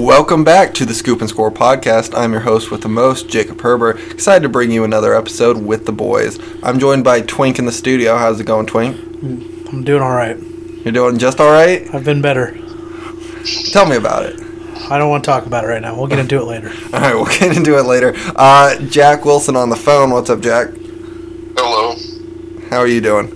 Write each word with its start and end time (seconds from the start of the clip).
Welcome 0.00 0.44
back 0.44 0.72
to 0.74 0.86
the 0.86 0.94
Scoop 0.94 1.20
and 1.20 1.28
Score 1.28 1.50
podcast. 1.50 2.16
I'm 2.16 2.32
your 2.32 2.40
host 2.40 2.70
with 2.70 2.80
the 2.80 2.88
most, 2.88 3.28
Jacob 3.28 3.60
Herbert. 3.60 4.00
Excited 4.10 4.42
to 4.44 4.48
bring 4.48 4.70
you 4.70 4.82
another 4.82 5.14
episode 5.14 5.58
with 5.58 5.84
the 5.84 5.92
boys. 5.92 6.38
I'm 6.62 6.78
joined 6.78 7.04
by 7.04 7.20
Twink 7.20 7.58
in 7.58 7.66
the 7.66 7.70
studio. 7.70 8.16
How's 8.16 8.40
it 8.40 8.44
going, 8.44 8.64
Twink? 8.64 8.96
I'm 9.70 9.84
doing 9.84 10.00
all 10.00 10.14
right. 10.14 10.38
You're 10.38 10.92
doing 10.92 11.18
just 11.18 11.38
all 11.38 11.52
right? 11.52 11.86
I've 11.94 12.06
been 12.06 12.22
better. 12.22 12.58
Tell 13.72 13.84
me 13.86 13.96
about 13.96 14.24
it. 14.24 14.40
I 14.90 14.96
don't 14.96 15.10
want 15.10 15.22
to 15.22 15.30
talk 15.30 15.44
about 15.44 15.64
it 15.64 15.66
right 15.66 15.82
now. 15.82 15.94
We'll 15.94 16.06
get 16.06 16.18
into 16.18 16.38
it 16.38 16.44
later. 16.44 16.68
All 16.94 17.00
right, 17.00 17.14
we'll 17.14 17.26
get 17.26 17.54
into 17.54 17.78
it 17.78 17.84
later. 17.84 18.14
Uh, 18.34 18.78
Jack 18.86 19.26
Wilson 19.26 19.54
on 19.54 19.68
the 19.68 19.76
phone. 19.76 20.10
What's 20.12 20.30
up, 20.30 20.40
Jack? 20.40 20.70
Hello, 21.58 21.94
How 22.70 22.78
are 22.78 22.88
you 22.88 23.02
doing? 23.02 23.26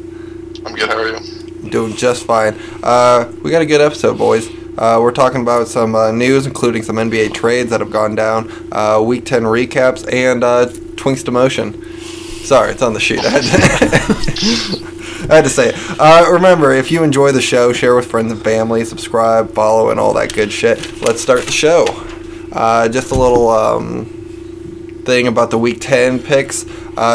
I'm 0.65 0.75
good. 0.75 0.89
How 0.89 0.97
are 0.97 1.09
you? 1.09 1.71
Doing 1.71 1.95
just 1.95 2.25
fine. 2.25 2.59
Uh, 2.83 3.31
we 3.43 3.51
got 3.51 3.61
a 3.61 3.67
good 3.67 3.83
episode, 3.83 4.17
boys. 4.17 4.49
Uh, 4.77 4.99
we're 5.01 5.13
talking 5.13 5.41
about 5.41 5.69
some 5.69 5.95
uh, 5.95 6.11
news, 6.11 6.47
including 6.47 6.83
some 6.83 6.97
NBA 6.97 7.33
trades 7.33 7.71
that 7.71 7.81
have 7.81 7.91
gone 7.91 8.17
down, 8.17 8.51
uh, 8.73 9.01
Week 9.01 9.25
10 9.25 9.45
recaps, 9.45 10.11
and 10.13 10.43
uh, 10.43 10.67
Twink's 10.97 11.23
demotion. 11.23 11.85
Sorry, 12.45 12.73
it's 12.73 12.83
on 12.83 12.93
the 12.93 13.01
sheet. 13.01 13.21
I 13.25 13.29
had 13.29 13.43
to, 13.43 13.49
I 15.31 15.37
had 15.37 15.45
to 15.45 15.51
say 15.51 15.69
it. 15.69 16.01
Uh, 16.01 16.29
remember, 16.33 16.73
if 16.73 16.91
you 16.91 17.05
enjoy 17.05 17.31
the 17.31 17.41
show, 17.41 17.73
share 17.73 17.95
with 17.95 18.11
friends 18.11 18.33
and 18.33 18.43
family, 18.43 18.85
subscribe, 18.85 19.53
follow, 19.53 19.91
and 19.91 20.01
all 20.01 20.13
that 20.15 20.35
good 20.35 20.51
shit. 20.51 21.01
Let's 21.01 21.21
start 21.21 21.45
the 21.45 21.53
show. 21.53 21.85
Uh, 22.51 22.89
just 22.89 23.13
a 23.13 23.15
little 23.15 23.49
um, 23.51 24.07
thing 25.05 25.29
about 25.29 25.51
the 25.51 25.59
Week 25.59 25.81
10 25.81 26.21
picks. 26.21 26.65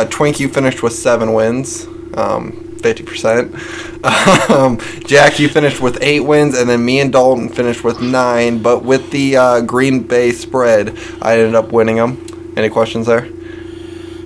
Twink, 0.09 0.39
you 0.39 0.47
finished 0.47 0.81
with 0.81 0.94
seven 0.94 1.33
wins. 1.33 1.88
Um, 2.13 2.68
50%. 2.81 3.85
Um, 4.49 4.79
Jack, 5.05 5.39
you 5.39 5.49
finished 5.49 5.81
with 5.81 6.01
eight 6.01 6.21
wins, 6.21 6.57
and 6.57 6.69
then 6.69 6.83
me 6.85 7.02
and 7.02 7.11
Dalton 7.11 7.49
finished 7.49 7.83
with 7.83 8.02
nine. 8.02 8.61
But 8.61 8.83
with 8.83 9.11
the 9.11 9.35
uh, 9.35 9.61
Green 9.61 10.03
Bay 10.03 10.31
spread, 10.31 10.97
I 11.21 11.38
ended 11.38 11.53
up 11.55 11.73
winning 11.73 11.97
them. 11.97 12.53
Any 12.55 12.69
questions 12.69 13.05
there? 13.07 13.27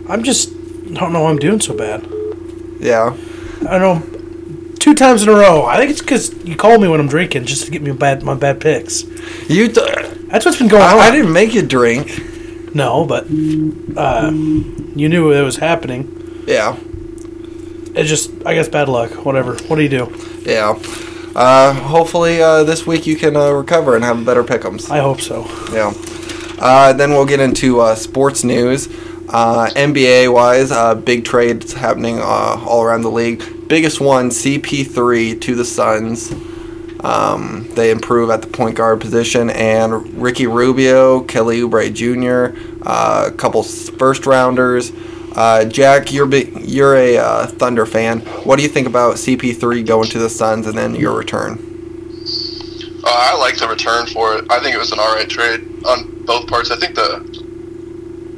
I'm 0.08 0.24
just 0.24 0.52
I 0.52 1.00
don't 1.00 1.12
know 1.12 1.24
why 1.24 1.32
I'm 1.32 1.40
doing 1.40 1.60
so 1.60 1.76
bad. 1.76 2.08
Yeah. 2.80 3.16
I 3.68 3.78
don't 3.78 3.82
know. 3.82 4.76
Two 4.80 4.94
times 4.94 5.24
in 5.24 5.30
a 5.30 5.34
row. 5.34 5.66
I 5.66 5.78
think 5.78 5.92
it's 5.92 6.02
because 6.02 6.34
you 6.46 6.56
call 6.56 6.78
me 6.78 6.88
when 6.88 7.00
I'm 7.00 7.08
drinking 7.08 7.46
just 7.46 7.66
to 7.66 7.72
get 7.72 7.82
me 7.82 7.92
bad 7.92 8.22
my 8.22 8.36
bad 8.36 8.60
picks. 8.62 9.04
You. 9.50 9.70
T- 9.70 9.82
That's 10.28 10.46
what's 10.46 10.58
been 10.60 10.68
going 10.68 10.84
I, 10.84 10.94
on. 10.94 11.00
I 11.00 11.12
didn't 11.12 11.34
make 11.34 11.54
you 11.54 11.64
drink. 11.66 12.76
No, 12.76 13.06
but 13.06 13.26
uh, 13.26 14.30
you 14.32 15.10
knew 15.10 15.32
it 15.32 15.42
was 15.42 15.58
happening. 15.58 16.44
Yeah. 16.48 16.78
It's 17.96 18.10
just 18.10 18.32
I 18.46 18.54
guess 18.56 18.68
bad 18.68 18.90
luck. 18.90 19.26
Whatever. 19.26 19.56
What 19.68 19.76
do 19.76 19.84
you 19.84 19.90
do? 19.90 20.42
Yeah. 20.42 20.80
Uh, 21.36 21.74
hopefully 21.74 22.42
uh, 22.42 22.64
this 22.64 22.86
week 22.86 23.08
you 23.08 23.16
can 23.16 23.36
uh, 23.36 23.52
recover 23.52 23.96
and 23.96 24.04
have 24.04 24.24
better 24.26 24.44
pick'ems. 24.44 24.90
I 24.92 25.00
hope 25.00 25.20
so. 25.20 25.46
Yeah. 25.72 25.94
Uh, 26.60 26.94
then 26.94 27.12
we'll 27.12 27.26
get 27.26 27.40
into 27.40 27.80
uh, 27.80 27.96
sports 27.96 28.44
news. 28.44 28.88
Uh, 29.30 29.68
NBA 29.76 30.32
wise, 30.32 30.72
uh, 30.72 30.94
big 30.94 31.26
trades 31.26 31.74
happening 31.74 32.20
uh, 32.20 32.64
all 32.68 32.84
around 32.84 33.02
the 33.02 33.10
league. 33.10 33.68
Biggest 33.68 34.00
one, 34.00 34.30
CP3 34.30 35.42
to 35.42 35.56
the 35.56 35.66
Suns. 35.66 36.32
Um, 37.04 37.68
they 37.74 37.92
improve 37.92 38.30
at 38.30 38.42
the 38.42 38.48
point 38.48 38.78
guard 38.78 39.02
position, 39.02 39.50
and 39.50 40.22
Ricky 40.22 40.48
Rubio, 40.48 41.22
Kelly 41.22 41.62
Oubre 41.62 41.92
Jr., 41.94 42.58
uh, 42.86 43.30
a 43.30 43.36
couple 43.36 43.64
first 43.64 44.26
rounders. 44.26 44.92
Uh, 45.36 45.66
Jack, 45.66 46.14
you're 46.14 46.32
you're 46.34 46.96
a 46.96 47.18
uh, 47.18 47.48
Thunder 47.48 47.86
fan. 47.86 48.20
What 48.46 48.58
do 48.58 48.64
you 48.64 48.70
think 48.70 48.88
about 48.88 49.16
CP3 49.16 49.86
going 49.86 50.10
to 50.10 50.20
the 50.20 50.30
Suns 50.30 50.68
and 50.68 50.78
then 50.78 50.96
your 50.96 51.18
return? 51.18 51.58
Uh, 53.04 53.10
I 53.10 53.38
like 53.38 53.58
the 53.58 53.68
return 53.68 54.06
for 54.06 54.38
it. 54.38 54.46
I 54.50 54.60
think 54.60 54.76
it 54.76 54.78
was 54.78 54.92
an 54.92 55.00
alright 55.00 55.30
trade 55.30 55.62
on 55.86 56.24
both 56.26 56.48
parts. 56.48 56.72
I 56.72 56.78
think 56.78 56.96
the 56.96 57.16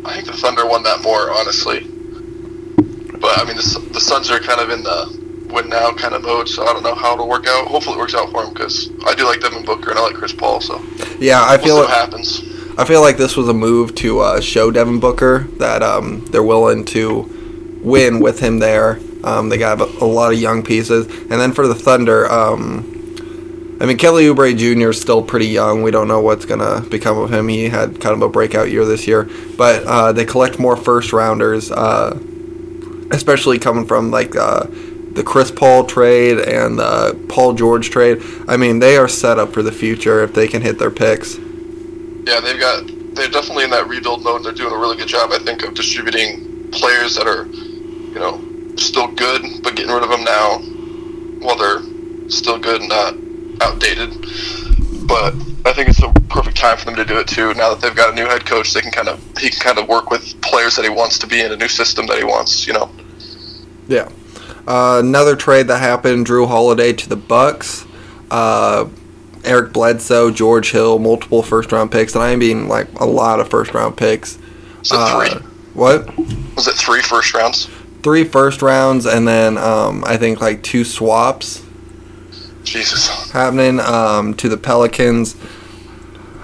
I 0.05 0.13
think 0.13 0.27
the 0.27 0.33
Thunder 0.33 0.65
won 0.65 0.83
that 0.83 1.01
more, 1.01 1.31
honestly. 1.31 1.81
But 3.19 3.39
I 3.39 3.43
mean, 3.45 3.57
the, 3.57 3.89
the 3.91 3.99
Suns 3.99 4.29
are 4.31 4.39
kind 4.39 4.61
of 4.61 4.69
in 4.69 4.83
the 4.83 5.25
win 5.51 5.69
now 5.69 5.91
kind 5.93 6.13
of 6.15 6.23
mode, 6.23 6.47
so 6.47 6.65
I 6.65 6.73
don't 6.73 6.83
know 6.83 6.95
how 6.95 7.13
it'll 7.13 7.27
work 7.27 7.47
out. 7.47 7.67
Hopefully, 7.67 7.97
it 7.97 7.99
works 7.99 8.15
out 8.15 8.31
for 8.31 8.43
them 8.43 8.53
because 8.53 8.89
I 9.05 9.15
do 9.15 9.25
like 9.25 9.41
Devin 9.41 9.65
Booker 9.65 9.89
and 9.89 9.99
I 9.99 10.01
like 10.01 10.15
Chris 10.15 10.33
Paul. 10.33 10.61
So 10.61 10.81
Yeah, 11.19 11.41
I 11.41 11.57
we'll 11.57 11.65
feel 11.65 11.77
what 11.77 11.89
happens. 11.89 12.54
I 12.77 12.83
feel 12.83 12.99
like 12.99 13.15
this 13.15 13.37
was 13.37 13.47
a 13.47 13.53
move 13.53 13.95
to 13.95 14.19
uh, 14.19 14.41
show 14.41 14.69
Devin 14.69 14.99
Booker 14.99 15.47
that 15.59 15.81
um, 15.81 16.25
they're 16.25 16.43
willing 16.43 16.83
to 16.85 17.79
win 17.81 18.19
with 18.19 18.41
him 18.41 18.59
there. 18.59 18.99
Um, 19.23 19.47
they 19.47 19.57
got 19.57 19.79
a, 19.79 20.05
lot 20.05 20.33
of 20.33 20.39
young 20.39 20.61
pieces, 20.61 21.07
and 21.07 21.31
then 21.31 21.53
for 21.53 21.67
the 21.67 21.73
Thunder, 21.73 22.29
um, 22.29 23.77
I 23.79 23.85
mean 23.85 23.97
Kelly 23.97 24.25
Oubre 24.25 24.55
Jr. 24.57 24.89
is 24.89 24.99
still 24.99 25.23
pretty 25.23 25.47
young. 25.47 25.83
We 25.83 25.91
don't 25.91 26.09
know 26.09 26.19
what's 26.19 26.43
gonna 26.43 26.81
become 26.81 27.17
of 27.17 27.33
him. 27.33 27.47
He 27.47 27.69
had 27.69 28.01
kind 28.01 28.13
of 28.13 28.21
a 28.21 28.27
breakout 28.29 28.69
year 28.69 28.83
this 28.83 29.07
year, 29.07 29.29
but 29.57 29.83
uh, 29.85 30.11
they 30.11 30.25
collect 30.25 30.59
more 30.59 30.75
first 30.75 31.13
rounders, 31.13 31.71
uh, 31.71 32.19
especially 33.11 33.57
coming 33.57 33.85
from 33.85 34.11
like. 34.11 34.35
Uh, 34.35 34.67
the 35.15 35.23
Chris 35.23 35.49
Paul 35.49 35.85
trade 35.85 36.39
and 36.39 36.77
the 36.77 37.17
Paul 37.29 37.53
George 37.53 37.89
trade. 37.89 38.21
I 38.49 38.57
mean, 38.57 38.79
they 38.79 38.97
are 38.97 39.07
set 39.07 39.39
up 39.39 39.53
for 39.53 39.63
the 39.63 39.71
future 39.71 40.21
if 40.21 40.33
they 40.33 40.45
can 40.45 40.61
hit 40.61 40.77
their 40.77 40.91
picks. 40.91 41.37
Yeah, 42.25 42.39
they've 42.39 42.59
got 42.59 42.87
they're 43.15 43.29
definitely 43.29 43.63
in 43.63 43.69
that 43.69 43.87
rebuild 43.87 44.23
mode. 44.23 44.43
They're 44.43 44.51
doing 44.51 44.73
a 44.73 44.77
really 44.77 44.97
good 44.97 45.07
job, 45.07 45.31
I 45.31 45.39
think, 45.39 45.63
of 45.63 45.73
distributing 45.73 46.69
players 46.71 47.15
that 47.15 47.27
are, 47.27 47.45
you 47.45 48.19
know, 48.19 48.41
still 48.75 49.07
good, 49.07 49.63
but 49.63 49.75
getting 49.75 49.93
rid 49.93 50.03
of 50.03 50.09
them 50.09 50.23
now 50.23 50.59
while 51.39 51.57
they're 51.57 51.81
still 52.29 52.59
good 52.59 52.81
and 52.81 52.89
not 52.89 53.15
outdated. 53.61 54.11
But 55.07 55.33
I 55.65 55.73
think 55.73 55.89
it's 55.89 56.01
the 56.01 56.11
perfect 56.29 56.57
time 56.57 56.77
for 56.77 56.85
them 56.85 56.95
to 56.95 57.05
do 57.05 57.17
it 57.19 57.27
too. 57.27 57.53
Now 57.53 57.73
that 57.73 57.81
they've 57.81 57.95
got 57.95 58.11
a 58.11 58.15
new 58.15 58.25
head 58.25 58.45
coach, 58.45 58.73
they 58.73 58.81
can 58.81 58.91
kind 58.91 59.07
of 59.07 59.19
he 59.37 59.49
can 59.49 59.59
kind 59.59 59.77
of 59.79 59.87
work 59.87 60.11
with 60.11 60.39
players 60.41 60.75
that 60.75 60.83
he 60.83 60.89
wants 60.89 61.17
to 61.19 61.27
be 61.27 61.41
in 61.41 61.51
a 61.51 61.55
new 61.55 61.67
system 61.67 62.07
that 62.07 62.17
he 62.17 62.23
wants. 62.23 62.67
You 62.67 62.73
know, 62.73 62.91
Yeah. 63.87 64.09
Uh, 64.67 64.99
another 64.99 65.35
trade 65.35 65.67
that 65.67 65.79
happened: 65.79 66.25
Jrue 66.25 66.47
Holiday 66.47 66.91
to 66.93 67.07
the 67.07 67.15
Bucks. 67.15 67.85
Uh, 68.31 68.87
Eric 69.45 69.73
Bledsoe, 69.73 70.31
George 70.31 70.71
Hill, 70.71 70.99
multiple 70.99 71.43
first 71.43 71.71
round 71.71 71.91
picks, 71.91 72.15
and 72.15 72.23
I 72.23 72.35
mean 72.35 72.67
like 72.67 72.87
a 72.99 73.05
lot 73.05 73.39
of 73.39 73.49
first 73.49 73.73
round 73.73 73.97
picks. 73.97 74.37
Uh, 74.91 75.27
three? 75.27 75.39
What? 75.73 76.17
Was 76.55 76.67
it 76.67 76.75
three 76.75 77.01
first 77.01 77.33
rounds? 77.33 77.69
Three 78.03 78.23
first 78.23 78.61
rounds, 78.61 79.05
and 79.05 79.27
then 79.27 79.57
um, 79.57 80.03
I 80.05 80.17
think 80.17 80.41
like 80.41 80.63
two 80.63 80.83
swaps 80.83 81.65
Jesus. 82.63 83.31
happening 83.31 83.79
um, 83.79 84.33
to 84.35 84.49
the 84.49 84.57
Pelicans. 84.57 85.35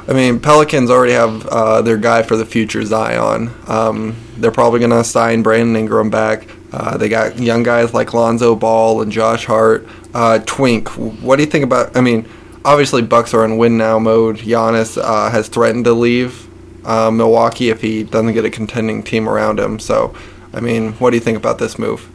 I 0.08 0.14
mean, 0.14 0.40
Pelicans 0.40 0.90
already 0.90 1.14
have 1.14 1.46
uh, 1.48 1.82
their 1.82 1.98
guy 1.98 2.24
for 2.24 2.36
the 2.36 2.46
future, 2.46 2.84
Zion. 2.84 3.52
Um, 3.68 4.16
they're 4.38 4.52
probably 4.52 4.80
going 4.80 4.92
to 4.92 5.04
sign 5.04 5.44
Brandon 5.44 5.76
Ingram 5.76 6.10
back. 6.10 6.48
Uh, 6.74 6.98
they 6.98 7.10
got 7.10 7.38
young 7.38 7.64
guys 7.64 7.94
like 7.94 8.14
Lonzo 8.14 8.56
Ball 8.56 9.02
and 9.02 9.12
Josh 9.12 9.46
Hart. 9.46 9.88
Uh, 10.14 10.40
Twink, 10.40 10.90
what 10.90 11.36
do 11.36 11.44
you 11.44 11.50
think 11.50 11.64
about? 11.64 11.96
I 11.96 12.02
mean, 12.02 12.28
obviously 12.64 13.02
Bucks 13.02 13.34
are 13.34 13.46
in 13.46 13.58
win 13.58 13.78
now 13.78 14.00
mode. 14.00 14.38
Giannis 14.38 15.02
uh, 15.02 15.30
has 15.30 15.48
threatened 15.48 15.86
to 15.86 15.94
leave 15.94 16.48
uh, 16.86 17.12
Milwaukee 17.12 17.70
if 17.70 17.82
he 17.82 18.04
doesn't 18.04 18.34
get 18.34 18.46
a 18.46 18.50
contending 18.50 19.04
team 19.04 19.28
around 19.28 19.60
him. 19.60 19.80
So, 19.80 20.16
I 20.54 20.60
mean, 20.60 20.94
what 20.94 21.12
do 21.12 21.18
you 21.18 21.22
think 21.22 21.38
about 21.38 21.60
this 21.60 21.78
move? 21.78 22.10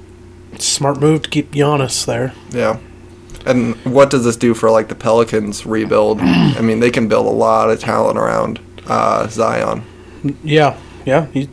Smart 0.58 1.00
move 1.00 1.22
to 1.22 1.30
keep 1.30 1.52
Giannis 1.52 2.06
there. 2.06 2.32
Yeah. 2.50 2.78
And 3.44 3.76
what 3.84 4.10
does 4.10 4.24
this 4.24 4.36
do 4.36 4.54
for 4.54 4.70
like 4.70 4.88
the 4.88 4.94
Pelicans 4.96 5.64
rebuild? 5.66 6.20
I 6.20 6.60
mean, 6.60 6.80
they 6.80 6.90
can 6.90 7.06
build 7.06 7.26
a 7.26 7.30
lot 7.30 7.70
of 7.70 7.78
talent 7.78 8.18
around 8.18 8.58
uh, 8.86 9.28
Zion. 9.28 9.84
Yeah, 10.42 10.78
yeah. 11.04 11.26
He 11.26 11.48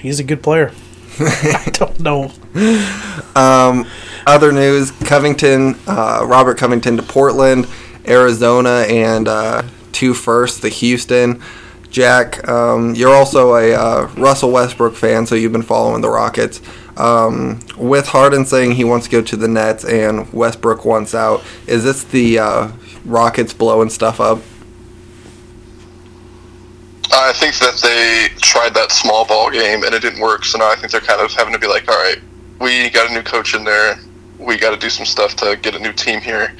he's 0.00 0.20
a 0.20 0.24
good 0.24 0.42
player. 0.42 0.72
I 1.20 1.68
don't 1.72 2.00
know. 2.00 2.32
Um, 3.34 3.86
other 4.26 4.52
news: 4.52 4.90
Covington, 4.90 5.78
uh, 5.86 6.24
Robert 6.26 6.56
Covington 6.56 6.96
to 6.96 7.02
Portland, 7.02 7.66
Ariza, 8.08 8.90
and 8.90 9.28
uh, 9.28 9.62
two 9.92 10.14
firsts 10.14 10.60
to 10.60 10.68
Houston. 10.68 11.42
Jack, 11.90 12.46
um, 12.48 12.94
you're 12.94 13.14
also 13.14 13.54
a 13.54 13.72
uh, 13.72 14.06
Russell 14.16 14.50
Westbrook 14.50 14.94
fan, 14.94 15.26
so 15.26 15.34
you've 15.34 15.52
been 15.52 15.62
following 15.62 16.02
the 16.02 16.10
Rockets. 16.10 16.60
Um, 16.96 17.60
with 17.76 18.08
Harden 18.08 18.44
saying 18.44 18.72
he 18.72 18.84
wants 18.84 19.06
to 19.06 19.12
go 19.12 19.22
to 19.22 19.36
the 19.36 19.48
Nets 19.48 19.84
and 19.84 20.30
Westbrook 20.32 20.84
wants 20.84 21.14
out, 21.14 21.42
is 21.66 21.84
this 21.84 22.04
the 22.04 22.40
uh, 22.40 22.72
Rockets 23.04 23.54
blowing 23.54 23.88
stuff 23.88 24.20
up? 24.20 24.40
I 27.10 27.32
think 27.32 27.56
that 27.58 27.76
they 27.82 28.28
tried 28.40 28.74
that 28.74 28.92
small 28.92 29.24
ball 29.24 29.50
game 29.50 29.82
and 29.84 29.94
it 29.94 30.02
didn't 30.02 30.20
work. 30.20 30.44
So 30.44 30.58
now 30.58 30.70
I 30.70 30.76
think 30.76 30.92
they're 30.92 31.00
kind 31.00 31.20
of 31.20 31.32
having 31.32 31.52
to 31.52 31.58
be 31.58 31.66
like, 31.66 31.88
all 31.88 31.96
right, 31.96 32.18
we 32.60 32.90
got 32.90 33.10
a 33.10 33.14
new 33.14 33.22
coach 33.22 33.54
in 33.54 33.64
there. 33.64 33.98
We 34.38 34.56
got 34.56 34.70
to 34.70 34.76
do 34.76 34.90
some 34.90 35.06
stuff 35.06 35.36
to 35.36 35.56
get 35.60 35.74
a 35.74 35.78
new 35.78 35.92
team 35.92 36.20
here. 36.20 36.54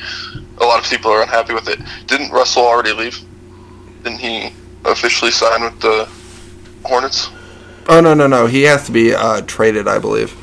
A 0.60 0.64
lot 0.64 0.82
of 0.82 0.90
people 0.90 1.10
are 1.10 1.22
unhappy 1.22 1.54
with 1.54 1.68
it. 1.68 1.78
Didn't 2.06 2.30
Russell 2.30 2.64
already 2.64 2.92
leave? 2.92 3.18
Didn't 4.02 4.18
he 4.18 4.52
officially 4.84 5.30
sign 5.30 5.62
with 5.62 5.80
the 5.80 6.08
Hornets? 6.84 7.30
Oh 7.88 8.00
no 8.00 8.14
no 8.14 8.26
no! 8.26 8.46
He 8.46 8.62
has 8.64 8.84
to 8.86 8.92
be 8.92 9.14
uh, 9.14 9.40
traded, 9.42 9.88
I 9.88 9.98
believe. 9.98 10.36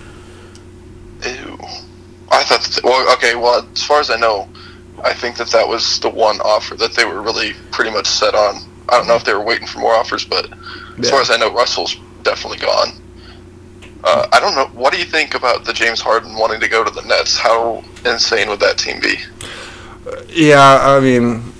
Ew. 1.24 1.58
I 2.32 2.44
thought. 2.44 2.62
That, 2.62 2.82
well, 2.84 3.14
okay. 3.14 3.36
Well, 3.36 3.68
as 3.74 3.84
far 3.84 4.00
as 4.00 4.10
I 4.10 4.18
know, 4.18 4.50
I 5.04 5.14
think 5.14 5.38
that 5.38 5.50
that 5.50 5.68
was 5.68 6.00
the 6.00 6.10
one 6.10 6.40
offer 6.42 6.76
that 6.76 6.94
they 6.94 7.06
were 7.06 7.22
really 7.22 7.54
pretty 7.72 7.92
much 7.92 8.08
set 8.08 8.34
on 8.34 8.62
I 8.90 8.98
don't 8.98 9.08
know 9.08 9.16
if 9.16 9.24
they 9.24 9.34
were 9.34 9.44
waiting 9.44 9.68
for 9.68 9.80
more 9.80 9.94
offers, 9.94 10.26
but 10.26 10.50
as 11.00 11.10
far 11.10 11.22
as 11.22 11.32
I 11.32 11.38
know, 11.38 11.52
Russell's 11.52 11.96
definitely 12.24 12.60
gone. 12.60 12.90
Uh, 14.04 14.28
I 14.32 14.40
don't 14.40 14.54
know. 14.54 14.68
What 14.80 14.94
do 14.94 15.00
you 15.00 15.06
think 15.06 15.34
about 15.34 15.66
the 15.66 15.74
James 15.74 16.00
Harden 16.00 16.36
wanting 16.36 16.60
to 16.60 16.68
go 16.68 16.84
to 16.84 16.92
the 16.92 17.02
Nets? 17.02 17.38
How 17.38 17.84
insane 18.06 18.50
would 18.50 18.60
that 18.60 18.78
team 18.78 19.00
be? 19.00 19.18
Yeah, 20.30 20.80
I 20.81 21.00
mean, 21.00 21.54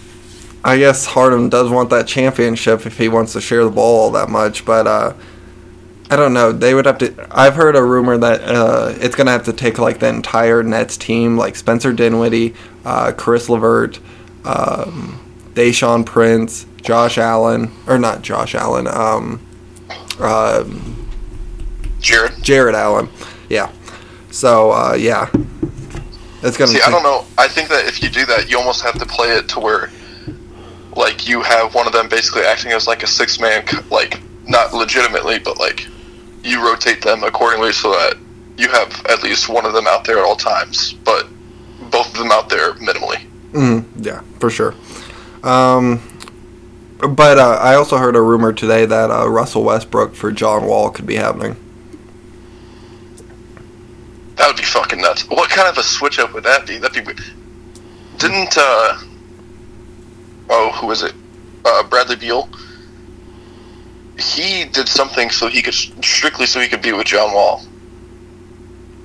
I 0.63 0.77
guess 0.77 1.06
Harden 1.06 1.50
does 1.50 1.69
want 1.69 1.89
that 1.92 2.07
championship 2.07 2.86
if 2.86 2.97
he 2.97 3.07
wants 3.07 3.33
to 3.33 3.42
share 3.42 3.63
the 3.63 3.71
ball 3.71 4.01
all 4.01 4.12
that 4.12 4.30
much, 4.30 4.65
but 4.65 4.88
uh, 4.88 5.13
I 6.09 6.15
don't 6.15 6.33
know. 6.33 6.51
They 6.51 6.74
would 6.74 6.86
have 6.86 6.97
to. 7.00 7.27
I've 7.31 7.56
heard 7.56 7.75
a 7.75 7.83
rumor 7.83 8.18
that 8.18 8.42
uh, 8.44 8.94
it's 8.97 9.15
gonna 9.15 9.31
have 9.31 9.44
to 9.45 9.53
take 9.53 9.80
like 9.80 10.00
the 10.00 10.07
entire 10.07 10.62
Nets 10.62 10.97
team, 10.97 11.38
like 11.38 11.56
Spencer 11.56 11.94
Dinwiddie, 11.94 12.53
uh, 12.83 13.12
Caris 13.18 13.50
LeVert, 13.50 14.00
um, 14.44 15.19
Deshaun 15.53 16.06
Prince, 16.06 16.68
Josh 16.81 17.18
Allen, 17.18 17.71
or 17.88 17.98
not 17.98 18.21
Josh 18.21 18.53
Allen, 18.53 18.88
um, 18.88 19.39
uh, 20.19 20.63
Jared? 22.00 22.44
Jarrett 22.44 22.75
Allen. 22.75 23.09
Yeah. 23.50 23.71
So 24.30 24.71
uh, 24.71 24.94
yeah, 24.94 25.31
gonna. 26.57 26.71
See, 26.71 26.81
I 26.81 26.89
don't 26.89 27.03
know. 27.03 27.25
I 27.38 27.47
think 27.47 27.69
that 27.69 27.88
if 27.88 28.03
you 28.03 28.09
do 28.09 28.25
that, 28.27 28.50
you 28.50 28.57
almost 28.57 28.81
have 28.81 29.00
to 29.00 29.06
play 29.06 29.30
it 29.30 29.50
to 29.50 29.59
where, 29.59 29.89
like, 30.95 31.27
you 31.27 31.42
have 31.42 31.74
one 31.74 31.88
of 31.88 31.94
them 31.94 32.07
basically 32.07 32.44
acting 32.44 32.71
as 32.71 32.88
like 32.88 33.03
a 33.03 33.07
six 33.07 33.39
man, 33.39 33.65
like, 33.89 34.21
not 34.47 34.74
legitimately, 34.74 35.39
but 35.39 35.59
like, 35.59 35.88
you 36.44 36.63
rotate 36.63 37.01
them 37.01 37.24
accordingly 37.24 37.71
so 37.71 37.92
that 37.92 38.18
you 38.57 38.69
have 38.69 39.06
at 39.07 39.24
least 39.24 39.50
one 39.50 39.65
of 39.65 39.74
them 39.74 39.88
out 39.88 40.06
there 40.06 40.19
at 40.19 40.24
all 40.24 40.36
times, 40.36 40.94
but 40.94 41.27
both 41.92 42.07
of 42.07 42.18
them 42.18 42.31
out 42.31 42.50
there 42.50 42.74
minimally. 42.74 43.21
Mm, 43.51 43.86
yeah, 43.98 44.21
for 44.39 44.50
sure. 44.50 44.74
Um, 45.44 46.01
but 47.00 47.38
uh, 47.38 47.59
I 47.62 47.75
also 47.75 47.98
heard 47.98 48.15
a 48.15 48.21
rumor 48.21 48.53
today 48.53 48.86
that 48.86 49.12
uh, 49.12 49.27
Russell 49.30 49.63
Westbrook 49.63 50.15
for 50.15 50.31
John 50.31 50.65
Wall 50.65 50.89
could 50.89 51.06
be 51.06 51.15
happening. 51.15 51.57
That 54.36 54.48
would 54.48 54.58
be 54.58 54.64
fucking 54.64 55.00
nuts. 55.02 55.28
What 55.30 55.50
kind 55.50 55.68
of 55.70 55.78
a 55.78 55.84
switch 55.84 56.20
up 56.20 56.34
would 56.34 56.44
that 56.44 56.66
be? 56.68 56.78
That'd 56.78 57.06
be 57.06 57.06
weird. 57.14 57.24
Didn't, 58.18 58.58
uh, 58.58 58.98
oh, 60.50 60.72
who 60.76 60.88
was 60.88 61.04
it? 61.04 61.14
Uh, 61.64 61.84
Bradley 61.84 62.16
Beal? 62.16 62.50
He 64.18 64.66
did 64.66 64.88
something 64.88 65.30
so 65.30 65.48
he 65.48 65.62
could, 65.62 65.74
strictly 65.74 66.46
so 66.46 66.60
he 66.60 66.68
could 66.68 66.82
be 66.82 66.94
with 66.94 67.08
John 67.08 67.34
Wall. 67.34 67.64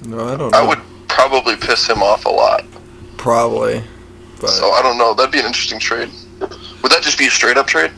No, 0.07 0.25
I 0.29 0.37
don't 0.37 0.51
know. 0.53 0.59
I 0.59 0.67
would 0.67 0.79
probably 1.09 1.57
piss 1.57 1.87
him 1.89 2.03
off 2.03 2.25
a 2.27 2.31
lot. 2.31 2.65
probably, 3.17 3.83
but 4.41 4.51
So 4.51 4.71
I 4.71 4.83
don't 4.83 4.99
know. 4.99 5.15
That'd 5.15 5.33
be 5.33 5.41
an 5.41 5.47
interesting 5.47 5.79
trade. 5.79 6.11
Would 6.41 6.93
that 6.93 7.03
just 7.03 7.19
be 7.19 7.27
a 7.27 7.31
straight 7.31 7.57
up 7.57 7.67
trade? 7.67 7.91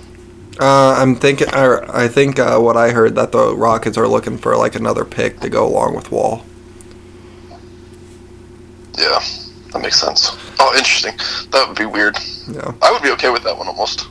uh, 0.61 0.95
I'm 0.99 1.15
thinking. 1.17 1.49
I 1.51 2.09
think 2.09 2.39
uh, 2.39 2.59
what 2.59 2.77
I 2.77 2.91
heard 2.91 3.15
that 3.15 3.31
the 3.33 3.55
Rockets 3.55 3.97
are 3.97 4.09
looking 4.09 4.37
for 4.39 4.57
like 4.57 4.75
another 4.75 5.05
pick 5.05 5.41
to 5.41 5.49
go 5.49 5.67
along 5.67 5.95
with 5.95 6.11
Wall. 6.11 6.45
Yeah, 8.99 9.21
that 9.73 9.81
makes 9.83 10.01
sense. 10.01 10.31
Oh, 10.59 10.73
interesting. 10.77 11.15
That 11.51 11.67
would 11.69 11.77
be 11.79 11.87
weird. 11.87 12.17
Yeah. 12.49 12.73
I 12.83 12.91
would 12.93 13.03
be 13.03 13.11
okay 13.13 13.31
with 13.31 13.43
that 13.45 13.57
one 13.57 13.69
almost. 13.69 14.07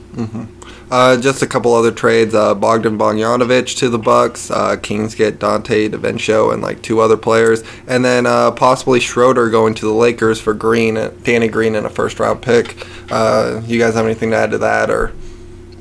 Uh, 0.89 1.15
just 1.21 1.41
a 1.41 1.47
couple 1.47 1.73
other 1.73 1.91
trades. 1.91 2.35
Uh, 2.35 2.53
Bogdan 2.53 2.97
Bogdanovic 2.97 3.77
to 3.77 3.87
the 3.89 3.97
Bucks. 3.97 4.51
Uh, 4.51 4.75
Kings 4.75 5.15
get 5.15 5.39
Donte 5.39 5.89
DiVincenzo 5.89 6.51
and 6.53 6.61
like 6.61 6.81
two 6.81 6.99
other 6.99 7.15
players, 7.15 7.63
and 7.87 8.03
then 8.03 8.25
uh, 8.25 8.51
possibly 8.51 8.99
Schroeder 8.99 9.49
going 9.49 9.73
to 9.75 9.85
the 9.85 9.93
Lakers 9.93 10.41
for 10.41 10.53
Green, 10.53 10.95
Danny 11.23 11.47
Green, 11.47 11.75
and 11.75 11.85
a 11.85 11.89
first 11.89 12.19
round 12.19 12.41
pick. 12.41 12.85
Uh, 13.09 13.61
you 13.65 13.79
guys 13.79 13.93
have 13.93 14.03
anything 14.05 14.31
to 14.31 14.35
add 14.37 14.51
to 14.51 14.57
that, 14.57 14.89
or 14.89 15.13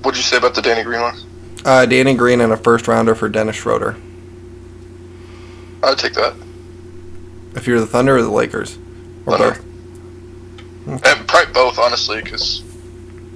What'd 0.03 0.17
you 0.17 0.23
say 0.23 0.37
about 0.37 0.55
the 0.55 0.63
Danny 0.63 0.85
Green 0.85 1.01
one? 1.01 1.17
uh, 1.65 1.87
Danny 1.87 2.15
Green 2.15 2.41
and 2.41 2.53
a 2.53 2.57
first 2.57 2.87
rounder 2.87 3.15
for 3.17 3.29
Dennis 3.29 3.57
Schroeder? 3.57 3.97
I'd 5.83 5.99
take 5.99 6.13
that. 6.15 6.35
If 7.57 7.67
you're 7.67 7.81
the 7.81 7.87
Thunder 7.87 8.17
or 8.17 8.23
the 8.23 8.31
Lakers, 8.31 8.79
or 9.31 9.39
Thunder. 9.39 9.63
both. 10.87 11.07
And 11.07 11.29
probably 11.29 11.53
both, 11.53 11.79
honestly, 11.79 12.23
because 12.23 12.63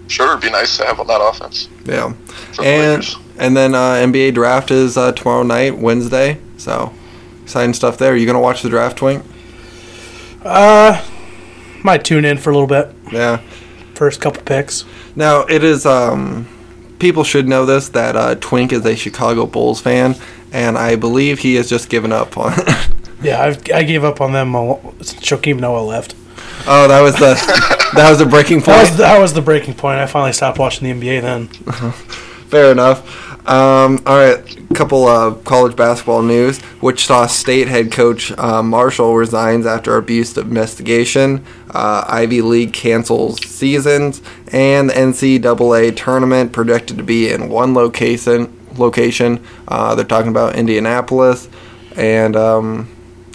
sure 0.08 0.30
it'd 0.30 0.40
be 0.42 0.50
nice 0.50 0.76
to 0.78 0.84
have 0.84 0.98
on 1.00 1.06
that 1.06 1.20
offense. 1.20 1.68
Yeah, 1.84 2.12
For 2.52 2.62
the 2.62 2.68
and 2.68 3.16
and 3.38 3.56
then 3.56 3.74
uh, 3.74 3.94
NBA 3.94 4.34
draft 4.34 4.70
is 4.70 4.96
uh, 4.96 5.12
tomorrow 5.12 5.42
night, 5.42 5.76
Wednesday. 5.76 6.38
So 6.56 6.92
exciting 7.42 7.74
stuff 7.74 7.98
there. 7.98 8.12
Are 8.12 8.16
You 8.16 8.26
gonna 8.26 8.40
watch 8.40 8.62
the 8.62 8.68
draft, 8.70 8.98
Twink? 8.98 9.24
Uh, 10.42 11.02
might 11.82 12.04
tune 12.04 12.24
in 12.24 12.38
for 12.38 12.50
a 12.50 12.52
little 12.54 12.66
bit. 12.68 12.94
Yeah. 13.12 13.40
First 13.94 14.20
couple 14.20 14.42
picks. 14.42 14.84
Now 15.14 15.42
it 15.42 15.62
is. 15.62 15.86
Um, 15.86 16.48
people 16.98 17.24
should 17.24 17.46
know 17.48 17.64
this 17.66 17.88
that 17.90 18.16
uh, 18.16 18.34
Twink 18.36 18.72
is 18.72 18.84
a 18.84 18.96
Chicago 18.96 19.46
Bulls 19.46 19.80
fan, 19.80 20.16
and 20.52 20.76
I 20.78 20.96
believe 20.96 21.38
he 21.40 21.54
has 21.56 21.68
just 21.68 21.88
given 21.88 22.10
up 22.12 22.36
on. 22.38 22.52
Yeah, 23.24 23.42
I've, 23.42 23.62
I 23.72 23.82
gave 23.82 24.04
up 24.04 24.20
on 24.20 24.32
them 24.32 24.54
a- 24.54 24.78
since 25.02 25.14
Joakim 25.20 25.58
Noah 25.60 25.80
left. 25.80 26.14
oh, 26.66 26.86
that 26.88 27.00
was 27.00 27.14
the 27.16 27.34
that 27.94 28.08
was 28.10 28.18
the 28.18 28.26
breaking 28.26 28.60
That 28.60 28.80
was, 28.80 28.88
point. 28.90 28.98
that 28.98 29.18
was 29.18 29.32
the 29.34 29.42
breaking 29.42 29.74
point. 29.74 29.98
I 29.98 30.06
finally 30.06 30.32
stopped 30.32 30.58
watching 30.58 30.88
the 31.00 31.06
NBA 31.06 31.22
then. 31.22 31.48
Fair 32.48 32.70
enough. 32.72 33.22
Um, 33.48 34.00
all 34.06 34.16
right, 34.16 34.42
couple 34.74 35.06
of 35.06 35.44
college 35.44 35.76
basketball 35.76 36.22
news. 36.22 36.62
Wichita 36.80 37.26
State 37.26 37.68
head 37.68 37.92
coach 37.92 38.32
uh, 38.38 38.62
Marshall 38.62 39.14
resigns 39.16 39.66
after 39.66 39.96
abuse 39.98 40.36
investigation. 40.38 41.44
Uh, 41.70 42.04
Ivy 42.08 42.40
League 42.40 42.72
cancels 42.72 43.44
seasons, 43.44 44.22
and 44.50 44.88
the 44.88 44.94
NCAA 44.94 45.94
tournament 45.94 46.52
projected 46.52 46.96
to 46.96 47.02
be 47.02 47.30
in 47.30 47.50
one 47.50 47.74
location. 47.74 48.58
Location. 48.78 49.44
Uh, 49.68 49.94
they're 49.94 50.06
talking 50.06 50.30
about 50.30 50.56
Indianapolis, 50.56 51.48
and 51.96 52.36
um, 52.36 52.88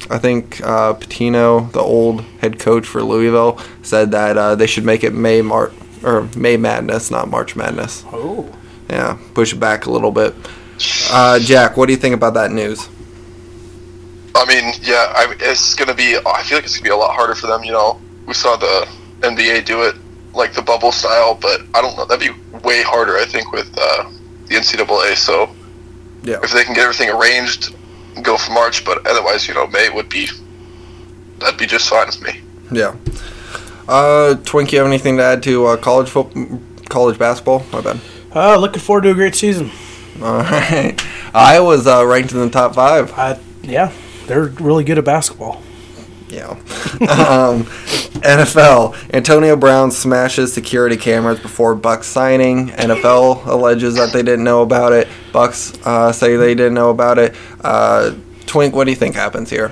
I 0.09 0.17
think 0.17 0.59
uh, 0.61 0.93
Pitino, 0.95 1.71
the 1.71 1.81
old 1.81 2.21
head 2.41 2.59
coach 2.59 2.87
for 2.87 3.03
Louisville, 3.03 3.59
said 3.83 4.11
that 4.11 4.37
uh, 4.37 4.55
they 4.55 4.65
should 4.67 4.83
make 4.85 5.03
it 5.03 5.13
May 5.13 5.41
Mar- 5.41 5.71
or 6.03 6.27
May 6.35 6.57
Madness, 6.57 7.11
not 7.11 7.29
March 7.29 7.55
Madness. 7.55 8.03
Oh. 8.11 8.49
Yeah, 8.89 9.17
push 9.35 9.53
it 9.53 9.59
back 9.59 9.85
a 9.85 9.91
little 9.91 10.11
bit. 10.11 10.33
Uh, 11.11 11.37
Jack, 11.39 11.77
what 11.77 11.85
do 11.85 11.93
you 11.93 11.99
think 11.99 12.15
about 12.15 12.33
that 12.33 12.51
news? 12.51 12.87
I 14.35 14.45
mean, 14.45 14.73
yeah, 14.81 15.11
I, 15.15 15.35
it's 15.39 15.75
gonna 15.75 15.93
be. 15.93 16.15
I 16.15 16.43
feel 16.43 16.57
like 16.57 16.65
it's 16.65 16.77
gonna 16.77 16.83
be 16.83 16.89
a 16.89 16.95
lot 16.95 17.13
harder 17.13 17.35
for 17.35 17.47
them. 17.47 17.63
You 17.63 17.73
know, 17.73 17.99
we 18.25 18.33
saw 18.33 18.55
the 18.55 18.87
NBA 19.21 19.65
do 19.65 19.83
it 19.83 19.95
like 20.33 20.53
the 20.53 20.61
bubble 20.61 20.91
style, 20.91 21.35
but 21.39 21.61
I 21.73 21.81
don't 21.81 21.97
know. 21.97 22.05
That'd 22.05 22.33
be 22.33 22.57
way 22.59 22.81
harder, 22.81 23.17
I 23.17 23.25
think, 23.25 23.51
with 23.51 23.67
uh, 23.77 24.09
the 24.47 24.55
NCAA. 24.55 25.15
So 25.15 25.49
Yeah. 26.23 26.39
if 26.43 26.51
they 26.51 26.63
can 26.63 26.73
get 26.73 26.83
everything 26.83 27.09
arranged, 27.09 27.75
go 28.23 28.37
for 28.37 28.51
March. 28.51 28.85
But 28.85 29.05
otherwise, 29.07 29.47
you 29.47 29.53
know, 29.53 29.67
May 29.67 29.89
would 29.89 30.09
be. 30.09 30.27
That'd 31.39 31.57
be 31.57 31.65
just 31.65 31.89
fine 31.89 32.07
with 32.07 32.21
me. 32.21 32.41
Yeah. 32.71 32.95
Uh, 33.87 34.35
Twink, 34.35 34.71
you 34.71 34.79
have 34.79 34.87
anything 34.87 35.17
to 35.17 35.23
add 35.23 35.43
to 35.43 35.65
uh, 35.67 35.77
college 35.77 36.09
football, 36.09 36.59
college 36.89 37.17
basketball? 37.17 37.65
My 37.71 37.81
bad. 37.81 37.99
Uh, 38.35 38.57
looking 38.57 38.81
forward 38.81 39.03
to 39.03 39.11
a 39.11 39.13
great 39.13 39.35
season. 39.35 39.71
All 40.21 40.37
right. 40.43 40.95
Iowa's 41.33 41.87
uh, 41.87 42.05
ranked 42.05 42.31
in 42.33 42.39
the 42.39 42.49
top 42.49 42.75
five. 42.75 43.11
I, 43.13 43.39
yeah, 43.63 43.91
they're 44.27 44.45
really 44.45 44.83
good 44.83 44.97
at 44.97 45.05
basketball. 45.05 45.63
Yeah. 46.29 46.49
um, 47.01 47.63
NFL. 48.21 48.95
Antonio 49.13 49.55
Brown 49.55 49.91
smashes 49.91 50.53
security 50.53 50.97
cameras 50.97 51.39
before 51.39 51.75
Bucs 51.75 52.03
signing. 52.05 52.69
NFL 52.69 53.45
alleges 53.47 53.95
that 53.95 54.13
they 54.13 54.21
didn't 54.21 54.43
know 54.43 54.61
about 54.61 54.93
it. 54.93 55.07
Bucs 55.31 55.79
uh, 55.85 56.11
say 56.11 56.35
they 56.35 56.53
didn't 56.55 56.73
know 56.75 56.89
about 56.89 57.17
it. 57.17 57.35
Uh, 57.61 58.13
Twink, 58.45 58.75
what 58.75 58.85
do 58.85 58.91
you 58.91 58.95
think 58.97 59.15
happens 59.15 59.49
here? 59.49 59.71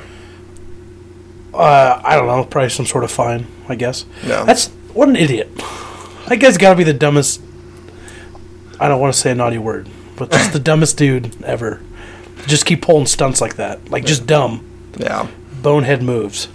Uh, 1.53 1.99
I 2.03 2.15
don't 2.15 2.27
know, 2.27 2.43
probably 2.43 2.69
some 2.69 2.85
sort 2.85 3.03
of 3.03 3.11
fine, 3.11 3.47
I 3.67 3.75
guess. 3.75 4.05
Yeah. 4.23 4.43
That's 4.43 4.67
what 4.93 5.09
an 5.09 5.15
idiot. 5.15 5.49
That 6.27 6.37
guy's 6.39 6.57
got 6.57 6.71
to 6.71 6.75
be 6.75 6.83
the 6.83 6.93
dumbest. 6.93 7.41
I 8.79 8.87
don't 8.87 8.99
want 9.01 9.13
to 9.13 9.19
say 9.19 9.31
a 9.31 9.35
naughty 9.35 9.57
word, 9.57 9.89
but 10.17 10.29
just 10.31 10.53
the 10.53 10.59
dumbest 10.71 10.97
dude 10.97 11.41
ever. 11.43 11.81
Just 12.45 12.65
keep 12.65 12.81
pulling 12.83 13.07
stunts 13.07 13.41
like 13.41 13.55
that, 13.55 13.89
like 13.89 14.05
just 14.05 14.27
dumb, 14.27 14.63
Yeah. 14.97 15.27
Bonehead 15.67 16.01
moves. 16.01 16.47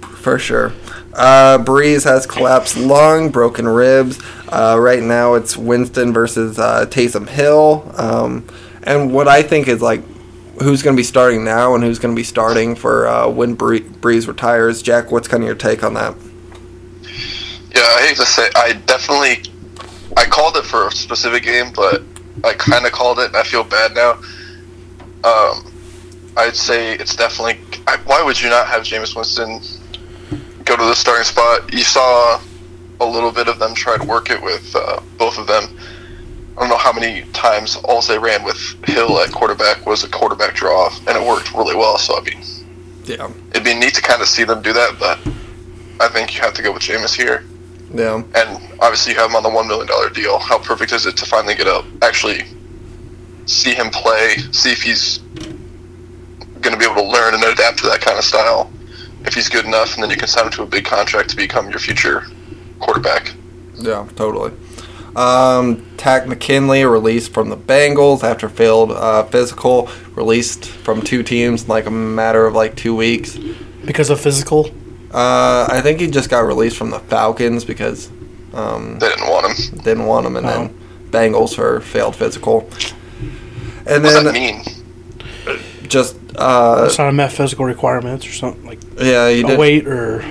For 0.00 0.38
sure. 0.38 0.72
Uh, 1.12 1.58
Brees 1.58 2.04
has 2.04 2.24
collapsed 2.24 2.78
lung, 2.78 3.28
broken 3.28 3.68
ribs. 3.68 4.18
Uh, 4.48 4.78
right 4.80 5.02
now 5.02 5.34
it's 5.34 5.54
Winston 5.54 6.14
versus 6.14 6.58
uh, 6.58 6.86
Taysom 6.86 7.28
Hill. 7.28 7.92
Um, 7.98 8.46
and 8.84 9.12
what 9.12 9.28
I 9.28 9.42
think 9.42 9.68
is 9.68 9.82
like 9.82 10.02
who's 10.62 10.82
going 10.82 10.96
to 10.96 10.98
be 10.98 11.04
starting 11.04 11.44
now 11.44 11.74
and 11.74 11.84
who's 11.84 11.98
going 11.98 12.14
to 12.14 12.18
be 12.18 12.24
starting 12.24 12.74
for 12.74 13.06
uh, 13.06 13.28
when 13.28 13.52
Bree- 13.52 13.82
Brees 13.82 14.26
retires. 14.26 14.80
Jack, 14.80 15.12
what's 15.12 15.28
kind 15.28 15.42
of 15.42 15.46
your 15.46 15.56
take 15.56 15.84
on 15.84 15.92
that? 15.92 16.14
Yeah, 17.74 17.82
I 17.82 18.06
hate 18.06 18.16
to 18.16 18.24
say, 18.24 18.48
I 18.56 18.80
definitely, 18.86 19.42
I 20.16 20.24
called 20.24 20.56
it 20.56 20.64
for 20.64 20.88
a 20.88 20.90
specific 20.90 21.42
game, 21.42 21.70
but 21.76 22.00
I 22.42 22.54
kind 22.54 22.86
of 22.86 22.92
called 22.92 23.18
it, 23.18 23.26
and 23.26 23.36
I 23.36 23.42
feel 23.42 23.62
bad 23.62 23.94
now. 23.94 24.12
Um, 25.22 25.70
I'd 26.36 26.56
say 26.56 26.94
it's 26.94 27.14
definitely. 27.16 27.58
I, 27.86 27.96
why 28.04 28.22
would 28.22 28.40
you 28.40 28.50
not 28.50 28.66
have 28.66 28.82
Jameis 28.82 29.14
Winston 29.16 29.60
go 30.64 30.76
to 30.76 30.82
the 30.82 30.94
starting 30.94 31.24
spot? 31.24 31.72
You 31.72 31.84
saw 31.84 32.40
a 33.00 33.06
little 33.06 33.30
bit 33.32 33.48
of 33.48 33.58
them 33.58 33.74
try 33.74 33.96
to 33.96 34.04
work 34.04 34.30
it 34.30 34.42
with 34.42 34.74
uh, 34.74 35.00
both 35.18 35.38
of 35.38 35.46
them. 35.46 35.64
I 36.56 36.60
don't 36.60 36.68
know 36.68 36.76
how 36.76 36.92
many 36.92 37.22
times 37.32 37.76
all 37.84 38.00
they 38.02 38.18
ran 38.18 38.44
with 38.44 38.58
Hill 38.86 39.18
at 39.20 39.32
quarterback 39.32 39.86
was 39.86 40.04
a 40.04 40.08
quarterback 40.08 40.54
draw, 40.54 40.88
and 41.06 41.16
it 41.16 41.26
worked 41.26 41.52
really 41.54 41.74
well. 41.74 41.98
So 41.98 42.16
I 42.18 42.22
mean, 42.22 42.42
Yeah. 43.04 43.28
it'd 43.50 43.64
be 43.64 43.74
neat 43.74 43.94
to 43.94 44.02
kind 44.02 44.22
of 44.22 44.28
see 44.28 44.44
them 44.44 44.62
do 44.62 44.72
that, 44.72 44.96
but 44.98 45.18
I 46.00 46.08
think 46.08 46.34
you 46.34 46.40
have 46.42 46.54
to 46.54 46.62
go 46.62 46.72
with 46.72 46.82
Jameis 46.82 47.14
here. 47.14 47.44
Yeah. 47.92 48.22
And 48.34 48.78
obviously, 48.80 49.12
you 49.12 49.18
have 49.20 49.30
him 49.30 49.36
on 49.36 49.42
the 49.44 49.50
one 49.50 49.68
million 49.68 49.86
dollar 49.86 50.10
deal. 50.10 50.38
How 50.38 50.58
perfect 50.58 50.92
is 50.92 51.06
it 51.06 51.16
to 51.18 51.26
finally 51.26 51.54
get 51.54 51.66
up, 51.68 51.84
actually 52.02 52.44
see 53.46 53.74
him 53.74 53.90
play, 53.90 54.36
see 54.52 54.72
if 54.72 54.82
he's 54.82 55.20
going 56.64 56.72
to 56.74 56.78
be 56.78 56.84
able 56.90 57.02
to 57.02 57.08
learn 57.08 57.34
and 57.34 57.42
adapt 57.44 57.78
to 57.78 57.86
that 57.86 58.00
kind 58.00 58.18
of 58.18 58.24
style. 58.24 58.70
If 59.24 59.34
he's 59.34 59.48
good 59.48 59.64
enough, 59.64 59.94
and 59.94 60.02
then 60.02 60.10
you 60.10 60.16
can 60.16 60.26
sign 60.28 60.46
him 60.46 60.50
to 60.52 60.62
a 60.64 60.66
big 60.66 60.84
contract 60.84 61.30
to 61.30 61.36
become 61.36 61.70
your 61.70 61.78
future 61.78 62.24
quarterback. 62.80 63.32
Yeah, 63.76 64.06
totally. 64.16 64.52
Um, 65.16 65.86
Takk 65.96 66.26
McKinley 66.26 66.84
released 66.84 67.32
from 67.32 67.48
the 67.48 67.56
Bengals 67.56 68.22
after 68.24 68.48
failed 68.48 68.90
uh, 68.90 69.22
physical. 69.24 69.88
Released 70.14 70.66
from 70.66 71.00
two 71.02 71.22
teams 71.22 71.62
in 71.62 71.68
like 71.68 71.86
a 71.86 71.90
matter 71.90 72.46
of 72.46 72.54
like 72.54 72.76
two 72.76 72.94
weeks. 72.96 73.38
Because 73.84 74.10
of 74.10 74.20
physical. 74.20 74.66
Uh, 75.12 75.68
I 75.70 75.80
think 75.82 76.00
he 76.00 76.08
just 76.10 76.28
got 76.28 76.40
released 76.40 76.76
from 76.76 76.90
the 76.90 76.98
Falcons 76.98 77.64
because 77.64 78.10
um, 78.52 78.98
They 78.98 79.08
didn't 79.08 79.28
want 79.30 79.46
him. 79.58 79.78
didn't 79.78 80.06
want 80.06 80.26
him, 80.26 80.36
and 80.36 80.46
then 80.46 80.78
Bengals 81.10 81.54
for 81.54 81.80
failed 81.80 82.16
physical. 82.16 82.68
And 83.86 84.02
What 84.02 84.02
does 84.02 84.14
then 84.14 84.24
that 84.24 84.32
mean? 84.34 84.62
Just 85.88 86.16
uh, 86.36 86.84
It's 86.86 86.98
not 86.98 87.12
met 87.14 87.32
physical 87.32 87.64
requirements 87.64 88.26
or 88.26 88.32
something 88.32 88.64
like 88.64 88.80
yeah, 88.98 89.28
he 89.30 89.42
a 89.42 89.46
did. 89.46 89.58
weight 89.58 89.86
or 89.86 90.24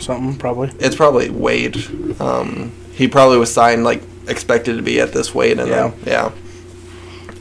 something 0.00 0.36
probably. 0.36 0.70
It's 0.78 0.96
probably 0.96 1.30
weight. 1.30 1.76
Um, 2.20 2.72
he 2.92 3.08
probably 3.08 3.38
was 3.38 3.52
signed 3.52 3.84
like 3.84 4.02
expected 4.28 4.76
to 4.76 4.82
be 4.82 5.00
at 5.00 5.12
this 5.12 5.34
weight, 5.34 5.58
and 5.58 5.70
then 5.70 5.92
yeah. 6.06 6.32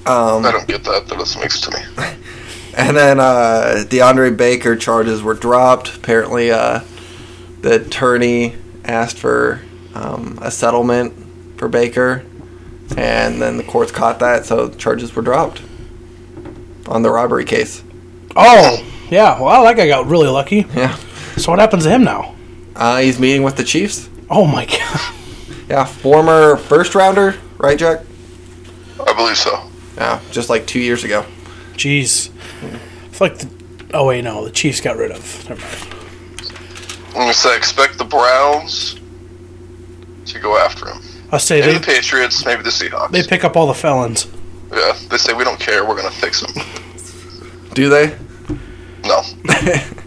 Um, 0.05 0.46
I 0.46 0.51
don't 0.51 0.67
get 0.67 0.84
that. 0.84 1.08
That 1.08 1.17
doesn't 1.17 1.39
make 1.41 1.51
sense 1.51 1.65
to 1.67 1.72
me. 1.72 2.15
And 2.75 2.98
then 2.98 3.20
uh, 3.20 3.84
DeAndre 3.88 4.36
Baker 4.36 4.75
charges 4.75 5.22
were 5.22 5.36
dropped. 5.36 5.96
Apparently, 5.96 6.50
uh, 6.50 6.79
the 7.62 7.86
attorney 7.86 8.55
asked 8.84 9.20
for 9.20 9.62
um, 9.93 10.39
a 10.41 10.50
settlement 10.50 11.13
for 11.60 11.67
Baker, 11.67 12.25
and 12.98 13.39
then 13.39 13.58
the 13.58 13.63
courts 13.63 13.91
caught 13.91 14.17
that, 14.22 14.48
so 14.48 14.70
charges 14.70 15.15
were 15.15 15.22
dropped 15.22 15.62
on 16.88 17.02
the 17.02 17.10
robbery 17.12 17.46
case. 17.46 17.84
Oh, 18.36 18.84
yeah. 19.10 19.40
Well, 19.42 19.63
that 19.63 19.75
guy 19.78 19.88
got 19.88 20.08
really 20.08 20.28
lucky. 20.28 20.66
Yeah, 20.75 20.96
So 21.38 21.52
what 21.52 21.60
happens 21.60 21.84
to 21.84 21.90
him 21.90 22.04
now? 22.04 22.36
uh, 22.75 22.98
he's 23.00 23.20
meeting 23.20 23.44
with 23.44 23.56
the 23.58 23.63
Chiefs. 23.63 24.10
Oh 24.30 24.46
my 24.46 24.66
god. 24.66 25.13
Yeah, 25.70 25.86
former 25.86 26.58
first 26.58 26.94
rounder, 26.94 27.36
right, 27.58 27.80
Jack? 27.80 28.02
I 29.08 29.13
believe 29.13 29.38
so. 29.38 29.63
Yeah, 29.96 30.20
just 30.30 30.50
like 30.50 30.68
two 30.68 30.80
years 30.80 31.04
ago. 31.06 31.25
Jeez. 31.74 32.30
I 32.62 33.08
feel 33.08 33.28
like 33.30 33.38
the. 33.40 33.50
Oh 33.94 34.08
wait, 34.08 34.24
no. 34.24 34.44
The 34.44 34.52
Chiefs 34.52 34.82
got 34.82 34.98
rid 34.98 35.12
of. 35.12 35.50
Never 35.50 35.62
mind. 35.62 35.96
I'm 37.08 37.13
gonna 37.13 37.34
say 37.34 37.56
expect 37.56 37.98
the 37.98 38.04
Browns 38.04 39.00
to 40.25 40.40
go 40.40 40.58
after 40.58 40.90
him. 40.90 41.02
I 41.32 41.38
say 41.38 41.62
Maybe 41.62 41.72
they 41.74 41.78
the 41.80 41.86
Patriots, 41.86 42.46
maybe 42.46 42.62
the 42.62 42.70
Seahawks. 42.70 43.12
they 43.12 43.24
pick 43.24 43.44
up 43.44 43.56
all 43.56 43.66
the 43.66 43.74
felons. 43.74 44.28
Yeah, 44.74 44.98
they 45.10 45.18
say 45.18 45.34
we 45.34 45.44
don't 45.44 45.60
care. 45.60 45.86
We're 45.86 45.96
gonna 45.96 46.12
fix 46.12 46.42
them. 46.42 46.53
Do 47.74 47.89
they? 47.89 48.18
No, 49.06 49.22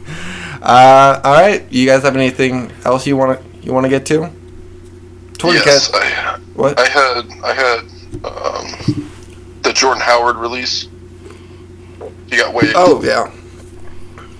Uh, 0.62 1.20
all 1.22 1.34
right. 1.34 1.70
You 1.70 1.86
guys 1.86 2.02
have 2.02 2.16
anything 2.16 2.72
else 2.84 3.06
you 3.06 3.16
want 3.16 3.40
to 3.40 3.66
you 3.66 3.72
want 3.72 3.84
to 3.84 3.90
get 3.90 4.04
to? 4.06 4.30
Twin 5.38 5.54
yes, 5.54 5.90
I, 5.94 6.40
What? 6.54 6.78
I 6.78 6.88
had 6.88 7.30
I 7.44 7.52
had 7.52 7.78
um, 8.24 9.10
the 9.62 9.72
Jordan 9.72 10.02
Howard 10.02 10.36
release. 10.36 10.88
He 12.28 12.36
got 12.36 12.52
waived. 12.52 12.72
Oh 12.74 13.00
yeah, 13.04 13.30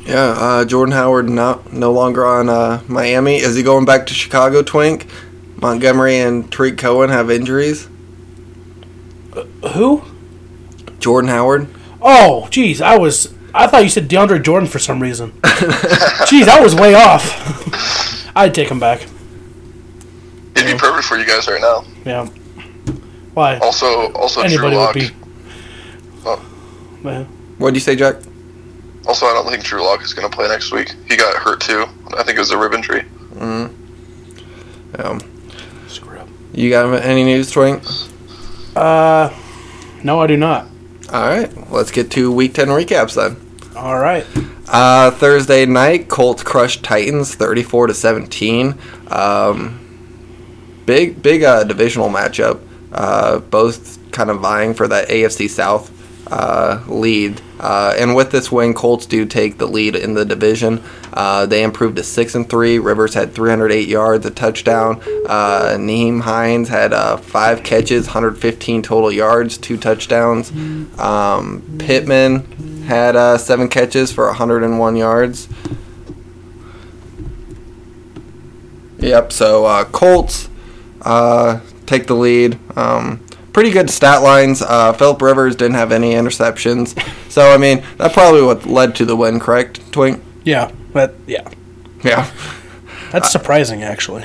yeah. 0.05 0.35
Uh, 0.37 0.65
Jordan 0.65 0.93
Howard 0.93 1.29
not 1.29 1.73
no 1.73 1.93
longer 1.93 2.27
on 2.27 2.49
uh, 2.49 2.83
Miami. 2.89 3.37
Is 3.37 3.55
he 3.55 3.63
going 3.63 3.85
back 3.85 4.07
to 4.07 4.15
Chicago? 4.15 4.63
Twink, 4.63 5.07
Montgomery 5.61 6.19
and 6.19 6.51
Tarik 6.51 6.79
Cohen 6.79 7.11
have 7.11 7.31
injuries. 7.31 7.89
Who? 9.75 10.03
Jordan 10.99 11.31
Howard. 11.31 11.69
Oh, 12.03 12.47
jeez. 12.51 12.81
I 12.81 12.97
was. 12.99 13.35
I 13.55 13.67
thought 13.67 13.83
you 13.85 13.89
said 13.89 14.09
DeAndre 14.09 14.43
Jordan 14.43 14.69
for 14.69 14.79
some 14.79 15.01
reason. 15.03 15.33
Jeez, 16.29 16.47
I 16.47 16.61
was 16.61 16.75
way 16.75 16.95
off. 16.95 18.31
I'd 18.37 18.55
take 18.55 18.69
him 18.69 18.79
back. 18.79 19.01
It'd 20.55 20.67
be 20.67 20.79
perfect 20.79 21.05
for 21.09 21.17
you 21.17 21.25
guys 21.27 21.49
right 21.49 21.61
now. 21.61 21.85
Yeah. 22.05 22.27
Why? 23.33 23.57
Also, 23.59 24.13
also 24.13 24.43
Anybody 24.43 24.57
Drew 24.59 24.69
would 24.79 24.85
Lock. 24.85 24.95
be. 24.95 25.09
Oh. 26.27 26.45
Yeah. 27.03 27.25
What 27.57 27.71
do 27.71 27.77
you 27.77 27.81
say, 27.81 27.97
Jack? 27.97 28.17
Also, 29.07 29.25
I 29.25 29.33
don't 29.33 29.49
think 29.49 29.65
Drew 29.65 29.83
Lock 29.83 30.03
is 30.03 30.13
going 30.13 30.29
to 30.31 30.35
play 30.37 30.49
next 30.49 30.73
week. 30.73 30.93
He 31.09 31.17
got 31.17 31.35
hurt 31.43 31.61
too. 31.63 31.87
I 32.17 32.23
think 32.25 32.37
it 32.37 32.41
was 32.41 32.51
a 32.51 32.59
rib 32.59 32.75
injury. 32.75 33.05
Mm. 33.35 33.73
Um, 34.99 35.21
Screw 35.89 36.19
up. 36.19 36.29
you 36.53 36.69
got 36.69 36.93
any 37.03 37.25
news, 37.25 37.51
Twink? 37.51 37.83
Uh, 38.75 39.31
no, 40.03 40.21
I 40.21 40.27
do 40.27 40.37
not. 40.37 40.67
All 41.13 41.27
right. 41.27 41.71
Let's 41.71 41.91
get 41.91 42.11
to 42.13 42.33
Week 42.33 42.55
Ten 42.55 42.69
recaps 42.69 43.15
then. 43.15 43.37
All 43.77 43.99
right. 43.99 44.27
Uh, 44.69 45.11
Thursday 45.13 45.67
night, 45.67 46.09
Colts 46.09 46.43
crushed 46.43 46.83
Titans 46.83 47.35
thirty-four 47.35 47.87
to 47.87 47.95
seventeen. 47.95 48.79
Um, 49.09 50.83
big, 50.87 51.23
big 51.23 51.43
uh, 51.43 51.65
divisional 51.65 52.09
matchup. 52.09 52.61
Uh, 52.93 53.39
both 53.41 53.99
kind 54.13 54.31
of 54.31 54.41
vying 54.41 54.75
for 54.75 54.89
that 54.89 55.09
AFC 55.09 55.49
South 55.51 55.91
uh, 56.27 56.83
lead. 56.87 57.41
Uh, 57.59 57.95
and 57.99 58.15
with 58.15 58.31
this 58.31 58.53
win, 58.53 58.75
Colts 58.75 59.07
do 59.07 59.25
take 59.25 59.59
the 59.59 59.67
lead 59.67 59.97
in 59.97 60.15
the 60.15 60.25
division. 60.25 60.83
Uh, 61.13 61.47
they 61.47 61.63
improved 61.63 61.97
to 61.97 62.03
six 62.03 62.35
and 62.35 62.49
three. 62.49 62.79
Rivers 62.79 63.15
had 63.15 63.33
308 63.33 63.89
yards, 63.89 64.27
a 64.27 64.31
touchdown. 64.31 65.01
Uh, 65.27 65.79
Hines 65.79 66.69
had 66.69 66.93
uh, 66.93 67.17
five 67.17 67.63
catches, 67.63 68.07
115 68.07 68.83
total 68.83 69.11
yards, 69.11 69.57
two 69.57 69.77
touchdowns. 69.77 70.51
Um, 70.99 71.63
Pittman 71.79 72.83
had 72.83 73.17
uh, 73.17 73.39
seven 73.39 73.69
catches 73.69 74.13
for 74.13 74.27
101 74.27 74.97
yards. 74.97 75.49
Yep. 78.99 79.33
So 79.33 79.65
uh, 79.65 79.85
Colts 79.85 80.49
take 81.87 82.07
the 82.07 82.15
lead. 82.15 82.59
Um, 82.77 83.26
pretty 83.57 83.71
good 83.71 83.89
stat 83.89 84.21
lines. 84.23 84.61
Uh, 84.61 84.93
Philip 84.93 85.23
Rivers 85.23 85.57
didn't 85.57 85.77
have 85.77 85.91
any 85.91 86.13
interceptions. 86.13 86.93
So 87.31 87.55
I 87.55 87.57
mean, 87.57 87.83
that 87.97 88.13
probably 88.13 88.43
what 88.43 88.67
led 88.67 88.95
to 88.97 89.07
the 89.07 89.17
win. 89.17 89.41
Correct, 89.41 89.81
Twink? 89.93 90.23
Yeah, 90.45 90.71
but 90.93 91.15
yeah, 91.27 91.49
Yeah. 92.05 92.31
that's 93.13 93.33
surprising 93.33 93.83
actually. 93.83 94.25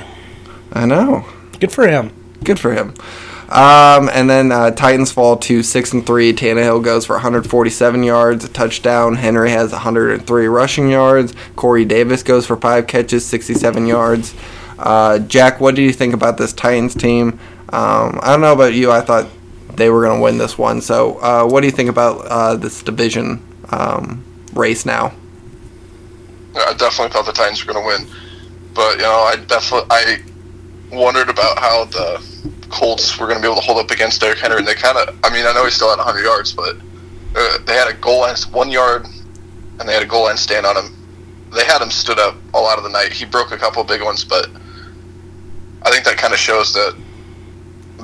I 0.74 0.84
know. 0.84 1.24
Good 1.60 1.72
for 1.72 1.88
him. 1.88 2.12
Good 2.44 2.60
for 2.60 2.74
him. 2.74 2.92
Um, 3.48 4.10
and 4.12 4.28
then 4.28 4.52
uh, 4.52 4.72
Titans 4.72 5.10
fall 5.10 5.38
to 5.38 5.62
six 5.62 5.94
and 5.94 6.04
three. 6.06 6.34
Tannehill 6.34 6.84
goes 6.84 7.06
for 7.06 7.14
147 7.14 8.02
yards, 8.02 8.44
a 8.44 8.48
touchdown. 8.50 9.14
Henry 9.14 9.48
has 9.50 9.72
103 9.72 10.46
rushing 10.46 10.90
yards. 10.90 11.32
Corey 11.56 11.86
Davis 11.86 12.22
goes 12.22 12.46
for 12.46 12.56
five 12.56 12.86
catches, 12.86 13.24
67 13.24 13.86
yards. 13.86 14.34
Uh, 14.78 15.20
Jack, 15.20 15.58
what 15.58 15.74
do 15.74 15.80
you 15.80 15.92
think 15.94 16.12
about 16.12 16.36
this 16.36 16.52
Titans 16.52 16.94
team? 16.94 17.38
Um, 17.72 18.20
I 18.22 18.32
don't 18.32 18.42
know 18.42 18.52
about 18.52 18.74
you. 18.74 18.90
I 18.90 19.00
thought 19.00 19.28
they 19.76 19.88
were 19.88 20.04
going 20.04 20.18
to 20.18 20.22
win 20.22 20.38
this 20.38 20.58
one. 20.58 20.80
So, 20.80 21.18
uh, 21.18 21.46
what 21.46 21.60
do 21.60 21.66
you 21.66 21.72
think 21.72 21.88
about 21.88 22.26
uh, 22.26 22.56
this 22.56 22.82
division 22.82 23.42
um, 23.70 24.24
race 24.52 24.84
now? 24.84 25.14
I 26.54 26.74
definitely 26.74 27.12
thought 27.12 27.24
the 27.24 27.32
Titans 27.32 27.64
were 27.64 27.72
going 27.72 27.82
to 27.82 28.04
win, 28.04 28.16
but 28.74 28.96
you 28.96 29.02
know, 29.02 29.20
I 29.20 29.36
definitely 29.36 29.86
I 29.90 30.22
wondered 30.92 31.30
about 31.30 31.58
how 31.58 31.86
the 31.86 32.22
Colts 32.68 33.18
were 33.18 33.26
going 33.26 33.38
to 33.38 33.42
be 33.42 33.50
able 33.50 33.60
to 33.60 33.66
hold 33.66 33.78
up 33.78 33.90
against 33.90 34.20
Derrick 34.20 34.38
Henry. 34.38 34.58
And 34.58 34.66
they 34.66 34.74
kind 34.74 34.98
of, 34.98 35.18
I 35.24 35.32
mean, 35.32 35.46
I 35.46 35.52
know 35.52 35.64
he 35.64 35.70
still 35.70 35.88
had 35.88 35.96
100 35.96 36.22
yards, 36.22 36.52
but 36.52 36.76
uh, 37.34 37.58
they 37.64 37.74
had 37.74 37.88
a 37.88 37.94
goal 37.94 38.20
line 38.20 38.36
one 38.50 38.70
yard, 38.70 39.06
and 39.80 39.88
they 39.88 39.94
had 39.94 40.02
a 40.02 40.06
goal 40.06 40.24
line 40.24 40.36
stand 40.36 40.66
on 40.66 40.76
him. 40.76 40.96
They 41.54 41.64
had 41.64 41.80
him 41.80 41.90
stood 41.90 42.18
up 42.18 42.36
a 42.54 42.60
lot 42.60 42.78
of 42.78 42.84
the 42.84 42.90
night. 42.90 43.12
He 43.12 43.24
broke 43.24 43.52
a 43.52 43.56
couple 43.56 43.82
big 43.84 44.02
ones, 44.02 44.24
but 44.24 44.50
I 45.82 45.90
think 45.90 46.04
that 46.04 46.16
kind 46.16 46.32
of 46.32 46.38
shows 46.38 46.72
that 46.74 46.96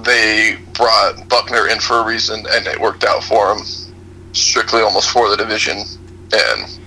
they 0.08 0.58
brought 0.72 1.28
Buckner 1.28 1.68
in 1.68 1.78
for 1.78 1.98
a 1.98 2.04
reason, 2.04 2.44
and 2.50 2.66
it 2.66 2.80
worked 2.80 3.04
out 3.04 3.22
for 3.22 3.52
him, 3.52 3.64
strictly 4.32 4.80
almost 4.80 5.10
for 5.10 5.28
the 5.28 5.36
division. 5.36 5.78
And 6.32 6.78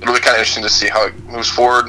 it'll 0.00 0.14
be 0.14 0.20
kind 0.20 0.34
of 0.34 0.40
interesting 0.40 0.62
to 0.62 0.68
see 0.68 0.88
how 0.88 1.06
it 1.06 1.24
moves 1.26 1.50
forward. 1.50 1.86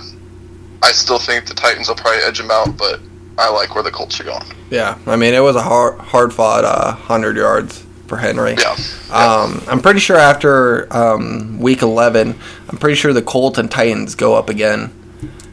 I 0.81 0.91
still 0.91 1.19
think 1.19 1.47
the 1.47 1.53
Titans 1.53 1.87
will 1.87 1.95
probably 1.95 2.21
edge 2.23 2.37
them 2.37 2.51
out, 2.51 2.77
but 2.77 2.99
I 3.37 3.49
like 3.49 3.73
where 3.73 3.83
the 3.83 3.91
Colts 3.91 4.19
are 4.19 4.25
going. 4.25 4.43
Yeah, 4.69 4.97
I 5.07 5.15
mean, 5.15 5.33
it 5.33 5.39
was 5.39 5.55
a 5.55 5.61
hard, 5.61 5.99
hard 5.99 6.33
fought 6.33 6.65
uh, 6.65 6.93
100 6.95 7.37
yards 7.37 7.85
for 8.07 8.17
Henry. 8.17 8.55
Yeah. 8.59 8.75
Um, 9.11 9.63
I'm 9.67 9.81
pretty 9.81 9.99
sure 9.99 10.17
after 10.17 10.93
um, 10.95 11.59
week 11.59 11.81
11, 11.81 12.35
I'm 12.69 12.77
pretty 12.77 12.95
sure 12.95 13.13
the 13.13 13.21
Colts 13.21 13.57
and 13.57 13.71
Titans 13.71 14.15
go 14.15 14.35
up 14.35 14.49
again. 14.49 14.93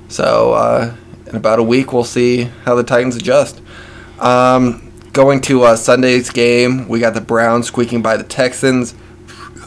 So 0.09 0.53
uh, 0.53 0.95
in 1.27 1.37
about 1.37 1.59
a 1.61 1.63
week, 1.63 1.93
we'll 1.93 2.05
see 2.05 2.45
how 2.65 2.75
the 2.75 2.83
Titans 2.83 3.17
adjust. 3.17 3.61
Um, 4.21 4.93
going 5.13 5.41
to 5.43 5.63
uh, 5.63 5.77
Sunday's 5.77 6.31
game, 6.31 6.87
we 6.89 7.01
got 7.01 7.15
the 7.15 7.21
Browns 7.21 7.67
squeaking 7.67 8.03
by 8.03 8.17
the 8.17 8.25
Texans. 8.25 8.95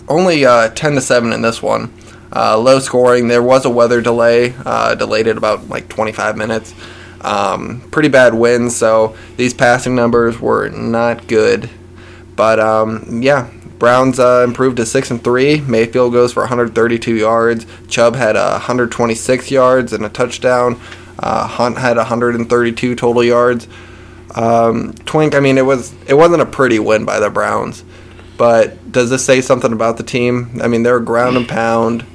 Only 0.07 0.45
uh, 0.45 0.69
10 0.69 0.93
to 0.93 1.01
7 1.01 1.33
in 1.33 1.41
this 1.41 1.62
one. 1.62 1.93
Uh, 2.36 2.57
low 2.57 2.79
scoring. 2.79 3.27
There 3.27 3.43
was 3.43 3.65
a 3.65 3.69
weather 3.69 4.01
delay, 4.01 4.53
uh, 4.65 4.95
delayed 4.95 5.27
it 5.27 5.38
about 5.38 5.69
like 5.69 5.88
25 5.89 6.38
minutes. 6.38 6.74
Um, 7.22 7.81
pretty 7.91 8.10
bad 8.10 8.33
winds, 8.33 8.75
so 8.75 9.15
these 9.38 9.53
passing 9.53 9.95
numbers 9.95 10.39
were 10.39 10.69
not 10.69 11.27
good. 11.27 11.69
But 12.36 12.60
um, 12.60 13.22
yeah, 13.22 13.50
Browns 13.79 14.19
uh, 14.19 14.43
improved 14.45 14.77
to 14.77 14.86
six 14.86 15.12
and 15.12 15.24
three. 15.24 15.62
Mayfield 15.62 16.13
goes 16.13 16.33
for 16.33 16.41
132 16.41 17.15
yards. 17.15 17.65
Chubb 17.88 18.15
had 18.15 18.36
uh, 18.36 18.51
126 18.51 19.51
yards 19.51 19.93
and 19.93 20.05
a 20.05 20.10
touchdown. 20.10 20.79
Uh, 21.19 21.48
Hunt 21.48 21.77
had 21.77 21.98
132 21.98 22.95
total 22.95 23.24
yards. 23.24 23.67
Um, 24.35 24.93
Twink, 25.05 25.35
I 25.35 25.39
mean, 25.39 25.57
it 25.57 25.65
was 25.65 25.93
it 26.07 26.15
wasn't 26.15 26.41
a 26.41 26.45
pretty 26.45 26.79
win 26.79 27.05
by 27.05 27.19
the 27.19 27.29
Browns, 27.29 27.83
but 28.37 28.91
does 28.91 29.09
this 29.09 29.25
say 29.25 29.41
something 29.41 29.71
about 29.71 29.97
the 29.97 30.03
team? 30.03 30.59
I 30.61 30.67
mean, 30.67 30.83
they're 30.83 30.99
ground 30.99 31.37
and 31.37 31.47
pound, 31.47 32.05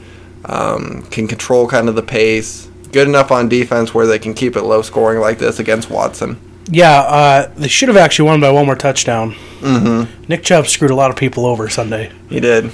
um, 0.44 1.02
can 1.10 1.28
control 1.28 1.68
kind 1.68 1.88
of 1.88 1.94
the 1.94 2.02
pace, 2.02 2.68
good 2.92 3.06
enough 3.08 3.30
on 3.30 3.48
defense 3.48 3.94
where 3.94 4.06
they 4.06 4.18
can 4.18 4.34
keep 4.34 4.56
it 4.56 4.62
low 4.62 4.82
scoring 4.82 5.20
like 5.20 5.38
this 5.38 5.58
against 5.58 5.90
Watson. 5.90 6.40
Yeah, 6.70 7.00
uh, 7.00 7.52
they 7.56 7.68
should 7.68 7.88
have 7.88 7.96
actually 7.96 8.26
won 8.28 8.40
by 8.40 8.50
one 8.50 8.66
more 8.66 8.76
touchdown. 8.76 9.32
Mm-hmm. 9.60 10.24
Nick 10.28 10.42
Chubb 10.42 10.66
screwed 10.66 10.90
a 10.90 10.94
lot 10.94 11.10
of 11.10 11.16
people 11.16 11.46
over 11.46 11.68
Sunday. 11.68 12.12
He 12.28 12.40
did. 12.40 12.70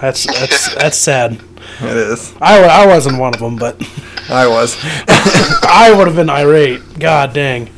That's 0.00 0.26
that's 0.26 0.74
that's 0.76 0.98
sad. 0.98 1.40
It 1.80 1.96
is. 1.96 2.32
I, 2.40 2.60
wa- 2.60 2.68
I 2.68 2.86
wasn't 2.86 3.18
one 3.18 3.34
of 3.34 3.40
them, 3.40 3.56
but 3.56 3.76
I 4.30 4.46
was. 4.46 4.76
I 5.08 5.92
would 5.96 6.06
have 6.06 6.16
been 6.16 6.30
irate. 6.30 6.98
God 6.98 7.32
dang. 7.32 7.68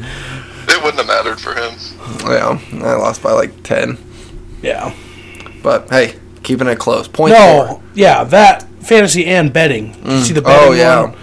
It 1.38 1.46
wouldn't 1.46 1.72
have 1.72 1.98
mattered 1.98 2.20
for 2.20 2.28
him. 2.28 2.80
yeah, 2.80 2.86
I 2.86 2.94
lost 2.94 3.22
by 3.22 3.32
like 3.32 3.62
10. 3.62 3.98
Yeah. 4.62 4.94
But 5.62 5.88
hey, 5.90 6.18
keeping 6.42 6.66
it 6.68 6.78
close. 6.78 7.08
Point 7.08 7.34
No. 7.34 7.66
four. 7.66 7.82
Yeah, 7.94 8.24
that 8.24 8.62
fantasy 8.80 9.26
and 9.26 9.52
betting. 9.52 9.94
You 9.94 10.00
mm. 10.02 10.22
see 10.22 10.32
the 10.32 10.42
betting 10.42 10.68
Oh, 10.68 10.72
yeah. 10.72 11.02
one? 11.02 11.16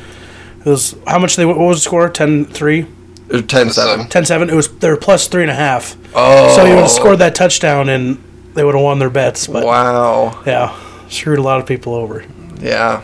It 0.65 0.69
was 0.69 0.95
how 1.05 1.19
much 1.19 1.35
they 1.35 1.45
what 1.45 1.57
was 1.57 1.77
the 1.77 1.81
score? 1.81 2.09
10-3? 2.09 2.87
It 3.27 3.33
was 3.33 3.43
10 3.43 3.69
7. 3.71 4.05
10-7? 4.07 4.49
It 4.49 4.55
was 4.55 4.69
they 4.77 4.89
were 4.89 4.97
plus 4.97 5.27
three 5.27 5.41
and 5.41 5.51
a 5.51 5.55
half. 5.55 5.95
Oh. 6.15 6.55
So 6.55 6.63
you 6.65 6.75
would 6.75 6.81
have 6.81 6.91
scored 6.91 7.19
that 7.19 7.35
touchdown 7.35 7.89
and 7.89 8.21
they 8.53 8.63
would 8.63 8.75
have 8.75 8.83
won 8.83 8.99
their 8.99 9.09
bets. 9.09 9.47
But 9.47 9.65
Wow. 9.65 10.41
yeah, 10.45 10.77
screwed 11.09 11.39
a 11.39 11.41
lot 11.41 11.59
of 11.59 11.65
people 11.65 11.93
over. 11.93 12.23
Yeah. 12.59 13.01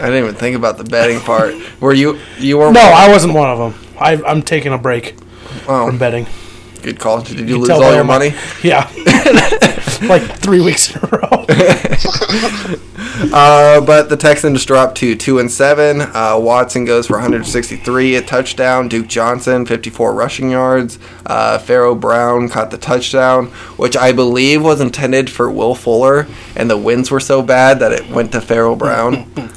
I 0.00 0.06
didn't 0.06 0.22
even 0.24 0.34
think 0.36 0.54
about 0.54 0.78
the 0.78 0.84
betting 0.84 1.18
part. 1.20 1.54
Were 1.80 1.92
you 1.92 2.18
you 2.38 2.58
were 2.58 2.70
No, 2.70 2.80
I 2.80 3.08
wasn't 3.08 3.34
one 3.34 3.50
of 3.50 3.58
them. 3.58 3.84
I, 3.98 4.14
I'm 4.24 4.42
taking 4.42 4.72
a 4.72 4.78
break 4.78 5.16
oh, 5.68 5.86
from 5.86 5.98
betting. 5.98 6.26
good 6.82 6.98
call. 6.98 7.22
Did 7.22 7.38
you 7.40 7.46
can 7.46 7.58
lose 7.60 7.70
all 7.70 7.94
your 7.94 8.04
money? 8.04 8.34
Yeah, 8.62 8.90
like 10.02 10.22
three 10.38 10.60
weeks 10.60 10.94
in 10.94 11.00
a 11.02 11.06
row. 11.08 11.46
Uh, 13.32 13.80
but 13.80 14.08
the 14.08 14.16
Texans 14.16 14.64
dropped 14.64 14.96
to 14.98 15.16
two 15.16 15.40
and 15.40 15.50
seven. 15.50 16.00
Uh, 16.00 16.36
Watson 16.38 16.84
goes 16.84 17.08
for 17.08 17.14
163, 17.14 18.14
a 18.14 18.22
touchdown. 18.22 18.86
Duke 18.88 19.08
Johnson 19.08 19.66
54 19.66 20.14
rushing 20.14 20.50
yards. 20.50 21.00
Uh, 21.26 21.58
Pharaoh 21.58 21.96
Brown 21.96 22.48
caught 22.48 22.70
the 22.70 22.78
touchdown, 22.78 23.46
which 23.76 23.96
I 23.96 24.12
believe 24.12 24.62
was 24.62 24.80
intended 24.80 25.30
for 25.30 25.50
Will 25.50 25.74
Fuller, 25.74 26.28
and 26.54 26.70
the 26.70 26.76
winds 26.76 27.10
were 27.10 27.18
so 27.20 27.42
bad 27.42 27.80
that 27.80 27.90
it 27.92 28.08
went 28.08 28.30
to 28.32 28.40
Pharaoh 28.40 28.76
Brown. 28.76 29.50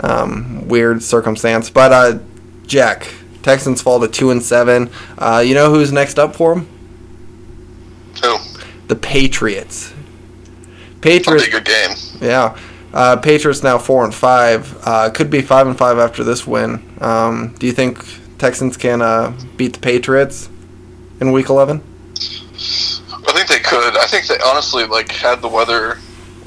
um, 0.00 0.68
weird 0.68 1.02
circumstance, 1.02 1.70
but 1.70 1.92
uh, 1.92 2.18
Jack 2.66 3.08
Texans 3.46 3.80
fall 3.80 4.00
to 4.00 4.08
two 4.08 4.32
and 4.32 4.42
seven. 4.42 4.90
Uh, 5.16 5.40
you 5.46 5.54
know 5.54 5.70
who's 5.70 5.92
next 5.92 6.18
up 6.18 6.34
for 6.34 6.56
them? 6.56 6.68
Who? 8.20 8.38
The 8.88 8.96
Patriots. 8.96 9.94
Patriots. 11.00 11.46
good 11.46 11.64
game. 11.64 11.90
Yeah. 12.20 12.58
Uh, 12.92 13.14
Patriots 13.14 13.62
now 13.62 13.78
four 13.78 14.04
and 14.04 14.12
five. 14.12 14.76
Uh, 14.82 15.10
could 15.10 15.30
be 15.30 15.42
five 15.42 15.68
and 15.68 15.78
five 15.78 15.96
after 15.96 16.24
this 16.24 16.44
win. 16.44 16.82
Um, 17.00 17.54
do 17.60 17.68
you 17.68 17.72
think 17.72 18.04
Texans 18.38 18.76
can 18.76 19.00
uh, 19.00 19.32
beat 19.56 19.74
the 19.74 19.78
Patriots 19.78 20.48
in 21.20 21.30
Week 21.30 21.48
Eleven? 21.48 21.84
I 22.16 23.32
think 23.32 23.46
they 23.46 23.60
could. 23.60 23.96
I 23.96 24.06
think 24.06 24.26
they 24.26 24.38
honestly 24.44 24.86
like 24.86 25.12
had 25.12 25.40
the 25.40 25.48
weather 25.48 25.98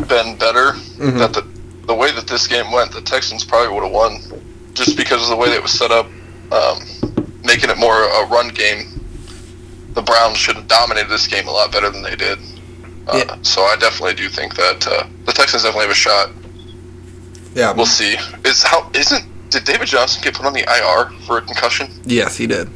been 0.10 0.38
better, 0.38 0.74
that 0.98 1.32
the 1.32 1.48
the 1.88 1.96
way 1.96 2.12
that 2.12 2.28
this 2.28 2.46
game 2.46 2.74
went, 2.74 2.92
the 2.92 3.00
Texans 3.00 3.46
probably 3.46 3.74
would 3.74 3.84
have 3.84 3.94
won, 3.94 4.20
just 4.74 4.98
because 4.98 5.24
of 5.24 5.30
the 5.30 5.38
way 5.38 5.48
that 5.48 5.56
it 5.56 5.64
was 5.64 5.72
set 5.72 5.92
up, 5.92 6.06
um, 6.52 6.80
making 7.44 7.70
it 7.70 7.78
more 7.78 8.04
a 8.04 8.26
run 8.28 8.50
game. 8.50 8.86
The 9.94 10.02
Browns 10.02 10.38
should 10.38 10.56
have 10.56 10.68
dominated 10.68 11.10
this 11.10 11.28
game 11.28 11.48
a 11.48 11.52
lot 11.52 11.72
better 11.72 11.90
than 11.90 12.02
they 12.04 12.16
did. 12.16 12.40
Uh, 13.08 13.24
Yeah. 13.26 13.38
So 13.42 13.62
I 13.64 13.76
definitely 13.76 14.14
do 14.16 14.30
think 14.30 14.56
that 14.56 14.88
uh, 14.88 15.08
the 15.26 15.32
Texans 15.32 15.64
definitely 15.64 15.88
have 15.88 15.92
a 15.92 15.96
shot. 15.96 16.30
Yeah. 17.56 17.74
We'll 17.74 17.86
see. 17.88 18.16
Is 18.46 18.64
how 18.64 18.90
isn't 18.94 19.26
did 19.50 19.64
David 19.64 19.88
Johnson 19.88 20.22
get 20.24 20.36
put 20.36 20.46
on 20.46 20.54
the 20.54 20.62
IR 20.62 21.10
for 21.26 21.40
a 21.40 21.42
concussion? 21.42 21.90
yes, 22.06 22.38
he 22.38 22.46
did. 22.46 22.70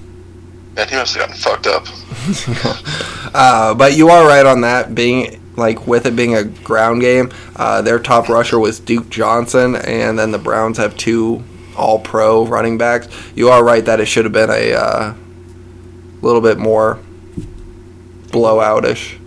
Man, 0.76 0.88
he 0.90 0.96
must 0.96 1.16
have 1.16 1.28
gotten 1.30 1.36
fucked 1.42 1.68
up. 1.68 1.86
Uh, 3.36 3.74
but 3.74 3.96
you 3.98 4.10
are 4.10 4.28
right 4.28 4.46
on 4.46 4.62
that. 4.62 4.94
Being 4.94 5.42
like 5.56 5.88
with 5.88 6.06
it 6.06 6.16
being 6.16 6.36
a 6.36 6.44
ground 6.44 7.02
game, 7.02 7.32
uh, 7.56 7.82
their 7.82 7.98
top 7.98 8.30
rusher 8.30 8.60
was 8.60 8.80
Duke 8.80 9.10
Johnson, 9.10 9.76
and 9.76 10.20
then 10.20 10.30
the 10.32 10.38
Browns 10.38 10.78
have 10.78 10.96
two 10.96 11.44
All-Pro 11.76 12.46
running 12.46 12.78
backs. 12.78 13.08
You 13.36 13.50
are 13.50 13.64
right 13.64 13.84
that 13.86 14.00
it 14.00 14.06
should 14.06 14.26
have 14.26 14.34
been 14.34 14.50
a 14.50 14.74
uh, 14.74 15.14
little 16.22 16.42
bit 16.42 16.58
more 16.58 17.00
blowoutish. 18.28 19.18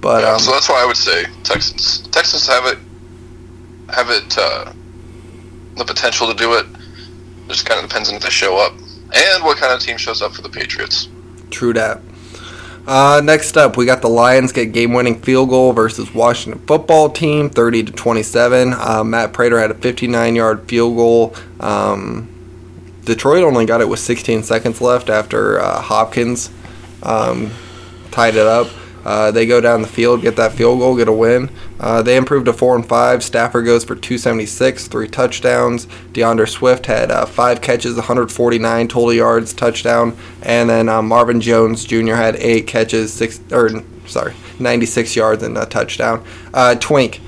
But 0.00 0.22
Yeah, 0.22 0.32
um, 0.32 0.38
so 0.38 0.52
that's 0.52 0.68
why 0.68 0.82
I 0.82 0.86
would 0.86 0.96
say 0.96 1.24
Texans. 1.42 2.06
Texans 2.08 2.46
have 2.46 2.66
it, 2.66 2.78
have 3.90 4.10
it, 4.10 4.38
uh, 4.38 4.72
the 5.76 5.84
potential 5.84 6.28
to 6.28 6.34
do 6.34 6.54
it. 6.54 6.66
It 6.66 7.48
just 7.48 7.66
kind 7.66 7.82
of 7.82 7.88
depends 7.88 8.08
on 8.08 8.16
if 8.16 8.22
they 8.22 8.30
show 8.30 8.56
up 8.56 8.72
and 8.72 9.44
what 9.44 9.58
kind 9.58 9.72
of 9.72 9.80
team 9.80 9.96
shows 9.96 10.22
up 10.22 10.32
for 10.32 10.42
the 10.42 10.48
Patriots. 10.48 11.08
True 11.50 11.72
that. 11.74 12.00
Uh, 12.86 13.20
next 13.24 13.56
up, 13.56 13.76
we 13.76 13.84
got 13.84 14.00
the 14.00 14.08
Lions 14.08 14.52
get 14.52 14.72
game-winning 14.72 15.20
field 15.20 15.48
goal 15.48 15.72
versus 15.72 16.14
Washington 16.14 16.64
football 16.66 17.10
team, 17.10 17.50
thirty 17.50 17.82
to 17.82 17.90
twenty-seven. 17.90 18.74
Uh, 18.74 19.02
Matt 19.02 19.32
Prater 19.32 19.58
had 19.58 19.72
a 19.72 19.74
fifty-nine-yard 19.74 20.68
field 20.68 20.96
goal. 20.96 21.34
Um, 21.58 22.28
Detroit 23.06 23.44
only 23.44 23.66
got 23.66 23.80
it 23.80 23.88
with 23.88 24.00
16 24.00 24.42
seconds 24.42 24.80
left 24.80 25.08
after 25.08 25.60
uh, 25.60 25.80
Hopkins 25.80 26.50
um, 27.04 27.52
tied 28.10 28.34
it 28.34 28.46
up. 28.46 28.66
Uh, 29.06 29.30
they 29.30 29.46
go 29.46 29.60
down 29.60 29.82
the 29.82 29.86
field, 29.88 30.20
get 30.20 30.34
that 30.34 30.50
field 30.50 30.80
goal, 30.80 30.96
get 30.96 31.06
a 31.06 31.12
win. 31.12 31.48
Uh, 31.78 32.02
they 32.02 32.16
improved 32.16 32.46
to 32.46 32.52
four 32.52 32.74
and 32.74 32.84
five. 32.84 33.22
Stafford 33.22 33.64
goes 33.64 33.84
for 33.84 33.94
276, 33.94 34.88
three 34.88 35.06
touchdowns. 35.06 35.86
DeAndre 36.12 36.48
Swift 36.48 36.86
had 36.86 37.12
uh, 37.12 37.24
five 37.24 37.60
catches, 37.60 37.94
149 37.94 38.88
total 38.88 39.12
yards, 39.12 39.54
touchdown, 39.54 40.16
and 40.42 40.68
then 40.68 40.88
uh, 40.88 41.00
Marvin 41.02 41.40
Jones 41.40 41.84
Jr. 41.84 42.14
had 42.14 42.34
eight 42.36 42.66
catches, 42.66 43.12
six 43.12 43.40
or 43.52 43.70
sorry, 44.06 44.34
96 44.58 45.14
yards 45.14 45.44
and 45.44 45.56
a 45.56 45.66
touchdown. 45.66 46.26
Uh, 46.52 46.74
Twink, 46.74 47.20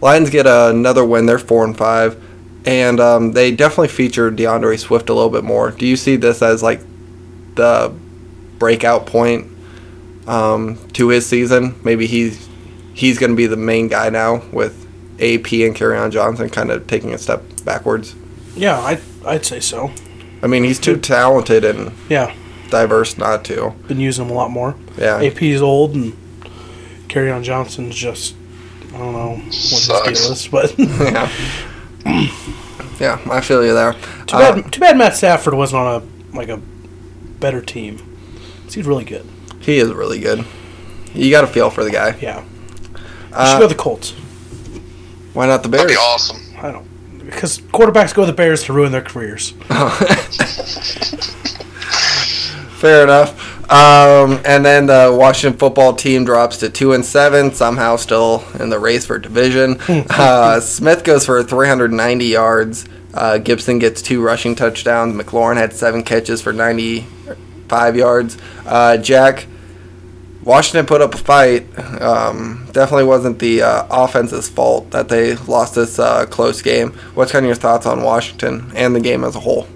Lions 0.00 0.30
get 0.30 0.46
another 0.46 1.04
win. 1.04 1.26
They're 1.26 1.38
four 1.38 1.66
and 1.66 1.76
five, 1.76 2.18
and 2.64 2.98
um, 2.98 3.32
they 3.32 3.50
definitely 3.50 3.88
featured 3.88 4.36
DeAndre 4.38 4.78
Swift 4.78 5.10
a 5.10 5.14
little 5.14 5.28
bit 5.28 5.44
more. 5.44 5.70
Do 5.70 5.86
you 5.86 5.98
see 5.98 6.16
this 6.16 6.40
as 6.40 6.62
like 6.62 6.80
the 7.56 7.94
breakout 8.58 9.04
point 9.04 9.48
um, 10.30 10.78
to 10.94 11.08
his 11.08 11.26
season? 11.26 11.74
Maybe 11.84 12.06
he's 12.06 12.48
he's 12.94 13.18
going 13.18 13.30
to 13.30 13.36
be 13.36 13.46
the 13.46 13.56
main 13.56 13.88
guy 13.88 14.10
now 14.10 14.42
with 14.52 14.86
AP 15.14 15.52
and 15.52 15.74
Kerryon 15.76 16.10
Johnson 16.10 16.48
kind 16.50 16.70
of 16.70 16.86
taking 16.86 17.12
a 17.14 17.18
step 17.18 17.42
backwards. 17.64 18.14
Yeah, 18.56 18.78
I 18.78 19.00
I'd 19.24 19.44
say 19.44 19.60
so. 19.60 19.90
I 20.42 20.46
mean, 20.46 20.64
he's 20.64 20.78
too 20.78 20.96
talented 20.96 21.64
and 21.64 21.92
Yeah, 22.08 22.34
diverse 22.70 23.18
not 23.18 23.44
to. 23.46 23.70
been 23.88 24.00
using 24.00 24.24
him 24.24 24.30
a 24.30 24.34
lot 24.34 24.50
more. 24.50 24.74
Yeah. 24.96 25.20
AP's 25.20 25.60
old 25.60 25.94
and 25.94 26.16
Kerryon 27.08 27.42
Johnson's 27.42 27.94
just 27.94 28.34
I 28.94 28.98
don't 28.98 29.12
know 29.12 29.28
what 29.36 29.44
his 29.44 29.86
deal 29.86 29.96
Sucks. 30.04 30.20
is, 30.30 30.48
but 30.48 30.78
yeah. 30.78 31.30
yeah, 32.98 33.20
I 33.30 33.40
feel 33.40 33.64
you 33.64 33.74
there. 33.74 33.92
Too 34.26 34.36
bad. 34.36 34.72
Too 34.72 34.80
bad 34.80 34.96
Matt 34.96 35.16
Stafford 35.16 35.54
wasn't 35.54 35.82
on 35.82 36.02
a 36.02 36.36
like 36.36 36.48
a 36.48 36.56
better 37.40 37.60
team. 37.62 37.98
'Cause 38.64 38.74
He's 38.74 38.86
really 38.86 39.04
good. 39.04 39.26
He 39.60 39.78
is 39.78 39.92
really 39.92 40.18
good. 40.18 40.44
You 41.14 41.30
got 41.30 41.42
to 41.42 41.46
feel 41.46 41.70
for 41.70 41.84
the 41.84 41.90
guy. 41.90 42.16
Yeah, 42.20 42.42
you 42.42 42.44
Uh, 43.32 43.52
should 43.52 43.58
go 43.60 43.68
to 43.68 43.74
the 43.74 43.80
Colts. 43.80 44.12
why 45.32 45.46
not 45.46 45.62
the 45.62 45.68
Bears? 45.68 45.82
That'd 45.82 45.96
Bears? 45.96 45.98
be 45.98 46.02
awesome. 46.02 46.40
I 46.62 46.72
don't 46.72 46.86
because 47.24 47.58
quarterbacks 47.58 48.12
go 48.14 48.22
to 48.22 48.26
the 48.26 48.32
Bears 48.36 48.64
to 48.64 48.72
ruin 48.72 48.90
their 48.92 49.02
careers. 49.02 49.50
Fair 52.80 53.04
enough. 53.04 53.70
Um, 53.70 54.40
and 54.44 54.64
then 54.64 54.86
the 54.86 55.14
Washington 55.16 55.58
football 55.58 55.92
team 55.94 56.24
drops 56.24 56.56
to 56.58 56.70
two 56.70 56.92
and 56.92 57.04
seven, 57.04 57.52
somehow 57.52 57.96
still 57.96 58.42
in 58.58 58.68
the 58.70 58.78
race 58.78 59.06
for 59.06 59.18
division. 59.18 59.78
uh, 60.10 60.58
Smith 60.60 61.04
goes 61.04 61.26
for 61.26 61.42
390 61.42 62.24
yards. 62.24 62.86
Uh, 63.14 63.38
Gibson 63.38 63.78
gets 63.78 64.02
two 64.02 64.22
rushing 64.22 64.54
touchdowns. 64.56 65.14
McLaurin 65.14 65.56
had 65.56 65.72
seven 65.72 66.02
catches 66.02 66.40
for 66.42 66.52
95 67.70 67.96
yards. 67.96 68.38
Uh, 68.66 68.96
Jack, 68.96 69.46
Washington 70.42 70.86
put 70.86 71.00
up 71.00 71.14
a 71.14 71.18
fight. 71.18 71.78
Um, 72.00 72.66
definitely 72.72 73.04
wasn't 73.04 73.38
the 73.38 73.62
uh, 73.62 73.86
offense's 73.90 74.48
fault 74.48 74.90
that 74.90 75.08
they 75.08 75.36
lost 75.36 75.74
this 75.74 75.98
uh, 75.98 76.26
close 76.26 76.62
game. 76.62 76.90
What's 77.14 77.32
kind 77.32 77.44
of 77.44 77.48
your 77.48 77.56
thoughts 77.56 77.86
on 77.86 78.02
Washington 78.02 78.72
and 78.74 78.94
the 78.94 79.00
game 79.00 79.24
as 79.24 79.36
a 79.36 79.40
whole? 79.40 79.68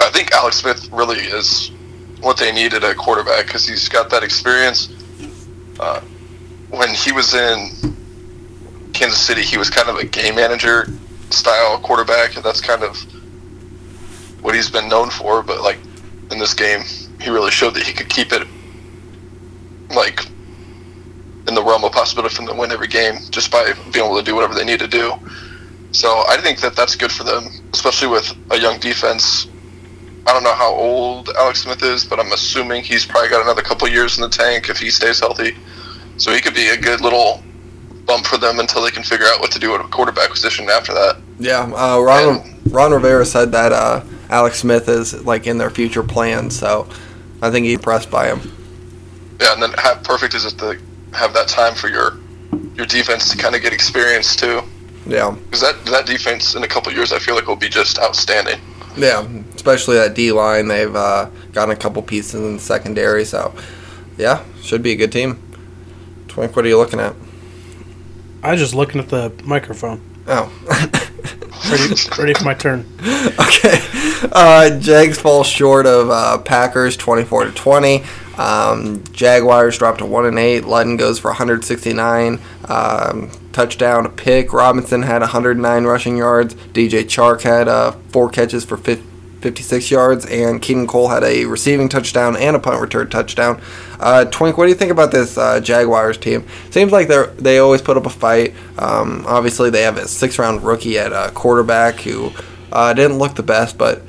I 0.00 0.10
think 0.10 0.32
Alex 0.32 0.56
Smith 0.56 0.88
really 0.92 1.18
is 1.18 1.70
what 2.20 2.36
they 2.36 2.52
needed 2.52 2.84
at 2.84 2.96
quarterback 2.96 3.46
because 3.46 3.66
he's 3.66 3.88
got 3.88 4.10
that 4.10 4.22
experience. 4.22 4.92
Uh, 5.78 6.00
when 6.70 6.88
he 6.94 7.12
was 7.12 7.34
in 7.34 7.94
Kansas 8.92 9.20
City, 9.20 9.42
he 9.42 9.58
was 9.58 9.70
kind 9.70 9.88
of 9.88 9.96
a 9.96 10.04
game 10.04 10.36
manager 10.36 10.88
style 11.30 11.78
quarterback, 11.78 12.36
and 12.36 12.44
that's 12.44 12.60
kind 12.60 12.82
of 12.82 12.96
what 14.42 14.54
he's 14.54 14.70
been 14.70 14.88
known 14.88 15.10
for. 15.10 15.42
But 15.42 15.60
like 15.60 15.78
in 16.32 16.38
this 16.38 16.54
game, 16.54 16.82
he 17.20 17.30
really 17.30 17.50
showed 17.50 17.74
that 17.74 17.84
he 17.84 17.92
could 17.92 18.08
keep 18.08 18.32
it 18.32 18.46
like 19.90 20.26
in 21.46 21.54
the 21.54 21.62
realm 21.62 21.84
of 21.84 21.92
possibility 21.92 22.34
for 22.34 22.42
them 22.42 22.54
to 22.54 22.60
win 22.60 22.70
every 22.72 22.88
game 22.88 23.16
just 23.30 23.50
by 23.50 23.72
being 23.92 24.06
able 24.06 24.16
to 24.16 24.22
do 24.22 24.34
whatever 24.34 24.54
they 24.54 24.64
need 24.64 24.80
to 24.80 24.88
do. 24.88 25.12
So 25.92 26.24
I 26.28 26.38
think 26.38 26.60
that 26.60 26.74
that's 26.74 26.96
good 26.96 27.12
for 27.12 27.24
them, 27.24 27.44
especially 27.72 28.08
with 28.08 28.34
a 28.50 28.58
young 28.58 28.80
defense. 28.80 29.46
I 30.26 30.32
don't 30.32 30.44
know 30.44 30.54
how 30.54 30.72
old 30.72 31.28
Alex 31.36 31.62
Smith 31.62 31.82
is, 31.82 32.04
but 32.04 32.18
I'm 32.18 32.32
assuming 32.32 32.82
he's 32.82 33.04
probably 33.04 33.28
got 33.28 33.42
another 33.42 33.62
couple 33.62 33.88
years 33.88 34.16
in 34.16 34.22
the 34.22 34.28
tank 34.28 34.70
if 34.70 34.78
he 34.78 34.88
stays 34.88 35.20
healthy. 35.20 35.56
So 36.16 36.32
he 36.32 36.40
could 36.40 36.54
be 36.54 36.68
a 36.68 36.76
good 36.76 37.00
little 37.00 37.42
bump 38.06 38.26
for 38.26 38.38
them 38.38 38.58
until 38.58 38.82
they 38.82 38.90
can 38.90 39.02
figure 39.02 39.26
out 39.26 39.40
what 39.40 39.50
to 39.52 39.58
do 39.58 39.74
at 39.74 39.80
a 39.80 39.88
quarterback 39.88 40.30
position 40.30 40.68
after 40.70 40.94
that. 40.94 41.18
Yeah, 41.38 41.64
uh, 41.74 42.00
Ron, 42.00 42.60
Ron 42.70 42.92
Rivera 42.92 43.26
said 43.26 43.52
that 43.52 43.72
uh, 43.72 44.04
Alex 44.32 44.58
Smith 44.60 44.88
is 44.88 45.24
like 45.26 45.46
in 45.46 45.58
their 45.58 45.68
future 45.70 46.02
plans, 46.02 46.58
so 46.58 46.88
I 47.42 47.50
think 47.50 47.66
he's 47.66 47.76
impressed 47.76 48.10
by 48.10 48.28
him. 48.28 48.40
Yeah, 49.38 49.52
and 49.52 49.62
then 49.62 49.74
how 49.76 49.96
perfect 49.96 50.32
is 50.34 50.46
it 50.46 50.56
to 50.58 50.78
have 51.12 51.34
that 51.34 51.48
time 51.48 51.74
for 51.74 51.88
your 51.88 52.18
your 52.74 52.86
defense 52.86 53.30
to 53.30 53.36
kind 53.36 53.54
of 53.54 53.60
get 53.60 53.72
experience 53.74 54.34
too? 54.34 54.62
Yeah, 55.06 55.32
Because 55.32 55.60
that 55.60 55.84
that 55.86 56.06
defense 56.06 56.54
in 56.54 56.62
a 56.62 56.68
couple 56.68 56.92
years, 56.92 57.12
I 57.12 57.18
feel 57.18 57.34
like 57.34 57.46
will 57.46 57.56
be 57.56 57.68
just 57.68 57.98
outstanding. 57.98 58.58
yeah, 58.96 59.26
especially 59.54 59.96
that 59.96 60.14
D 60.14 60.32
line. 60.32 60.68
They've 60.68 60.94
uh, 60.96 61.28
gotten 61.52 61.74
a 61.74 61.78
couple 61.78 62.00
pieces 62.02 62.34
in 62.34 62.54
the 62.54 62.60
secondary, 62.62 63.26
so 63.26 63.54
yeah, 64.16 64.42
should 64.62 64.82
be 64.82 64.92
a 64.92 64.96
good 64.96 65.12
team. 65.12 65.42
Twink, 66.28 66.56
what 66.56 66.64
are 66.64 66.68
you 66.68 66.78
looking 66.78 67.00
at? 67.00 67.14
I 68.42 68.52
was 68.52 68.60
just 68.60 68.74
looking 68.74 68.98
at 69.00 69.10
the 69.10 69.30
microphone. 69.44 70.00
Oh. 70.26 70.50
Ready, 71.70 71.94
ready 72.18 72.34
for 72.34 72.44
my 72.44 72.54
turn. 72.54 72.84
okay. 73.38 73.78
Uh, 74.30 74.78
Jags 74.78 75.18
fall 75.18 75.42
short 75.42 75.86
of 75.86 76.10
uh, 76.10 76.38
Packers 76.38 76.96
24 76.96 77.46
to 77.46 77.52
20. 77.52 78.04
Um, 78.38 79.02
Jaguars 79.12 79.78
drop 79.78 79.98
to 79.98 80.06
1 80.06 80.26
and 80.26 80.38
8. 80.38 80.64
Luton 80.64 80.96
goes 80.96 81.18
for 81.18 81.28
169. 81.28 82.40
Um, 82.66 83.30
touchdown, 83.52 84.10
pick. 84.12 84.52
Robinson 84.52 85.02
had 85.02 85.20
109 85.20 85.84
rushing 85.84 86.16
yards. 86.16 86.54
DJ 86.54 87.04
Chark 87.04 87.42
had 87.42 87.68
uh, 87.68 87.92
four 88.08 88.30
catches 88.30 88.64
for 88.64 88.76
56 88.76 89.90
yards, 89.90 90.24
and 90.26 90.62
Keelan 90.62 90.88
Cole 90.88 91.08
had 91.08 91.24
a 91.24 91.44
receiving 91.44 91.88
touchdown 91.88 92.36
and 92.36 92.56
a 92.56 92.58
punt 92.60 92.80
return 92.80 93.10
touchdown. 93.10 93.60
Uh, 94.00 94.24
Twink, 94.26 94.56
what 94.56 94.64
do 94.64 94.70
you 94.70 94.76
think 94.76 94.92
about 94.92 95.12
this 95.12 95.36
uh, 95.36 95.60
Jaguars 95.60 96.16
team? 96.16 96.46
Seems 96.70 96.92
like 96.92 97.08
they 97.08 97.26
they 97.36 97.58
always 97.58 97.82
put 97.82 97.96
up 97.96 98.06
a 98.06 98.10
fight. 98.10 98.54
Um, 98.78 99.24
obviously, 99.26 99.70
they 99.70 99.82
have 99.82 99.98
a 99.98 100.08
six 100.08 100.38
round 100.38 100.62
rookie 100.62 100.98
at 100.98 101.12
uh, 101.12 101.30
quarterback 101.32 102.00
who 102.00 102.32
uh, 102.72 102.94
didn't 102.94 103.18
look 103.18 103.34
the 103.34 103.42
best, 103.42 103.76
but 103.76 104.02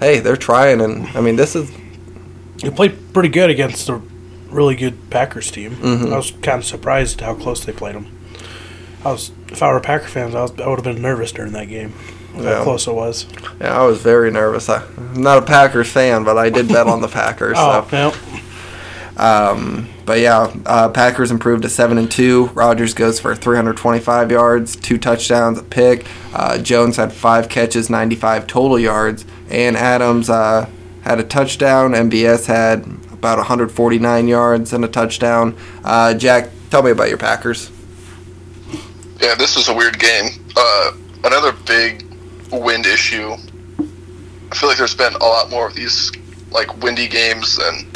hey, 0.00 0.20
they're 0.20 0.36
trying, 0.36 0.80
and 0.80 1.06
I 1.08 1.20
mean, 1.20 1.36
this 1.36 1.54
is 1.56 1.70
You 2.62 2.70
played 2.70 3.12
pretty 3.12 3.28
good 3.28 3.50
against 3.50 3.88
a 3.88 4.00
really 4.50 4.74
good 4.76 5.10
Packers 5.10 5.50
team. 5.50 5.76
I 6.12 6.16
was 6.16 6.30
kind 6.42 6.58
of 6.58 6.64
surprised 6.64 7.20
how 7.20 7.34
close 7.34 7.64
they 7.64 7.72
played 7.72 7.94
them. 7.94 8.06
I 9.04 9.12
was, 9.12 9.30
if 9.48 9.62
I 9.62 9.68
were 9.70 9.76
a 9.76 9.80
Packer 9.80 10.08
fan, 10.08 10.34
I, 10.34 10.42
was, 10.42 10.52
I 10.58 10.66
would 10.68 10.76
have 10.78 10.84
been 10.84 11.00
nervous 11.00 11.30
during 11.32 11.52
that 11.52 11.66
game. 11.66 11.92
Yeah. 12.34 12.56
How 12.58 12.64
close 12.64 12.86
it 12.86 12.94
was. 12.94 13.26
yeah, 13.60 13.78
I 13.80 13.84
was 13.86 14.00
very 14.00 14.30
nervous. 14.30 14.68
I, 14.68 14.84
I'm 14.96 15.22
not 15.22 15.38
a 15.38 15.42
Packers 15.46 15.90
fan, 15.90 16.24
but 16.24 16.36
I 16.36 16.50
did 16.50 16.68
bet 16.68 16.86
on 16.86 17.00
the 17.00 17.08
Packers. 17.20 17.56
Oh, 17.58 17.86
so. 17.90 17.96
yeah. 17.96 18.12
Um, 19.16 19.88
but 20.06 20.20
yeah, 20.20 20.52
uh, 20.64 20.88
Packers 20.90 21.30
improved 21.30 21.62
to 21.62 21.68
seven 21.68 21.98
and 21.98 22.10
two. 22.10 22.46
Rodgers 22.54 22.94
goes 22.94 23.18
for 23.18 23.34
325 23.34 24.30
yards, 24.30 24.76
two 24.76 24.96
touchdowns, 24.98 25.58
a 25.58 25.62
pick. 25.62 26.06
Uh, 26.32 26.58
Jones 26.58 26.96
had 26.96 27.12
five 27.12 27.48
catches, 27.48 27.90
95 27.90 28.46
total 28.46 28.78
yards, 28.78 29.24
and 29.50 29.76
Adams 29.76 30.30
uh, 30.30 30.68
had 31.02 31.20
a 31.20 31.24
touchdown. 31.24 31.92
MVS 31.92 32.46
had 32.46 32.80
about 33.12 33.38
149 33.38 34.28
yards 34.28 34.72
and 34.72 34.84
a 34.84 34.88
touchdown. 34.88 35.56
Uh, 35.84 36.14
Jack, 36.14 36.50
tell 36.70 36.82
me 36.82 36.90
about 36.90 37.08
your 37.08 37.18
Packers. 37.18 37.70
Yeah, 39.20 39.34
this 39.34 39.56
was 39.56 39.68
a 39.68 39.74
weird 39.74 39.98
game. 39.98 40.26
Uh, 40.56 40.92
another 41.24 41.52
big 41.66 42.06
wind 42.52 42.86
issue. 42.86 43.32
I 44.50 44.54
feel 44.54 44.68
like 44.68 44.78
there's 44.78 44.94
been 44.94 45.14
a 45.14 45.24
lot 45.24 45.50
more 45.50 45.66
of 45.66 45.74
these 45.74 46.12
like 46.50 46.82
windy 46.82 47.08
games 47.08 47.56
than 47.56 47.90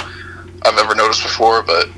I've 0.64 0.78
ever 0.78 0.94
noticed 0.94 1.22
before, 1.22 1.62
but 1.62 1.88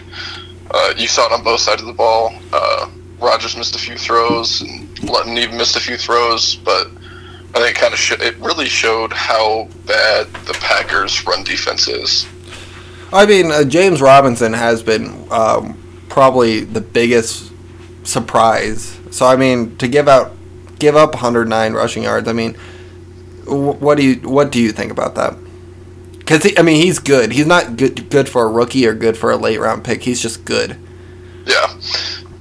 uh, 0.70 0.94
you 0.96 1.08
saw 1.08 1.26
it 1.26 1.32
on 1.32 1.42
both 1.42 1.60
sides 1.60 1.80
of 1.80 1.86
the 1.86 1.94
ball. 1.94 2.34
Uh, 2.52 2.90
Rodgers 3.18 3.56
missed 3.56 3.74
a 3.74 3.78
few 3.78 3.96
throws, 3.96 4.60
and 4.60 4.98
Luton 5.02 5.38
even 5.38 5.56
missed 5.56 5.76
a 5.76 5.80
few 5.80 5.96
throws, 5.96 6.56
but 6.56 6.90
I 7.54 7.60
think 7.60 7.76
it 7.76 7.80
kind 7.80 7.92
of 7.92 7.98
sh- 8.00 8.12
it 8.20 8.36
really 8.38 8.68
showed 8.68 9.12
how 9.12 9.68
bad 9.86 10.26
the 10.46 10.54
Packers' 10.54 11.24
run 11.26 11.44
defense 11.44 11.88
is. 11.88 12.26
I 13.12 13.26
mean, 13.26 13.50
uh, 13.50 13.64
James 13.64 14.00
Robinson 14.00 14.52
has 14.52 14.82
been 14.82 15.26
um, 15.30 15.78
probably 16.08 16.60
the 16.60 16.80
biggest 16.80 17.52
surprise. 18.02 18.98
So 19.10 19.26
I 19.26 19.36
mean, 19.36 19.76
to 19.76 19.86
give 19.86 20.08
out, 20.08 20.32
give 20.78 20.96
up 20.96 21.14
109 21.14 21.72
rushing 21.74 22.02
yards. 22.02 22.26
I 22.26 22.32
mean, 22.32 22.54
wh- 23.44 23.80
what 23.80 23.96
do 23.98 24.04
you 24.04 24.28
what 24.28 24.50
do 24.50 24.60
you 24.60 24.72
think 24.72 24.90
about 24.90 25.14
that? 25.14 25.36
Because 26.18 26.50
I 26.58 26.62
mean, 26.62 26.82
he's 26.82 26.98
good. 26.98 27.32
He's 27.32 27.46
not 27.46 27.76
good 27.76 28.10
good 28.10 28.28
for 28.28 28.44
a 28.44 28.48
rookie 28.48 28.86
or 28.86 28.94
good 28.94 29.16
for 29.16 29.30
a 29.30 29.36
late 29.36 29.60
round 29.60 29.84
pick. 29.84 30.02
He's 30.02 30.20
just 30.20 30.44
good. 30.44 30.76
Yeah, 31.46 31.78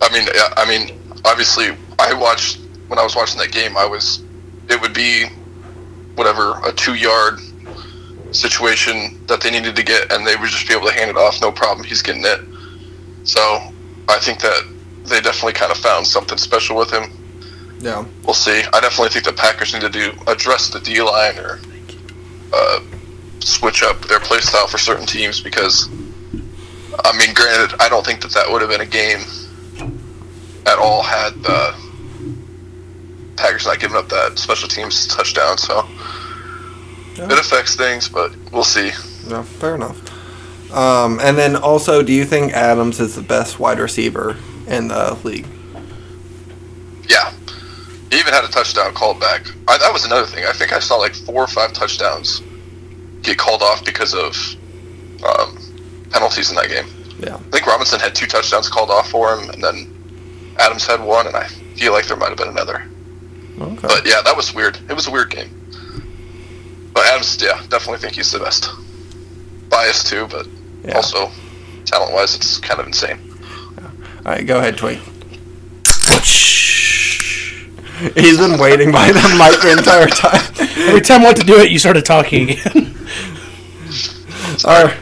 I 0.01 0.09
mean, 0.13 0.27
yeah, 0.33 0.53
I 0.55 0.65
mean, 0.67 0.97
obviously, 1.25 1.75
I 1.99 2.13
watched 2.13 2.59
when 2.87 2.97
I 2.97 3.03
was 3.03 3.15
watching 3.15 3.39
that 3.39 3.51
game. 3.51 3.75
I 3.75 3.85
was, 3.85 4.23
it 4.69 4.81
would 4.81 4.93
be, 4.93 5.25
whatever, 6.15 6.59
a 6.65 6.71
two-yard 6.71 7.39
situation 8.31 9.23
that 9.27 9.41
they 9.41 9.51
needed 9.51 9.75
to 9.75 9.83
get, 9.83 10.11
and 10.11 10.25
they 10.25 10.35
would 10.35 10.49
just 10.49 10.67
be 10.67 10.73
able 10.73 10.87
to 10.87 10.93
hand 10.93 11.09
it 11.09 11.17
off, 11.17 11.41
no 11.41 11.51
problem. 11.51 11.85
He's 11.85 12.01
getting 12.01 12.23
it. 12.25 12.39
So, 13.23 13.41
I 14.09 14.19
think 14.19 14.39
that 14.41 14.63
they 15.05 15.21
definitely 15.21 15.53
kind 15.53 15.71
of 15.71 15.77
found 15.77 16.07
something 16.07 16.37
special 16.37 16.77
with 16.77 16.91
him. 16.91 17.11
Yeah. 17.79 18.05
We'll 18.23 18.33
see. 18.33 18.63
I 18.73 18.79
definitely 18.79 19.09
think 19.09 19.25
the 19.25 19.33
Packers 19.33 19.73
need 19.73 19.81
to 19.81 19.89
do 19.89 20.13
address 20.27 20.69
the 20.69 20.79
D 20.79 21.01
line 21.01 21.37
or 21.37 21.59
uh, 22.53 22.79
switch 23.39 23.83
up 23.83 24.01
their 24.05 24.19
play 24.19 24.39
style 24.39 24.67
for 24.67 24.77
certain 24.77 25.05
teams 25.05 25.41
because, 25.41 25.89
I 27.03 27.17
mean, 27.17 27.33
granted, 27.33 27.75
I 27.81 27.89
don't 27.89 28.05
think 28.05 28.21
that 28.21 28.31
that 28.31 28.49
would 28.49 28.61
have 28.61 28.69
been 28.69 28.81
a 28.81 28.85
game 28.85 29.19
at 30.65 30.79
all 30.79 31.01
had 31.01 31.33
the 31.43 31.75
Packers 33.35 33.65
not 33.65 33.79
giving 33.79 33.97
up 33.97 34.09
that 34.09 34.37
special 34.39 34.67
teams 34.69 35.07
touchdown. 35.07 35.57
So 35.57 35.87
Yeah. 37.15 37.25
it 37.31 37.39
affects 37.39 37.75
things, 37.75 38.09
but 38.09 38.31
we'll 38.51 38.63
see. 38.63 38.91
Yeah. 39.27 39.43
Fair 39.43 39.75
enough. 39.75 39.99
Um, 40.73 41.19
and 41.21 41.37
then 41.37 41.55
also, 41.55 42.01
do 42.01 42.11
you 42.11 42.25
think 42.25 42.51
Adams 42.53 42.99
is 42.99 43.15
the 43.15 43.21
best 43.21 43.59
wide 43.59 43.79
receiver 43.79 44.37
in 44.67 44.87
the 44.87 45.17
league? 45.23 45.45
Yeah. 47.07 47.31
He 48.11 48.19
even 48.19 48.33
had 48.33 48.43
a 48.43 48.47
touchdown 48.47 48.93
called 48.93 49.19
back. 49.19 49.45
I, 49.67 49.77
that 49.77 49.91
was 49.93 50.05
another 50.05 50.25
thing. 50.27 50.45
I 50.45 50.51
think 50.51 50.71
I 50.73 50.79
saw 50.79 50.95
like 50.95 51.13
four 51.15 51.43
or 51.43 51.47
five 51.47 51.73
touchdowns 51.73 52.41
get 53.21 53.37
called 53.37 53.61
off 53.61 53.83
because 53.85 54.13
of 54.13 54.35
um, 55.23 55.57
penalties 56.11 56.49
in 56.49 56.55
that 56.57 56.69
game. 56.69 56.85
Yeah. 57.19 57.35
I 57.35 57.39
think 57.51 57.65
Robinson 57.67 57.99
had 57.99 58.13
two 58.15 58.27
touchdowns 58.27 58.67
called 58.69 58.89
off 58.91 59.09
for 59.09 59.33
him, 59.33 59.49
and 59.49 59.63
then 59.63 60.55
Adams 60.59 60.85
had 60.85 61.01
one, 61.01 61.25
and 61.27 61.35
I 61.35 61.45
feel 61.75 61.93
like 61.93 62.05
there 62.07 62.17
might 62.17 62.29
have 62.29 62.37
been 62.37 62.49
another. 62.49 62.83
Okay. 63.63 63.87
But 63.87 64.05
yeah, 64.05 64.21
that 64.23 64.35
was 64.35 64.53
weird. 64.53 64.77
It 64.89 64.93
was 64.93 65.07
a 65.07 65.11
weird 65.11 65.29
game. 65.29 65.49
But 66.93 67.05
Adams, 67.07 67.37
yeah, 67.41 67.59
definitely 67.69 67.97
think 67.99 68.13
he's 68.15 68.31
the 68.31 68.39
best. 68.39 68.69
Biased 69.69 70.07
too, 70.07 70.27
but 70.27 70.47
Yeah. 70.85 70.95
also 70.95 71.31
talent 71.85 72.13
wise, 72.13 72.35
it's 72.35 72.59
kind 72.59 72.79
of 72.79 72.87
insane. 72.87 73.19
All 74.25 74.31
right, 74.31 74.45
go 74.45 74.59
ahead, 74.59 74.77
Twink. 74.77 75.01
He's 78.15 78.37
been 78.37 78.59
waiting 78.59 78.91
by 78.91 79.11
the 79.11 79.35
mic 79.37 79.61
the 79.61 79.71
entire 79.77 80.07
time. 80.07 80.41
Every 80.87 81.01
time 81.01 81.21
I 81.21 81.25
want 81.25 81.37
to 81.37 81.43
do 81.43 81.55
it, 81.59 81.71
you 81.71 81.79
started 81.79 82.05
talking 82.05 82.49
again. 82.51 82.95
All 84.65 84.85
right. 84.85 84.97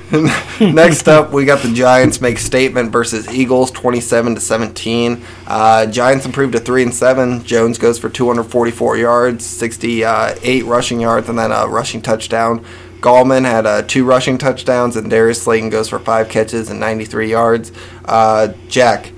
Next 0.73 1.07
up, 1.07 1.31
we 1.31 1.45
got 1.45 1.61
the 1.61 1.73
Giants 1.73 2.21
make 2.21 2.37
statement 2.37 2.91
versus 2.91 3.27
Eagles, 3.33 3.71
twenty-seven 3.71 4.35
to 4.35 4.41
seventeen. 4.41 5.23
Uh, 5.47 5.85
Giants 5.85 6.25
improved 6.25 6.53
to 6.53 6.59
three 6.59 6.83
and 6.83 6.93
seven. 6.93 7.43
Jones 7.43 7.77
goes 7.77 7.99
for 7.99 8.09
two 8.09 8.27
hundred 8.27 8.43
forty-four 8.45 8.97
yards, 8.97 9.45
sixty-eight 9.45 10.65
rushing 10.65 10.99
yards, 10.99 11.29
and 11.29 11.37
then 11.37 11.51
a 11.51 11.67
rushing 11.67 12.01
touchdown. 12.01 12.65
Gallman 13.01 13.45
had 13.45 13.65
uh, 13.65 13.81
two 13.81 14.05
rushing 14.05 14.37
touchdowns, 14.37 14.95
and 14.95 15.09
Darius 15.09 15.41
Slayton 15.41 15.69
goes 15.69 15.89
for 15.89 15.97
five 15.97 16.29
catches 16.29 16.69
and 16.69 16.79
93 16.79 17.31
yards. 17.31 17.71
Uh, 18.05 18.49
Jack, 18.67 19.11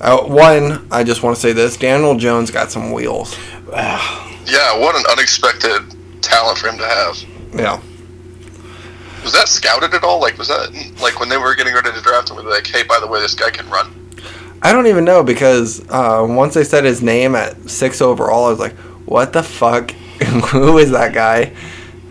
uh, 0.00 0.24
one, 0.24 0.88
I 0.90 1.04
just 1.04 1.22
want 1.22 1.36
to 1.36 1.40
say 1.40 1.52
this: 1.52 1.76
Daniel 1.76 2.16
Jones 2.16 2.50
got 2.50 2.70
some 2.70 2.92
wheels. 2.92 3.36
Yeah, 4.48 4.78
what 4.78 4.94
an 4.94 5.02
unexpected 5.10 5.96
talent 6.22 6.58
for 6.58 6.68
him 6.68 6.78
to 6.78 6.86
have. 6.86 7.24
Yeah. 7.52 7.82
Was 9.26 9.32
that 9.32 9.48
scouted 9.48 9.92
at 9.92 10.04
all? 10.04 10.20
Like, 10.20 10.38
was 10.38 10.46
that 10.46 10.72
like 11.02 11.18
when 11.18 11.28
they 11.28 11.36
were 11.36 11.56
getting 11.56 11.74
ready 11.74 11.90
to 11.90 12.00
draft 12.00 12.30
him? 12.30 12.36
Were 12.36 12.42
they 12.42 12.48
like, 12.48 12.66
"Hey, 12.68 12.84
by 12.84 13.00
the 13.00 13.08
way, 13.08 13.20
this 13.20 13.34
guy 13.34 13.50
can 13.50 13.68
run"? 13.68 13.92
I 14.62 14.70
don't 14.72 14.86
even 14.86 15.04
know 15.04 15.24
because 15.24 15.80
uh, 15.90 16.24
once 16.28 16.54
they 16.54 16.62
said 16.62 16.84
his 16.84 17.02
name 17.02 17.34
at 17.34 17.68
six 17.68 18.00
overall, 18.00 18.44
I 18.44 18.50
was 18.50 18.60
like, 18.60 18.76
"What 19.04 19.32
the 19.32 19.42
fuck? 19.42 19.90
Who 20.52 20.78
is 20.78 20.92
that 20.92 21.12
guy?" 21.12 21.52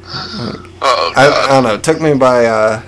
Oh 0.04 1.14
I. 1.16 1.28
I 1.28 1.48
don't 1.48 1.64
know. 1.64 1.76
It 1.76 1.84
took 1.86 2.02
me 2.02 2.16
by 2.16 2.48
uh, 2.48 2.84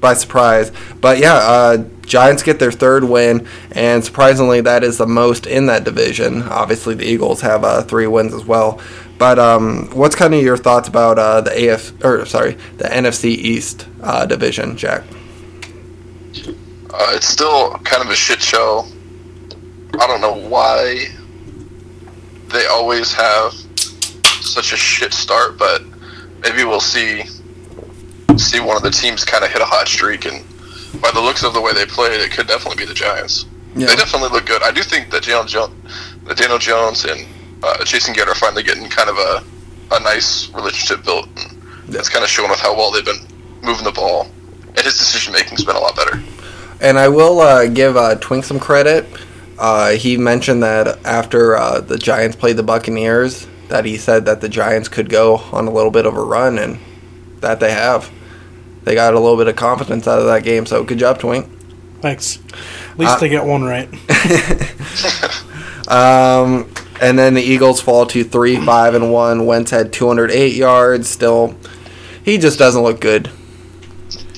by 0.00 0.14
surprise. 0.14 0.72
But 1.00 1.18
yeah, 1.18 1.34
uh, 1.34 1.84
Giants 2.02 2.42
get 2.42 2.58
their 2.58 2.72
third 2.72 3.04
win, 3.04 3.46
and 3.70 4.04
surprisingly, 4.04 4.62
that 4.62 4.82
is 4.82 4.98
the 4.98 5.06
most 5.06 5.46
in 5.46 5.66
that 5.66 5.84
division. 5.84 6.42
Obviously, 6.42 6.96
the 6.96 7.04
Eagles 7.04 7.42
have 7.42 7.62
uh, 7.62 7.82
three 7.82 8.08
wins 8.08 8.34
as 8.34 8.44
well. 8.44 8.80
But 9.20 9.38
um, 9.38 9.90
what's 9.92 10.16
kind 10.16 10.32
of 10.32 10.42
your 10.42 10.56
thoughts 10.56 10.88
about 10.88 11.18
uh, 11.18 11.42
the 11.42 11.74
AF 11.74 12.02
or 12.02 12.24
sorry, 12.24 12.54
the 12.78 12.84
NFC 12.84 13.26
East 13.26 13.86
uh, 14.02 14.24
division, 14.24 14.78
Jack? 14.78 15.02
Uh, 16.88 17.12
it's 17.12 17.28
still 17.28 17.74
kind 17.84 18.02
of 18.02 18.08
a 18.08 18.16
shit 18.16 18.40
show. 18.40 18.86
I 20.00 20.06
don't 20.06 20.22
know 20.22 20.32
why 20.48 21.08
they 22.46 22.64
always 22.64 23.12
have 23.12 23.52
such 24.40 24.72
a 24.72 24.76
shit 24.78 25.12
start, 25.12 25.58
but 25.58 25.82
maybe 26.40 26.64
we'll 26.64 26.80
see 26.80 27.24
see 28.38 28.60
one 28.60 28.78
of 28.78 28.82
the 28.82 28.90
teams 28.90 29.22
kind 29.22 29.44
of 29.44 29.50
hit 29.50 29.60
a 29.60 29.66
hot 29.66 29.86
streak, 29.86 30.24
and 30.24 30.42
by 31.02 31.10
the 31.10 31.20
looks 31.20 31.42
of 31.42 31.52
the 31.52 31.60
way 31.60 31.74
they 31.74 31.84
played, 31.84 32.22
it 32.22 32.30
could 32.30 32.46
definitely 32.46 32.86
be 32.86 32.88
the 32.88 32.94
Giants. 32.94 33.44
Yeah. 33.76 33.88
They 33.88 33.96
definitely 33.96 34.30
look 34.30 34.46
good. 34.46 34.62
I 34.62 34.70
do 34.70 34.82
think 34.82 35.10
that 35.10 35.24
Daniel 35.24 35.44
Jones, 35.44 35.74
that 36.24 36.38
Daniel 36.38 36.58
Jones 36.58 37.04
and 37.04 37.26
uh, 37.62 37.84
Jason 37.84 38.14
Garrett 38.14 38.30
are 38.30 38.34
finally 38.34 38.62
getting 38.62 38.88
kind 38.88 39.08
of 39.10 39.16
a, 39.18 39.44
a 39.92 40.00
nice 40.00 40.48
relationship 40.50 41.04
built. 41.04 41.28
And 41.36 41.58
That's 41.88 42.08
kind 42.08 42.24
of 42.24 42.30
showing 42.30 42.50
with 42.50 42.60
how 42.60 42.74
well 42.76 42.90
they've 42.90 43.04
been 43.04 43.26
moving 43.62 43.84
the 43.84 43.92
ball, 43.92 44.26
and 44.66 44.78
his 44.78 44.96
decision 44.98 45.32
making's 45.32 45.64
been 45.64 45.76
a 45.76 45.80
lot 45.80 45.96
better. 45.96 46.20
And 46.80 46.98
I 46.98 47.08
will 47.08 47.40
uh, 47.40 47.66
give 47.66 47.96
uh, 47.96 48.14
Twink 48.16 48.44
some 48.44 48.58
credit. 48.58 49.06
Uh, 49.58 49.90
he 49.90 50.16
mentioned 50.16 50.62
that 50.62 51.04
after 51.04 51.56
uh, 51.56 51.80
the 51.80 51.98
Giants 51.98 52.36
played 52.36 52.56
the 52.56 52.62
Buccaneers, 52.62 53.46
that 53.68 53.84
he 53.84 53.98
said 53.98 54.24
that 54.24 54.40
the 54.40 54.48
Giants 54.48 54.88
could 54.88 55.08
go 55.10 55.36
on 55.52 55.66
a 55.68 55.70
little 55.70 55.90
bit 55.90 56.06
of 56.06 56.16
a 56.16 56.22
run, 56.24 56.58
and 56.58 56.78
that 57.40 57.60
they 57.60 57.70
have. 57.72 58.10
They 58.84 58.94
got 58.94 59.12
a 59.12 59.20
little 59.20 59.36
bit 59.36 59.46
of 59.48 59.56
confidence 59.56 60.08
out 60.08 60.18
of 60.20 60.24
that 60.26 60.42
game, 60.42 60.64
so 60.64 60.82
good 60.82 60.98
job, 60.98 61.18
Twink. 61.18 61.46
Thanks. 62.00 62.38
At 62.92 62.98
least 62.98 63.12
Uh, 63.12 63.18
they 63.18 63.28
get 63.28 63.44
one 63.44 63.62
right. 63.62 63.88
Um, 65.88 66.70
and 67.00 67.18
then 67.18 67.34
the 67.34 67.42
Eagles 67.42 67.80
fall 67.80 68.06
to 68.06 68.22
three, 68.22 68.56
five, 68.64 68.94
and 68.94 69.12
one. 69.12 69.46
Wentz 69.46 69.70
had 69.70 69.92
208 69.92 70.54
yards. 70.54 71.08
Still, 71.08 71.56
he 72.24 72.38
just 72.38 72.58
doesn't 72.58 72.82
look 72.82 73.00
good. 73.00 73.30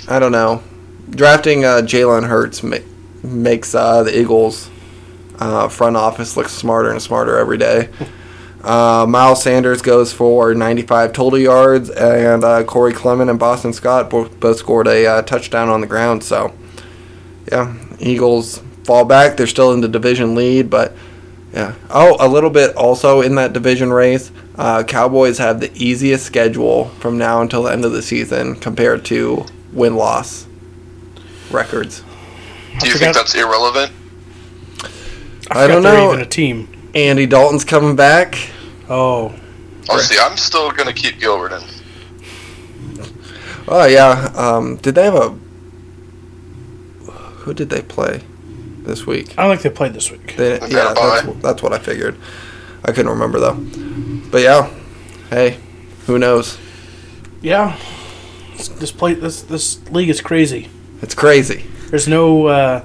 I 0.09 0.18
don't 0.18 0.33
know. 0.33 0.62
Drafting 1.11 1.64
uh, 1.64 1.83
Jalen 1.83 2.29
Hurts 2.29 2.62
ma- 2.62 2.79
makes 3.22 3.75
uh, 3.75 4.05
the 4.05 4.18
Eagles 4.18 4.70
uh, 5.38 5.68
front 5.68 5.96
office 5.96 6.37
look 6.37 6.48
smarter 6.48 6.90
and 6.90 7.03
smarter 7.03 7.37
every 7.37 7.59
day. 7.59 7.88
Uh, 8.62 9.05
Miles 9.09 9.42
Sanders 9.42 9.83
goes 9.83 10.12
for 10.12 10.55
95 10.55 11.12
total 11.12 11.38
yards, 11.38 11.90
and 11.90 12.44
uh, 12.44 12.62
Corey 12.62 12.92
Clement 12.92 13.29
and 13.29 13.37
Boston 13.37 13.72
Scott 13.72 14.09
both, 14.09 14.38
both 14.38 14.59
scored 14.59 14.87
a 14.87 15.05
uh, 15.05 15.22
touchdown 15.22 15.68
on 15.68 15.81
the 15.81 15.87
ground. 15.88 16.22
So, 16.22 16.55
yeah, 17.51 17.75
Eagles 17.98 18.62
fall 18.85 19.05
back. 19.05 19.37
They're 19.37 19.48
still 19.48 19.72
in 19.72 19.81
the 19.81 19.88
division 19.88 20.37
lead, 20.37 20.70
but 20.70 20.94
yeah. 21.53 21.75
Oh, 21.91 22.17
a 22.19 22.29
little 22.29 22.51
bit 22.51 22.75
also 22.77 23.21
in 23.21 23.35
that 23.37 23.53
division 23.53 23.93
race. 23.93 24.31
Uh, 24.57 24.83
Cowboys 24.83 25.38
have 25.38 25.61
the 25.61 25.73
easiest 25.75 26.25
schedule 26.25 26.87
from 27.01 27.19
now 27.19 27.41
until 27.41 27.65
the 27.65 27.73
end 27.73 27.85
of 27.85 27.93
the 27.93 28.03
season 28.03 28.55
compared 28.57 29.05
to 29.07 29.45
win 29.73 29.97
loss 29.97 30.47
records. 31.51 32.03
Do 32.81 32.88
you 32.88 32.95
think 32.95 33.15
that's 33.15 33.35
irrelevant? 33.35 33.93
I 35.51 35.65
forgot 35.65 35.67
don't 35.69 35.83
know. 35.83 36.09
Even 36.12 36.21
a 36.21 36.27
team. 36.27 36.91
Andy 36.95 37.27
Dalton's 37.27 37.65
coming 37.65 37.97
back. 37.97 38.37
Oh, 38.88 39.35
Oh, 39.88 39.99
see, 39.99 40.19
I'm 40.19 40.37
still 40.37 40.71
gonna 40.71 40.93
keep 40.93 41.19
Gilbert 41.19 41.53
in. 41.53 41.62
Oh 43.69 43.87
yeah. 43.87 44.33
Um, 44.35 44.77
did 44.77 44.95
they 44.95 45.05
have 45.05 45.15
a? 45.15 45.31
Who 47.43 47.53
did 47.55 47.71
they 47.71 47.83
play 47.83 48.23
this 48.85 49.07
week? 49.07 49.38
I 49.38 49.47
don't 49.47 49.57
think 49.57 49.62
they 49.62 49.77
played 49.77 49.95
this 49.95 50.11
week. 50.11 50.37
They, 50.37 50.59
They 50.59 50.66
yeah, 50.68 50.92
got 50.92 50.92
a 50.92 50.95
bye. 51.01 51.21
that's, 51.33 51.42
that's 51.42 51.62
what 51.62 51.73
I 51.73 51.79
figured. 51.79 52.16
I 52.85 52.92
couldn't 52.92 53.11
remember 53.12 53.38
though. 53.40 53.55
But 54.31 54.42
yeah, 54.42 54.71
hey, 55.31 55.59
who 56.07 56.18
knows? 56.18 56.59
Yeah, 57.40 57.77
this, 58.57 58.68
this 58.68 58.92
play 58.92 59.14
this 59.14 59.42
this 59.42 59.81
league 59.90 60.09
is 60.11 60.21
crazy. 60.21 60.68
It's 61.01 61.14
crazy. 61.14 61.64
There's 61.90 62.09
no 62.09 62.47
uh, 62.47 62.85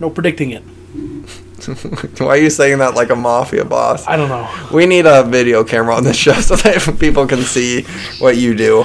no 0.00 0.10
predicting 0.10 0.50
it. 0.50 0.62
Why 2.20 2.28
are 2.28 2.36
you 2.36 2.50
saying 2.50 2.78
that 2.78 2.94
like 2.94 3.10
a 3.10 3.16
mafia 3.16 3.64
boss? 3.64 4.06
I 4.06 4.16
don't 4.16 4.28
know. 4.28 4.48
We 4.72 4.86
need 4.86 5.06
a 5.06 5.22
video 5.24 5.64
camera 5.64 5.94
on 5.96 6.04
this 6.04 6.16
show 6.24 6.34
so 6.34 6.56
that 6.56 6.96
people 7.00 7.26
can 7.26 7.42
see 7.42 7.82
what 8.18 8.36
you 8.36 8.54
do. 8.54 8.84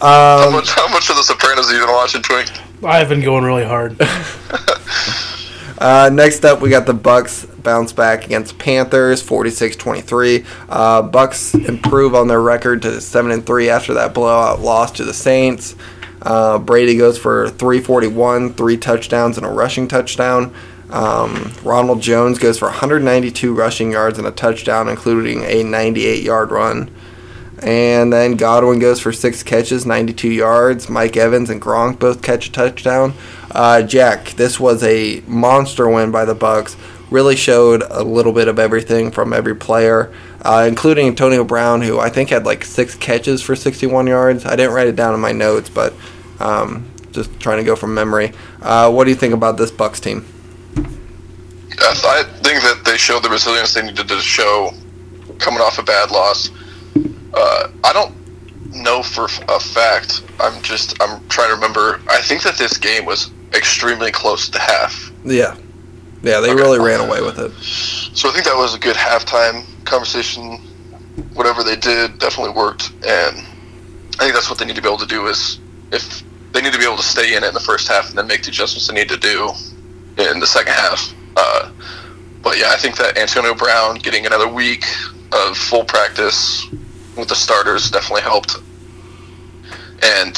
How 0.00 0.46
Um, 0.48 0.52
much? 0.54 0.70
How 0.70 0.88
much 0.88 1.08
of 1.10 1.16
The 1.16 1.22
Sopranos 1.22 1.66
have 1.70 1.78
you 1.78 1.84
been 1.86 1.94
watching, 1.94 2.22
Twink? 2.22 2.50
I've 2.82 3.08
been 3.08 3.20
going 3.22 3.44
really 3.44 3.64
hard. 3.64 3.96
uh, 5.78 6.10
next 6.12 6.44
up, 6.44 6.60
we 6.60 6.70
got 6.70 6.86
the 6.86 6.94
Bucs 6.94 7.50
bounce 7.62 7.92
back 7.92 8.24
against 8.26 8.58
Panthers, 8.58 9.22
46-23. 9.22 10.46
Uh, 10.68 11.02
Bucs 11.08 11.68
improve 11.68 12.14
on 12.14 12.28
their 12.28 12.40
record 12.40 12.82
to 12.82 13.00
seven 13.00 13.30
and 13.30 13.44
three 13.44 13.68
after 13.68 13.94
that 13.94 14.14
blowout 14.14 14.60
loss 14.60 14.92
to 14.92 15.04
the 15.04 15.14
Saints. 15.14 15.74
Uh, 16.22 16.58
Brady 16.58 16.96
goes 16.96 17.18
for 17.18 17.48
341, 17.50 18.54
three 18.54 18.76
touchdowns 18.76 19.36
and 19.36 19.46
a 19.46 19.50
rushing 19.50 19.88
touchdown. 19.88 20.54
Um, 20.90 21.52
Ronald 21.62 22.00
Jones 22.00 22.38
goes 22.38 22.58
for 22.58 22.66
192 22.66 23.54
rushing 23.54 23.92
yards 23.92 24.18
and 24.18 24.26
a 24.26 24.30
touchdown, 24.30 24.88
including 24.88 25.42
a 25.42 25.62
98 25.62 26.22
yard 26.22 26.50
run. 26.50 26.90
And 27.62 28.12
then 28.12 28.36
Godwin 28.36 28.78
goes 28.78 29.00
for 29.00 29.12
six 29.12 29.42
catches, 29.42 29.86
92 29.86 30.28
yards. 30.28 30.88
Mike 30.88 31.16
Evans 31.16 31.50
and 31.50 31.60
Gronk 31.60 31.98
both 31.98 32.20
catch 32.20 32.48
a 32.48 32.52
touchdown. 32.52 33.14
Uh, 33.54 33.82
Jack, 33.82 34.30
this 34.30 34.58
was 34.58 34.82
a 34.82 35.22
monster 35.26 35.88
win 35.88 36.10
by 36.10 36.24
the 36.24 36.34
Bucs. 36.34 36.76
Really 37.10 37.36
showed 37.36 37.84
a 37.88 38.02
little 38.02 38.32
bit 38.32 38.48
of 38.48 38.58
everything 38.58 39.12
from 39.12 39.32
every 39.32 39.54
player, 39.54 40.12
uh, 40.42 40.64
including 40.66 41.06
Antonio 41.06 41.44
Brown, 41.44 41.80
who 41.80 42.00
I 42.00 42.10
think 42.10 42.30
had 42.30 42.44
like 42.44 42.64
six 42.64 42.96
catches 42.96 43.40
for 43.40 43.54
61 43.54 44.08
yards. 44.08 44.44
I 44.44 44.56
didn't 44.56 44.72
write 44.72 44.88
it 44.88 44.96
down 44.96 45.14
in 45.14 45.20
my 45.20 45.30
notes, 45.30 45.70
but 45.70 45.94
um, 46.40 46.90
just 47.12 47.38
trying 47.38 47.58
to 47.58 47.64
go 47.64 47.76
from 47.76 47.94
memory. 47.94 48.32
Uh, 48.60 48.90
what 48.90 49.04
do 49.04 49.10
you 49.10 49.16
think 49.16 49.32
about 49.32 49.56
this 49.56 49.70
Bucs 49.70 50.00
team? 50.00 50.26
I 51.78 51.94
I 52.04 52.22
think 52.42 52.62
that 52.62 52.82
they 52.84 52.96
showed 52.96 53.22
the 53.22 53.30
resilience 53.30 53.74
they 53.74 53.82
needed 53.82 54.08
to 54.08 54.18
show 54.20 54.72
coming 55.38 55.60
off 55.60 55.78
a 55.78 55.82
bad 55.82 56.10
loss. 56.10 56.50
Uh, 57.32 57.68
I 57.84 57.92
don't 57.92 58.14
know 58.74 59.02
for 59.02 59.26
a 59.48 59.60
fact. 59.60 60.22
I'm 60.40 60.60
just 60.62 61.00
I'm 61.00 61.26
trying 61.28 61.50
to 61.50 61.54
remember. 61.54 62.00
I 62.08 62.20
think 62.20 62.42
that 62.42 62.56
this 62.56 62.76
game 62.76 63.04
was 63.04 63.30
extremely 63.54 64.10
close 64.12 64.48
to 64.50 64.58
half. 64.58 65.10
Yeah, 65.24 65.56
yeah, 66.22 66.40
they 66.40 66.50
Okay. 66.50 66.54
really 66.62 66.78
ran 66.78 67.00
away 67.00 67.20
with 67.20 67.38
it. 67.38 67.52
So 68.16 68.28
I 68.28 68.32
think 68.32 68.44
that 68.44 68.56
was 68.56 68.74
a 68.74 68.78
good 68.78 68.96
halftime 68.96 69.64
conversation. 69.84 70.60
Whatever 71.34 71.62
they 71.62 71.76
did 71.76 72.18
definitely 72.18 72.52
worked, 72.54 72.90
and 73.06 73.38
I 74.18 74.24
think 74.24 74.34
that's 74.34 74.48
what 74.50 74.58
they 74.58 74.64
need 74.64 74.76
to 74.76 74.82
be 74.82 74.88
able 74.88 74.98
to 74.98 75.06
do. 75.06 75.26
Is 75.26 75.58
if 75.92 76.22
they 76.52 76.60
need 76.60 76.72
to 76.72 76.78
be 76.78 76.84
able 76.84 76.96
to 76.96 77.02
stay 77.02 77.36
in 77.36 77.44
it 77.44 77.48
in 77.48 77.54
the 77.54 77.60
first 77.60 77.88
half 77.88 78.08
and 78.08 78.18
then 78.18 78.26
make 78.26 78.42
the 78.42 78.48
adjustments 78.48 78.86
they 78.88 78.94
need 78.94 79.08
to 79.08 79.16
do 79.16 79.50
in 80.18 80.38
the 80.40 80.46
second 80.46 80.72
half. 80.72 81.12
Uh, 81.36 81.70
but 82.42 82.58
yeah, 82.58 82.70
I 82.70 82.76
think 82.76 82.96
that 82.96 83.16
Antonio 83.18 83.54
Brown 83.54 83.96
getting 83.96 84.26
another 84.26 84.46
week 84.48 84.84
of 85.32 85.56
full 85.56 85.84
practice 85.84 86.66
with 87.16 87.28
the 87.28 87.34
starters 87.34 87.90
definitely 87.90 88.22
helped. 88.22 88.56
And 90.02 90.36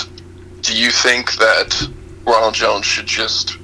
do 0.62 0.74
you 0.76 0.90
think 0.90 1.34
that 1.36 1.88
Ronald 2.26 2.54
Jones 2.54 2.84
should 2.84 3.06
just 3.06 3.56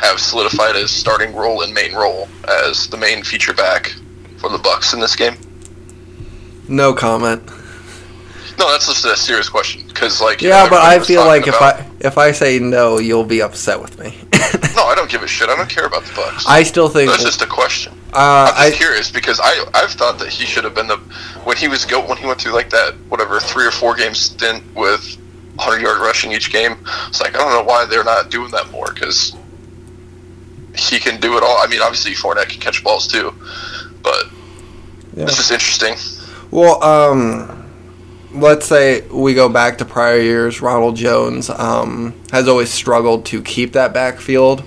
have 0.00 0.18
solidified 0.18 0.74
his 0.76 0.90
starting 0.90 1.34
role 1.34 1.62
and 1.62 1.72
main 1.72 1.94
role 1.94 2.28
as 2.48 2.88
the 2.88 2.96
main 2.96 3.22
feature 3.22 3.54
back 3.54 3.94
for 4.38 4.48
the 4.50 4.58
Bucs 4.58 4.94
in 4.94 5.00
this 5.00 5.14
game? 5.16 5.36
No 6.68 6.92
comment. 6.92 7.42
No, 8.58 8.70
that's 8.70 8.86
just 8.86 9.04
a 9.04 9.16
serious 9.16 9.48
question 9.48 9.86
because, 9.88 10.20
like, 10.20 10.42
you 10.42 10.48
Yeah, 10.48 10.64
know, 10.64 10.70
but 10.70 10.82
I 10.82 10.98
feel 11.00 11.24
like 11.24 11.44
talking 11.46 11.54
if 11.54 11.56
about- 11.60 11.80
I 11.80 11.86
if 12.00 12.16
I 12.18 12.32
say 12.32 12.58
no, 12.58 12.98
you'll 12.98 13.24
be 13.24 13.42
upset 13.42 13.80
with 13.80 13.98
me. 13.98 14.18
no, 14.74 14.84
I 14.84 14.94
don't 14.94 15.10
give 15.10 15.22
a 15.22 15.26
shit. 15.28 15.48
I 15.50 15.56
don't 15.56 15.68
care 15.68 15.84
about 15.84 16.02
the 16.04 16.12
Bucs. 16.12 16.44
I 16.48 16.62
still 16.62 16.88
think 16.88 17.10
That's 17.10 17.22
just 17.24 17.42
a 17.42 17.46
question. 17.46 17.92
Uh, 18.12 18.52
I'm 18.56 18.70
just 18.70 18.74
I 18.82 18.84
curious 18.84 19.10
because 19.10 19.38
I 19.42 19.64
I've 19.74 19.90
thought 19.92 20.18
that 20.18 20.28
he 20.28 20.44
should 20.46 20.64
have 20.64 20.74
been 20.74 20.86
the 20.88 20.96
when 21.44 21.56
he 21.56 21.68
was 21.68 21.84
go 21.84 22.06
when 22.06 22.16
he 22.18 22.26
went 22.26 22.40
through 22.40 22.52
like 22.52 22.70
that 22.70 22.94
whatever 23.08 23.38
three 23.40 23.66
or 23.66 23.70
four 23.70 23.94
game 23.94 24.14
stint 24.14 24.62
with 24.74 25.16
100 25.60 25.80
yard 25.82 25.98
rushing 26.00 26.32
each 26.32 26.50
game. 26.52 26.76
It's 27.08 27.20
like 27.20 27.34
I 27.34 27.38
don't 27.38 27.52
know 27.52 27.64
why 27.64 27.84
they're 27.86 28.04
not 28.04 28.30
doing 28.30 28.50
that 28.52 28.70
more 28.70 28.92
because 28.92 29.34
he 30.76 30.98
can 30.98 31.20
do 31.20 31.36
it 31.36 31.42
all. 31.42 31.58
I 31.58 31.66
mean, 31.66 31.80
obviously 31.82 32.12
Fournette 32.12 32.48
can 32.48 32.60
catch 32.60 32.82
balls 32.82 33.06
too, 33.06 33.32
but 34.02 34.24
Yeah. 35.14 35.24
it's 35.24 35.36
just 35.36 35.50
interesting. 35.50 35.96
Well, 36.50 36.82
um, 36.82 37.64
let's 38.32 38.66
say 38.66 39.02
we 39.08 39.34
go 39.34 39.48
back 39.48 39.78
to 39.78 39.84
prior 39.84 40.18
years. 40.20 40.60
Ronald 40.60 40.96
Jones 40.96 41.50
um, 41.50 42.14
has 42.32 42.48
always 42.48 42.70
struggled 42.70 43.26
to 43.26 43.42
keep 43.42 43.72
that 43.72 43.92
backfield. 43.92 44.62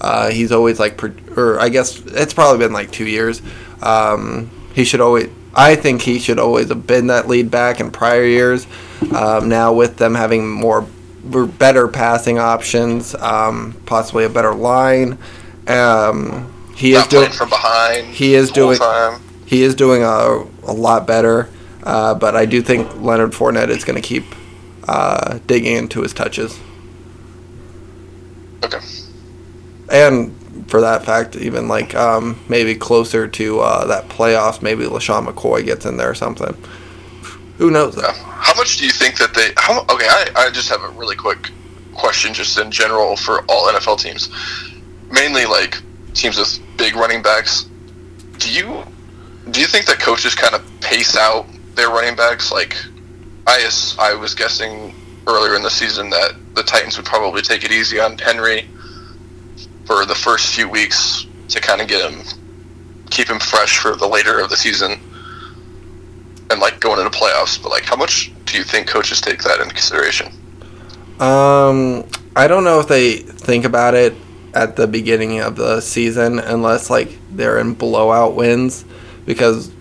Uh, 0.00 0.30
he's 0.30 0.50
always 0.50 0.80
like, 0.80 1.00
or 1.36 1.60
I 1.60 1.68
guess 1.68 2.00
it's 2.06 2.34
probably 2.34 2.58
been 2.58 2.72
like 2.72 2.90
two 2.90 3.06
years. 3.06 3.40
Um, 3.82 4.50
he 4.74 4.84
should 4.84 5.00
always, 5.00 5.28
I 5.54 5.76
think 5.76 6.02
he 6.02 6.18
should 6.18 6.38
always 6.38 6.68
have 6.68 6.86
been 6.86 7.08
that 7.08 7.28
lead 7.28 7.50
back 7.50 7.80
in 7.80 7.90
prior 7.90 8.24
years. 8.24 8.66
Um, 9.14 9.48
now 9.48 9.72
with 9.72 9.96
them 9.96 10.14
having 10.14 10.50
more, 10.50 10.86
better 11.22 11.88
passing 11.88 12.38
options, 12.38 13.14
um, 13.16 13.76
possibly 13.86 14.24
a 14.24 14.28
better 14.28 14.54
line. 14.54 15.18
Um, 15.66 16.52
he 16.74 16.94
is 16.94 17.06
doing 17.06 17.30
from 17.30 17.48
behind. 17.50 18.06
he 18.08 18.34
is 18.34 18.50
doing- 18.50 18.78
time. 18.78 19.20
he 19.46 19.62
is 19.62 19.74
doing 19.74 20.02
a, 20.02 20.44
a 20.64 20.72
lot 20.72 21.06
better, 21.06 21.48
uh, 21.84 22.14
but 22.14 22.34
I 22.34 22.46
do 22.46 22.62
think 22.62 23.00
Leonard 23.00 23.32
Fournette 23.32 23.68
is 23.68 23.84
going 23.84 24.00
to 24.00 24.06
keep 24.06 24.24
uh, 24.88 25.38
digging 25.46 25.76
into 25.76 26.00
his 26.00 26.12
touches. 26.12 26.58
Okay. 28.64 28.78
And 29.90 30.34
for 30.72 30.80
that 30.80 31.04
fact, 31.04 31.36
even 31.36 31.68
like 31.68 31.94
um, 31.94 32.40
maybe 32.48 32.74
closer 32.74 33.28
to 33.28 33.60
uh, 33.60 33.84
that 33.88 34.08
playoffs, 34.08 34.62
maybe 34.62 34.84
LeSean 34.84 35.26
McCoy 35.26 35.62
gets 35.62 35.84
in 35.84 35.98
there 35.98 36.08
or 36.08 36.14
something. 36.14 36.56
Who 37.58 37.70
knows? 37.70 38.00
How 38.02 38.54
much 38.56 38.78
do 38.78 38.86
you 38.86 38.90
think 38.90 39.18
that 39.18 39.34
they? 39.34 39.50
How, 39.58 39.82
okay, 39.82 40.06
I, 40.08 40.30
I 40.34 40.50
just 40.50 40.70
have 40.70 40.82
a 40.82 40.88
really 40.88 41.14
quick 41.14 41.50
question, 41.92 42.32
just 42.32 42.58
in 42.58 42.70
general 42.70 43.16
for 43.16 43.44
all 43.50 43.70
NFL 43.70 44.00
teams, 44.00 44.30
mainly 45.10 45.44
like 45.44 45.76
teams 46.14 46.38
with 46.38 46.58
big 46.78 46.96
running 46.96 47.20
backs. 47.20 47.66
Do 48.38 48.50
you 48.50 48.82
do 49.50 49.60
you 49.60 49.66
think 49.66 49.84
that 49.84 50.00
coaches 50.00 50.34
kind 50.34 50.54
of 50.54 50.64
pace 50.80 51.18
out 51.18 51.44
their 51.74 51.90
running 51.90 52.16
backs? 52.16 52.50
Like, 52.50 52.78
I 53.46 53.68
I 53.98 54.14
was 54.14 54.34
guessing 54.34 54.94
earlier 55.26 55.54
in 55.54 55.62
the 55.62 55.70
season 55.70 56.08
that 56.08 56.32
the 56.54 56.62
Titans 56.62 56.96
would 56.96 57.04
probably 57.04 57.42
take 57.42 57.62
it 57.62 57.72
easy 57.72 58.00
on 58.00 58.16
Henry 58.16 58.66
for 59.84 60.06
the 60.06 60.14
first 60.14 60.54
few 60.54 60.68
weeks 60.68 61.26
to 61.48 61.60
kind 61.60 61.80
of 61.80 61.88
get 61.88 62.10
him, 62.10 62.22
keep 63.10 63.28
him 63.28 63.38
fresh 63.38 63.78
for 63.78 63.96
the 63.96 64.06
later 64.06 64.38
of 64.38 64.50
the 64.50 64.56
season 64.56 64.98
and 66.50 66.60
like 66.60 66.80
going 66.80 67.04
into 67.04 67.16
playoffs. 67.16 67.62
But 67.62 67.70
like, 67.70 67.84
how 67.84 67.96
much 67.96 68.32
do 68.46 68.56
you 68.56 68.64
think 68.64 68.86
coaches 68.86 69.20
take 69.20 69.42
that 69.42 69.60
into 69.60 69.74
consideration? 69.74 70.26
Um, 71.18 72.04
I 72.34 72.48
don't 72.48 72.64
know 72.64 72.80
if 72.80 72.88
they 72.88 73.16
think 73.16 73.64
about 73.64 73.94
it 73.94 74.14
at 74.54 74.76
the 74.76 74.86
beginning 74.86 75.40
of 75.40 75.56
the 75.56 75.80
season 75.80 76.38
unless 76.38 76.90
like 76.90 77.18
they're 77.30 77.58
in 77.58 77.74
blowout 77.74 78.34
wins 78.34 78.84
because 79.24 79.72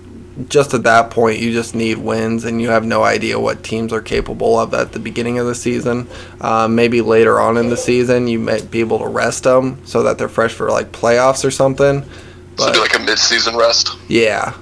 just 0.48 0.74
at 0.74 0.84
that 0.84 1.12
point 1.12 1.40
you 1.40 1.52
just 1.52 1.76
need 1.76 1.98
wins 1.98 2.46
and 2.46 2.62
you 2.62 2.70
have 2.70 2.86
no 2.86 3.04
idea 3.04 3.40
what 3.40 3.64
teams 3.64 3.92
are 3.92 4.02
capable 4.02 4.58
of 4.58 4.74
at 4.74 4.94
the 4.94 5.00
beginning 5.00 5.38
of 5.40 5.46
the 5.46 5.56
season. 5.56 6.08
Um, 6.40 6.76
maybe 6.76 7.02
later 7.02 7.40
on 7.40 7.58
in 7.58 7.70
the 7.70 7.78
season 7.78 8.28
you 8.28 8.40
might 8.40 8.72
be 8.72 8.80
able 8.80 9.00
to 9.00 9.08
rest 9.08 9.44
them 9.44 9.80
so 9.86 10.04
that 10.04 10.18
they're 10.18 10.30
fresh 10.30 10.54
for 10.54 10.70
like 10.70 10.92
playoffs 10.92 11.44
or 11.44 11.52
something. 11.52 12.04
So 12.04 12.10
But 12.58 12.74
do 12.74 12.82
like 12.82 12.96
a 12.96 13.00
mid-season 13.00 13.56
rest. 13.58 13.90
yeah, 14.08 14.54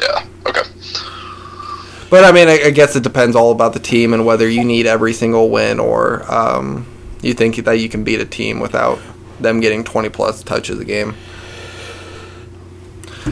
Yeah. 0.00 0.24
Okay. 0.46 0.62
But 2.08 2.24
I 2.24 2.32
mean, 2.32 2.48
I, 2.48 2.64
I 2.66 2.70
guess 2.70 2.96
it 2.96 3.02
depends 3.02 3.36
all 3.36 3.52
about 3.52 3.72
the 3.72 3.78
team 3.78 4.12
and 4.14 4.26
whether 4.26 4.48
you 4.48 4.64
need 4.64 4.86
every 4.86 5.12
single 5.12 5.48
win 5.50 5.78
or 5.78 6.30
um, 6.32 6.86
you 7.22 7.34
think 7.34 7.56
that 7.56 7.72
you 7.78 7.88
can 7.88 8.02
beat 8.04 8.20
a 8.20 8.24
team 8.24 8.58
without 8.58 8.98
them 9.38 9.60
getting 9.60 9.84
20 9.84 10.08
plus 10.08 10.42
touches 10.42 10.80
a 10.80 10.84
game. 10.84 11.14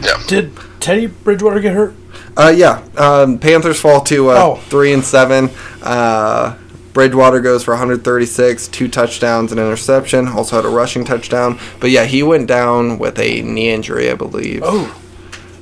Yeah. 0.01 0.23
Did 0.29 0.53
Teddy 0.81 1.07
Bridgewater 1.07 1.61
get 1.61 1.75
hurt? 1.75 1.95
Uh, 2.37 2.53
yeah, 2.57 2.83
um, 2.97 3.39
Panthers 3.39 3.81
fall 3.81 4.01
to 4.03 4.31
uh, 4.31 4.35
Oh. 4.35 4.57
three 4.69 4.93
and 4.93 5.05
seven. 5.05 5.51
Uh, 5.83 6.57
Bridgewater 6.93 7.41
goes 7.41 7.63
for 7.65 7.73
136, 7.73 8.69
two 8.69 8.89
touchdowns, 8.89 9.53
and 9.53 9.61
interception. 9.61 10.27
Also 10.29 10.57
had 10.57 10.65
a 10.65 10.69
rushing 10.69 11.05
touchdown. 11.05 11.59
But 11.81 11.91
yeah, 11.91 12.05
he 12.05 12.23
went 12.23 12.47
down 12.49 12.99
with 12.99 13.19
a 13.19 13.43
knee 13.43 13.71
injury, 13.71 14.11
I 14.11 14.15
believe. 14.15 14.63
Oh, 14.65 15.01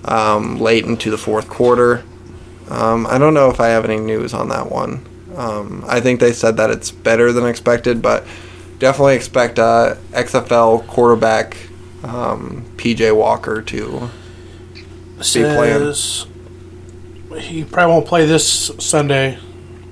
um, 0.05 0.59
late 0.59 0.85
into 0.85 1.11
the 1.11 1.19
fourth 1.19 1.49
quarter. 1.49 2.05
Um, 2.71 3.07
I 3.07 3.19
don't 3.19 3.35
know 3.35 3.51
if 3.51 3.61
I 3.61 3.69
have 3.69 3.85
any 3.85 3.99
news 3.99 4.33
on 4.35 4.49
that 4.49 4.71
one. 4.71 5.05
Um, 5.37 5.85
I 5.87 6.01
think 6.01 6.21
they 6.21 6.33
said 6.33 6.57
that 6.57 6.71
it's 6.71 6.91
better 6.91 7.33
than 7.33 7.45
expected, 7.47 8.01
but 8.01 8.25
definitely 8.79 9.15
expect 9.17 9.59
uh, 9.59 9.97
XFL 10.13 10.87
quarterback 10.87 11.57
um, 12.03 12.65
PJ 12.77 13.15
Walker 13.15 13.61
to. 13.63 14.11
Playing. 15.19 15.93
says 15.95 16.27
he 17.39 17.65
probably 17.65 17.93
won't 17.93 18.07
play 18.07 18.27
this 18.27 18.71
Sunday, 18.79 19.39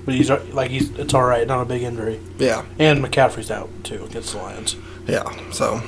but 0.04 0.14
he's 0.14 0.30
like 0.30 0.70
he's 0.70 0.90
it's 0.98 1.12
all 1.14 1.24
right, 1.24 1.46
not 1.46 1.62
a 1.62 1.64
big 1.64 1.82
injury. 1.82 2.20
Yeah, 2.38 2.64
And 2.78 3.04
McCaffrey's 3.04 3.50
out 3.50 3.68
too 3.84 4.04
against 4.04 4.32
the 4.32 4.38
Lions. 4.38 4.76
yeah. 5.06 5.24
So 5.50 5.82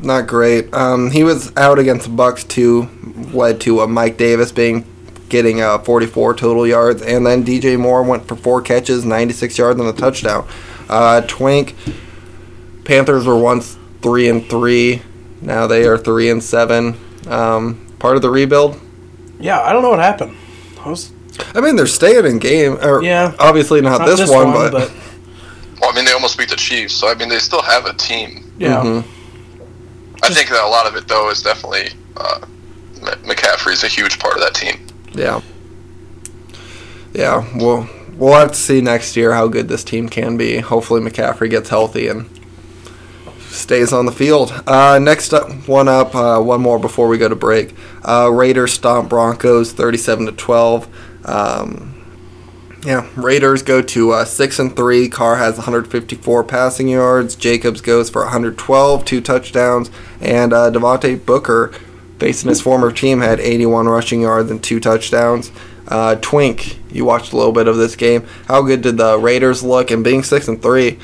not 0.00 0.26
great. 0.26 0.72
Um, 0.74 1.10
he 1.10 1.24
was 1.24 1.54
out 1.56 1.78
against 1.78 2.06
the 2.06 2.12
Bucs 2.12 2.46
too, 2.46 2.88
led 3.32 3.60
to 3.62 3.80
a 3.80 3.86
Mike 3.88 4.16
Davis 4.18 4.52
being 4.52 4.84
getting 5.28 5.60
uh, 5.60 5.78
44 5.78 6.34
total 6.34 6.66
yards, 6.66 7.02
and 7.02 7.26
then 7.26 7.44
DJ 7.44 7.78
Moore 7.78 8.02
went 8.04 8.28
for 8.28 8.36
four 8.36 8.62
catches, 8.62 9.04
96 9.04 9.58
yards, 9.58 9.80
and 9.80 9.88
a 9.88 9.92
touchdown. 9.92 10.46
Uh, 10.88 11.20
Twink 11.22 11.74
Panthers 12.84 13.26
were 13.26 13.36
once 13.38 13.76
three 14.02 14.28
and 14.28 14.48
three, 14.48 15.02
now 15.40 15.66
they 15.66 15.84
are 15.86 15.98
three 15.98 16.30
and 16.30 16.42
seven. 16.42 16.96
Um, 17.26 17.85
part 17.98 18.16
of 18.16 18.22
the 18.22 18.30
rebuild. 18.30 18.80
Yeah, 19.40 19.60
I 19.60 19.72
don't 19.72 19.82
know 19.82 19.90
what 19.90 19.98
happened. 19.98 20.36
I 20.84 20.88
was 20.88 21.12
I 21.54 21.60
mean, 21.60 21.76
they're 21.76 21.86
staying 21.86 22.24
in 22.24 22.38
game. 22.38 22.78
Or 22.82 23.02
Yeah. 23.02 23.34
obviously 23.38 23.80
not, 23.82 24.00
not 24.00 24.06
this, 24.16 24.30
one, 24.30 24.52
but, 24.52 24.72
Well, 25.80 25.90
I 25.90 25.94
mean, 25.94 26.06
they 26.06 26.12
almost 26.12 26.38
beat 26.38 26.48
the 26.48 26.56
Chiefs, 26.56 26.94
so 26.94 27.08
I 27.08 27.14
mean, 27.14 27.28
they 27.28 27.38
still 27.38 27.60
have 27.62 27.84
a 27.86 27.92
team. 27.92 28.50
yeah. 28.58 28.82
Mhm. 28.82 29.04
I 30.22 30.30
think 30.30 30.48
that 30.48 30.64
a 30.64 30.68
lot 30.68 30.86
of 30.86 30.96
it, 30.96 31.06
though, 31.08 31.28
is 31.30 31.42
definitely 31.42 31.90
uh, 32.16 32.38
M- 33.02 33.18
McCaffrey 33.28 33.72
is 33.74 33.84
a 33.84 33.88
huge 33.88 34.18
part 34.18 34.34
of 34.34 34.40
that 34.40 34.54
team. 34.54 34.78
yeah, 35.12 35.40
yeah. 37.12 37.44
We'll 37.54 37.88
we'll 38.16 38.32
have 38.34 38.52
to 38.52 38.58
see 38.58 38.80
next 38.80 39.16
year 39.16 39.34
how 39.34 39.48
good 39.48 39.68
this 39.68 39.84
team 39.84 40.08
can 40.08 40.36
be. 40.38 40.58
Hopefully, 40.58 41.00
McCaffrey 41.02 41.50
gets 41.50 41.68
healthy 41.68 42.08
and 42.08 42.28
stays 43.66 43.92
on 43.92 44.06
the 44.06 44.12
field. 44.12 44.52
Uh, 44.64 44.96
next 45.02 45.34
up, 45.34 45.50
one 45.66 45.88
up, 45.88 46.14
uh, 46.14 46.40
one 46.40 46.60
more 46.60 46.78
before 46.78 47.08
we 47.08 47.18
go 47.18 47.28
to 47.28 47.34
break. 47.34 47.74
Uh, 48.04 48.30
Raiders 48.32 48.72
stomp 48.72 49.08
Broncos, 49.08 49.72
thirty-seven 49.72 50.26
to 50.26 50.32
twelve. 50.32 50.88
Um, 51.24 51.92
yeah, 52.84 53.08
Raiders 53.16 53.64
go 53.64 53.82
to 53.82 54.12
uh, 54.12 54.24
six 54.24 54.60
and 54.60 54.76
three. 54.76 55.08
Carr 55.08 55.34
has 55.36 55.56
154 55.56 56.44
passing 56.44 56.86
yards. 56.86 57.34
Jacobs 57.34 57.80
goes 57.80 58.08
for 58.08 58.22
112, 58.22 59.04
two 59.04 59.20
touchdowns, 59.20 59.90
and 60.20 60.52
uh, 60.52 60.70
Devontae 60.70 61.26
Booker, 61.26 61.74
facing 62.20 62.48
his 62.48 62.60
former 62.60 62.92
team, 62.92 63.20
had 63.20 63.40
81 63.40 63.88
rushing 63.88 64.20
yards 64.20 64.48
and 64.52 64.62
two 64.62 64.78
touchdowns. 64.78 65.50
Uh, 65.88 66.14
Twink, 66.14 66.78
you 66.92 67.04
watched 67.04 67.32
a 67.32 67.36
little 67.36 67.52
bit 67.52 67.66
of 67.66 67.76
this 67.76 67.96
game. 67.96 68.24
How 68.46 68.62
good 68.62 68.82
did 68.82 68.98
the 68.98 69.18
Raiders 69.18 69.64
look? 69.64 69.90
And 69.90 70.04
being 70.04 70.22
six 70.22 70.46
and 70.46 70.62
three, 70.62 71.00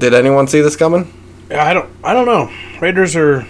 did 0.00 0.14
anyone 0.14 0.48
see 0.48 0.60
this 0.60 0.76
coming? 0.76 1.12
Yeah, 1.50 1.64
I 1.64 1.74
don't 1.74 1.90
I 2.02 2.12
don't 2.12 2.26
know. 2.26 2.50
Raiders 2.80 3.14
are 3.16 3.46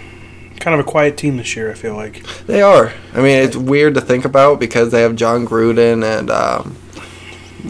kind 0.59 0.79
of 0.79 0.79
a 0.79 0.89
quiet 0.89 1.17
team 1.17 1.37
this 1.37 1.55
year. 1.55 1.71
I 1.71 1.73
feel 1.73 1.95
like. 1.95 2.23
They 2.45 2.61
are. 2.61 2.93
I 3.13 3.17
mean, 3.17 3.39
it's 3.43 3.55
weird 3.55 3.95
to 3.95 4.01
think 4.01 4.25
about 4.25 4.59
because 4.59 4.91
they 4.91 5.01
have 5.01 5.15
Jon 5.15 5.45
Gruden 5.45 6.03
and. 6.03 6.29
Um, 6.29 6.77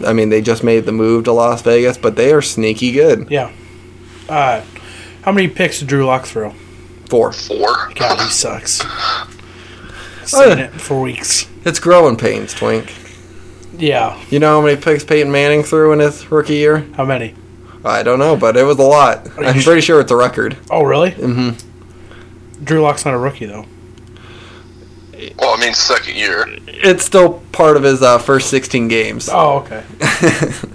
I 0.06 0.14
mean, 0.14 0.30
they 0.30 0.40
just 0.40 0.64
made 0.64 0.86
the 0.86 0.92
move 0.92 1.24
to 1.24 1.32
Las 1.32 1.60
Vegas, 1.62 1.98
but 1.98 2.16
they 2.16 2.32
are 2.32 2.40
sneaky 2.40 2.92
good. 2.92 3.30
Yeah. 3.30 3.52
Uh, 4.26 4.64
how 5.22 5.32
many 5.32 5.48
picks 5.48 5.80
did 5.80 5.88
Drew 5.88 6.06
Lock 6.06 6.24
throw? 6.24 6.54
Four. 7.10 7.32
Four. 7.32 7.92
God, 7.94 8.18
he 8.18 8.30
sucks. 8.30 8.80
Seen 10.24 10.58
it 10.58 10.70
for 10.72 11.00
weeks. 11.00 11.46
It's 11.66 11.78
growing 11.78 12.16
pains, 12.16 12.54
Twink. 12.54 12.94
Yeah. 13.76 14.18
You 14.30 14.38
know 14.38 14.60
how 14.60 14.66
many 14.66 14.80
picks 14.80 15.04
Peyton 15.04 15.30
Manning 15.30 15.62
threw 15.62 15.92
in 15.92 15.98
his 15.98 16.30
rookie 16.30 16.54
year? 16.54 16.78
How 16.94 17.04
many? 17.04 17.34
I 17.84 18.02
don't 18.02 18.18
know, 18.18 18.36
but 18.36 18.56
it 18.56 18.62
was 18.62 18.78
a 18.78 18.82
lot. 18.82 19.28
I'm 19.38 19.60
pretty 19.62 19.80
sure 19.80 20.00
it's 20.00 20.10
a 20.10 20.16
record. 20.16 20.56
Oh, 20.70 20.82
really? 20.84 21.10
Mm-hmm. 21.12 22.64
Drew 22.64 22.80
Lock's 22.80 23.04
not 23.04 23.14
a 23.14 23.18
rookie 23.18 23.46
though. 23.46 23.66
Well, 25.38 25.56
I 25.56 25.60
mean, 25.60 25.74
second 25.74 26.16
year. 26.16 26.46
It's 26.66 27.04
still 27.04 27.40
part 27.52 27.76
of 27.76 27.84
his 27.84 28.02
uh, 28.02 28.18
first 28.18 28.50
16 28.50 28.88
games. 28.88 29.28
Oh, 29.30 29.58
okay. 29.58 29.84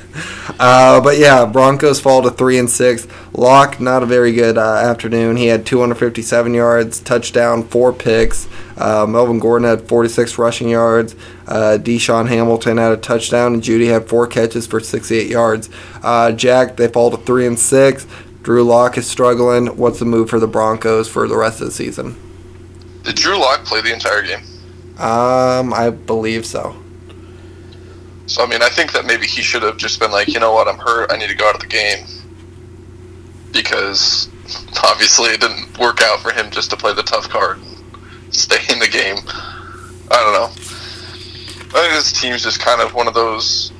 Uh, 0.59 0.99
but 1.01 1.17
yeah, 1.17 1.45
Broncos 1.45 1.99
fall 1.99 2.23
to 2.23 2.31
three 2.31 2.57
and 2.57 2.69
six. 2.69 3.07
Lock, 3.33 3.79
not 3.79 4.01
a 4.01 4.05
very 4.05 4.31
good 4.31 4.57
uh, 4.57 4.75
afternoon. 4.75 5.37
He 5.37 5.47
had 5.47 5.65
257 5.65 6.53
yards, 6.53 6.99
touchdown, 6.99 7.63
four 7.63 7.93
picks. 7.93 8.47
Uh, 8.75 9.05
Melvin 9.07 9.39
Gordon 9.39 9.67
had 9.67 9.87
46 9.87 10.37
rushing 10.37 10.69
yards. 10.69 11.15
Uh, 11.47 11.77
DaeSean 11.81 12.27
Hamilton 12.27 12.77
had 12.77 12.91
a 12.91 12.97
touchdown, 12.97 13.53
and 13.53 13.63
Jeudy 13.63 13.87
had 13.87 14.09
four 14.09 14.27
catches 14.27 14.67
for 14.67 14.79
68 14.79 15.27
yards. 15.27 15.69
Uh, 16.03 16.31
Jack, 16.33 16.75
they 16.75 16.87
fall 16.87 17.09
to 17.11 17.17
three 17.17 17.47
and 17.47 17.57
six. 17.57 18.05
Drew 18.43 18.63
Lock 18.63 18.97
is 18.97 19.07
struggling. 19.07 19.67
What's 19.77 19.99
the 19.99 20.05
move 20.05 20.29
for 20.29 20.39
the 20.39 20.47
Broncos 20.47 21.07
for 21.07 21.27
the 21.27 21.37
rest 21.37 21.61
of 21.61 21.67
the 21.67 21.73
season? 21.73 22.15
Did 23.03 23.15
Drew 23.15 23.37
Lock 23.37 23.63
play 23.65 23.81
the 23.81 23.93
entire 23.93 24.21
game? 24.21 24.41
Um, 24.97 25.73
I 25.73 25.89
believe 25.89 26.45
so. 26.45 26.75
So 28.25 28.43
I 28.43 28.47
mean, 28.47 28.61
I 28.61 28.69
think 28.69 28.91
that 28.91 29.05
maybe 29.05 29.25
he 29.25 29.41
should 29.41 29.63
have 29.63 29.77
just 29.77 29.99
been 29.99 30.11
like, 30.11 30.27
you 30.27 30.39
know 30.39 30.51
what, 30.51 30.67
I'm 30.67 30.77
hurt. 30.77 31.11
I 31.11 31.17
need 31.17 31.29
to 31.29 31.35
go 31.35 31.47
out 31.47 31.55
of 31.55 31.61
the 31.61 31.67
game 31.67 32.05
because 33.53 34.29
obviously 34.83 35.29
it 35.29 35.41
didn't 35.41 35.77
work 35.77 36.01
out 36.01 36.19
for 36.19 36.31
him 36.31 36.51
just 36.51 36.69
to 36.71 36.77
play 36.77 36.93
the 36.93 37.03
tough 37.03 37.29
card, 37.29 37.57
and 37.57 38.33
stay 38.35 38.61
in 38.71 38.79
the 38.79 38.87
game. 38.87 39.17
I 40.09 40.23
don't 40.23 40.33
know. 40.33 40.66
I 41.73 41.81
think 41.81 41.93
this 41.93 42.11
team's 42.13 42.43
just 42.43 42.59
kind 42.59 42.81
of 42.81 42.93
one 42.93 43.07
of 43.07 43.13
those 43.13 43.71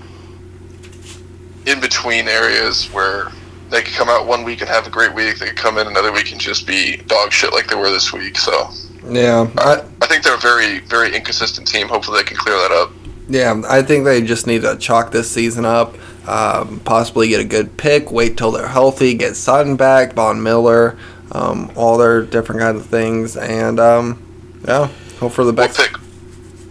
in 1.66 1.80
between 1.80 2.28
areas 2.28 2.86
where 2.92 3.32
they 3.70 3.82
could 3.82 3.94
come 3.94 4.10
out 4.10 4.28
one 4.28 4.44
week 4.44 4.62
and 4.62 4.70
have 4.70 4.88
a 4.88 4.90
great 4.90 5.14
week. 5.14 5.40
They 5.40 5.48
could 5.48 5.58
come 5.58 5.78
in 5.78 5.88
another 5.88 6.12
week 6.12 6.32
and 6.32 6.40
just 6.40 6.66
be 6.66 6.98
dog 7.08 7.32
shit 7.32 7.52
like 7.54 7.68
they 7.68 7.76
were 7.76 7.90
this 7.90 8.14
week. 8.14 8.38
So 8.38 8.70
Yeah, 9.10 9.50
I, 9.58 9.84
I 10.02 10.08
think 10.08 10.24
they're 10.24 10.36
a 10.36 10.40
very, 10.40 10.80
very 10.80 11.16
inconsistent 11.16 11.68
team. 11.68 11.88
Hopefully, 11.88 12.20
they 12.20 12.24
can 12.24 12.38
clear 12.38 12.56
that 12.56 12.72
up. 12.72 12.92
Yeah, 13.30 13.62
I 13.68 13.82
think 13.82 14.06
they 14.06 14.22
just 14.22 14.48
need 14.48 14.62
to 14.62 14.78
chalk 14.78 15.12
this 15.12 15.30
season 15.30 15.66
up. 15.66 15.96
Um, 16.28 16.80
possibly 16.82 17.28
get 17.30 17.42
a 17.42 17.46
good 17.46 17.78
pick. 17.78 18.12
Wait 18.12 18.38
till 18.38 18.52
they're 18.52 18.68
healthy. 18.68 19.14
Get 19.14 19.36
Sutton 19.36 19.76
back, 19.76 20.14
Von 20.14 20.42
Miller, 20.44 20.98
um, 21.32 21.72
all 21.76 21.98
their 21.98 22.22
different 22.22 22.62
kinds 22.62 22.82
of 22.82 22.86
things, 22.86 23.36
and 23.36 23.80
um, 23.80 24.22
yeah, 24.66 24.88
hope 25.20 25.34
for 25.34 25.44
the 25.44 25.52
What 25.52 25.76
best. 25.76 25.92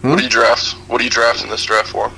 Pick? 0.01 0.09
What 0.09 0.17
do 0.17 0.23
you 0.23 0.29
draft? 0.29 0.73
What 0.89 0.97
do 0.99 1.03
you 1.03 1.09
draft 1.09 1.43
in 1.43 1.49
this 1.49 1.63
draft 1.63 1.89
for? 1.89 2.11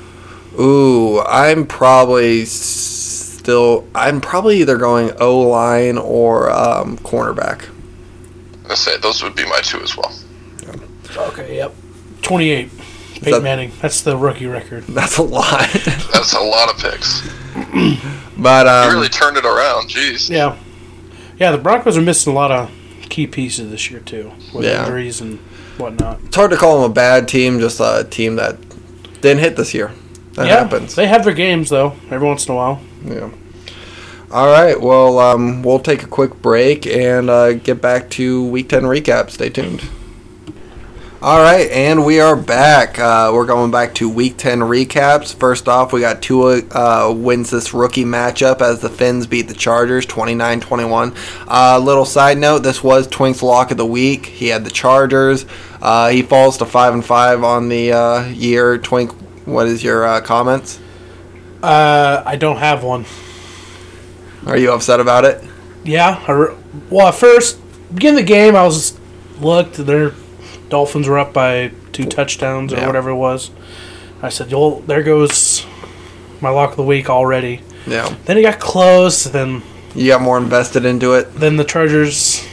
Ooh, 0.59 1.21
I'm 1.21 1.65
probably 1.65 2.45
still. 2.45 3.87
I'm 3.95 4.19
probably 4.21 4.57
either 4.61 4.77
going 4.77 5.11
O 5.19 5.39
line 5.41 5.97
or 5.97 6.49
um, 6.51 6.97
cornerback. 6.99 7.69
I 8.69 8.75
say 8.75 8.97
those 8.97 9.23
would 9.23 9.35
be 9.35 9.45
my 9.45 9.61
two 9.61 9.81
as 9.81 9.95
well. 9.97 10.13
Okay, 11.17 11.55
yep. 11.57 11.73
28. 12.21 12.69
Peyton 13.15 13.31
that- 13.31 13.41
Manning. 13.43 13.71
That's 13.81 14.01
the 14.01 14.15
rookie 14.15 14.45
record. 14.45 14.83
That's 14.83 15.17
a 15.17 15.23
lot, 15.23 15.67
That's 16.13 16.33
a 16.33 16.39
lot 16.39 16.69
of 16.73 16.79
picks. 16.79 17.21
but 18.37 18.65
You 18.65 18.71
um, 18.71 18.93
really 18.93 19.09
turned 19.09 19.37
it 19.37 19.45
around. 19.45 19.89
Jeez. 19.89 20.29
Yeah. 20.29 20.55
Yeah, 21.39 21.51
the 21.51 21.57
Broncos 21.57 21.97
are 21.97 22.01
missing 22.01 22.31
a 22.33 22.35
lot 22.35 22.51
of 22.51 22.71
key 23.09 23.25
pieces 23.25 23.71
this 23.71 23.89
year, 23.89 24.01
too, 24.01 24.31
with 24.53 24.65
Yeah. 24.65 24.81
injuries 24.83 25.19
and 25.19 25.39
whatnot. 25.79 26.19
it's 26.25 26.35
hard 26.35 26.51
to 26.51 26.57
call 26.57 26.81
them 26.81 26.91
a 26.91 26.93
bad 26.93 27.27
team. 27.27 27.59
Just 27.59 27.79
a 27.79 28.05
team 28.09 28.35
that 28.35 28.57
didn't 29.21 29.39
hit 29.39 29.55
this 29.55 29.73
year. 29.73 29.91
That 30.33 30.47
yeah, 30.47 30.59
happens. 30.59 30.95
They 30.95 31.07
have 31.07 31.23
their 31.23 31.33
games, 31.33 31.69
though, 31.69 31.95
every 32.09 32.27
once 32.27 32.47
in 32.47 32.53
a 32.53 32.55
while. 32.55 32.81
Yeah. 33.03 33.31
All 34.31 34.47
right. 34.47 34.79
Well, 34.79 35.19
um, 35.19 35.63
we'll 35.63 35.79
take 35.79 36.03
a 36.03 36.07
quick 36.07 36.41
break 36.41 36.85
and 36.85 37.29
uh, 37.29 37.53
get 37.53 37.81
back 37.81 38.09
to 38.11 38.45
Week 38.45 38.69
10 38.69 38.83
recap. 38.83 39.31
Stay 39.31 39.49
tuned. 39.49 39.83
All 41.21 41.39
right, 41.39 41.69
and 41.71 42.05
we 42.05 42.21
are 42.21 42.37
back. 42.37 42.97
Uh, 42.97 43.31
we're 43.33 43.45
going 43.45 43.71
back 43.71 43.93
to 43.95 44.07
Week 44.07 44.37
10 44.37 44.59
recaps. 44.59 45.35
First 45.35 45.67
off, 45.67 45.91
we 45.91 45.99
got 45.99 46.21
Tua 46.21 46.61
uh, 46.71 47.13
wins 47.13 47.49
this 47.49 47.73
rookie 47.73 48.05
matchup 48.05 48.61
as 48.61 48.79
the 48.79 48.87
Fins 48.87 49.27
beat 49.27 49.49
the 49.49 49.53
Chargers 49.53 50.05
29 50.05 50.61
21. 50.61 51.13
Uh, 51.45 51.77
little 51.77 52.05
side 52.05 52.37
note 52.37 52.59
this 52.59 52.81
was 52.81 53.05
Twink's 53.05 53.43
lock 53.43 53.69
of 53.71 53.75
the 53.75 53.85
week. 53.85 54.27
He 54.27 54.47
had 54.47 54.63
the 54.63 54.69
Chargers. 54.69 55.45
Uh, 55.81 56.07
he 56.07 56.21
falls 56.21 56.57
to 56.59 56.65
5 56.65 56.93
and 56.93 57.05
5 57.05 57.43
on 57.43 57.67
the 57.67 57.91
uh, 57.91 58.25
year. 58.27 58.77
Twink, 58.77 59.11
what 59.45 59.67
is 59.67 59.83
your 59.83 60.05
uh, 60.05 60.21
comments? 60.21 60.79
Uh, 61.61 62.23
I 62.25 62.37
don't 62.37 62.59
have 62.59 62.81
one. 62.81 63.03
Are 64.45 64.55
you 64.55 64.71
upset 64.71 65.01
about 65.01 65.25
it? 65.25 65.43
Yeah. 65.83 66.23
I 66.25 66.31
re- 66.31 66.55
well, 66.89 67.09
at 67.09 67.15
first, 67.15 67.59
beginning 67.93 68.21
of 68.21 68.25
the 68.25 68.33
game, 68.33 68.55
I 68.55 68.63
was 68.63 68.97
looked. 69.41 69.73
Their 69.73 70.13
Dolphins 70.69 71.07
were 71.07 71.17
up 71.19 71.33
by 71.33 71.71
two 71.91 72.05
touchdowns 72.05 72.71
or 72.73 72.77
Yeah. 72.77 72.87
whatever 72.87 73.09
it 73.09 73.15
was. 73.15 73.51
I 74.21 74.29
said, 74.29 74.51
"Well, 74.51 74.81
there 74.87 75.01
goes 75.03 75.65
my 76.41 76.49
lock 76.49 76.71
of 76.71 76.77
the 76.77 76.83
week 76.83 77.09
already." 77.09 77.61
Yeah. 77.87 78.09
Then 78.25 78.37
it 78.37 78.43
got 78.43 78.59
close. 78.59 79.23
Then, 79.23 79.61
You 79.95 80.07
got 80.07 80.21
more 80.21 80.37
invested 80.37 80.85
into 80.85 81.13
it? 81.13 81.39
then 81.39 81.57
the 81.57 81.63
Chargers 81.63 82.43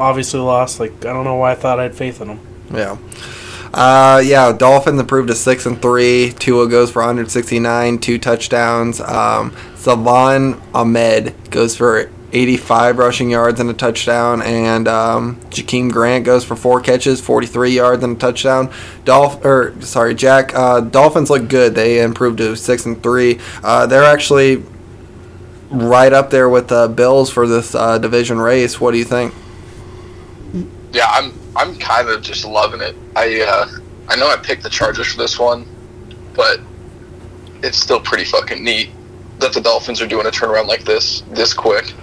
obviously 0.00 0.40
lost. 0.40 0.80
Like 0.80 0.92
I 1.04 1.12
don't 1.12 1.24
know 1.24 1.36
why 1.36 1.52
I 1.52 1.54
thought 1.54 1.78
I 1.78 1.84
had 1.84 1.94
faith 1.94 2.20
in 2.20 2.28
them. 2.28 2.40
Yeah. 2.74 2.96
Uh, 3.72 4.22
yeah, 4.24 4.50
Dolphins 4.52 4.98
improved 4.98 5.28
to 5.28 5.34
six 5.34 5.66
and 5.66 5.80
three. 5.80 6.32
Tua 6.38 6.66
goes 6.68 6.90
for 6.90 7.02
169, 7.02 7.98
two 7.98 8.18
touchdowns. 8.18 8.98
Um, 9.00 9.52
Salvon 9.76 10.60
Ahmed 10.74 11.34
goes 11.50 11.76
for 11.76 12.10
85 12.32 12.98
rushing 12.98 13.30
yards 13.30 13.58
and 13.58 13.70
a 13.70 13.74
touchdown, 13.74 14.42
and 14.42 14.86
um, 14.86 15.36
Jakeem 15.50 15.90
Grant 15.90 16.24
goes 16.24 16.44
for 16.44 16.56
four 16.56 16.80
catches, 16.80 17.20
43 17.20 17.70
yards 17.70 18.04
and 18.04 18.16
a 18.16 18.18
touchdown. 18.18 18.70
Dolph 19.04 19.44
or 19.44 19.74
sorry, 19.80 20.14
Jack. 20.14 20.54
Uh, 20.54 20.80
Dolphins 20.80 21.30
look 21.30 21.48
good. 21.48 21.74
They 21.74 22.02
improved 22.02 22.38
to 22.38 22.56
six 22.56 22.84
and 22.84 23.02
three. 23.02 23.40
Uh, 23.62 23.86
they're 23.86 24.04
actually 24.04 24.62
right 25.70 26.12
up 26.12 26.30
there 26.30 26.48
with 26.48 26.68
the 26.68 26.88
Bills 26.88 27.30
for 27.30 27.46
this 27.46 27.74
uh, 27.74 27.98
division 27.98 28.38
race. 28.38 28.80
What 28.80 28.92
do 28.92 28.98
you 28.98 29.04
think? 29.04 29.34
Yeah, 30.92 31.06
I'm 31.10 31.32
I'm 31.56 31.76
kind 31.78 32.08
of 32.08 32.22
just 32.22 32.44
loving 32.44 32.80
it. 32.82 32.94
I 33.16 33.40
uh, 33.40 33.68
I 34.08 34.16
know 34.16 34.28
I 34.28 34.36
picked 34.36 34.62
the 34.62 34.70
Chargers 34.70 35.12
for 35.12 35.18
this 35.18 35.38
one, 35.38 35.66
but 36.34 36.60
it's 37.62 37.78
still 37.78 38.00
pretty 38.00 38.24
fucking 38.24 38.62
neat 38.62 38.90
that 39.38 39.52
the 39.52 39.60
Dolphins 39.60 40.00
are 40.00 40.06
doing 40.06 40.26
a 40.26 40.30
turnaround 40.30 40.66
like 40.66 40.84
this 40.84 41.22
this 41.30 41.54
quick. 41.54 41.94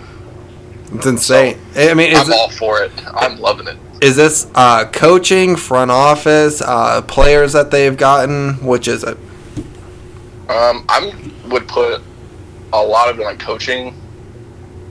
It's 0.94 1.06
insane. 1.06 1.60
I 1.76 1.94
mean, 1.94 2.16
I'm 2.16 2.30
it- 2.30 2.36
all 2.36 2.50
for 2.50 2.82
it. 2.82 2.92
I'm 3.14 3.40
loving 3.40 3.68
it. 3.68 3.78
Is 4.02 4.18
this 4.18 4.48
uh, 4.56 4.86
coaching, 4.92 5.56
front 5.56 5.90
office, 5.90 6.62
uh, 6.62 7.02
players 7.04 7.54
that 7.54 7.72
they've 7.72 7.96
gotten? 7.96 8.56
Which 8.66 8.88
is 8.88 9.04
it? 9.04 9.18
Um, 10.50 10.86
I 10.90 11.12
would 11.48 11.68
put 11.68 12.02
a 12.74 12.84
lot 12.84 13.10
of 13.10 13.20
it 13.20 13.26
on 13.26 13.38
coaching, 13.38 13.96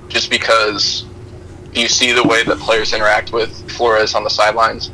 just 0.08 0.30
because 0.30 1.04
you 1.74 1.86
see 1.86 2.12
the 2.12 2.22
way 2.24 2.42
that 2.44 2.58
players 2.58 2.92
interact 2.92 3.32
with 3.32 3.70
Flores 3.70 4.14
on 4.14 4.24
the 4.24 4.30
sidelines, 4.30 4.90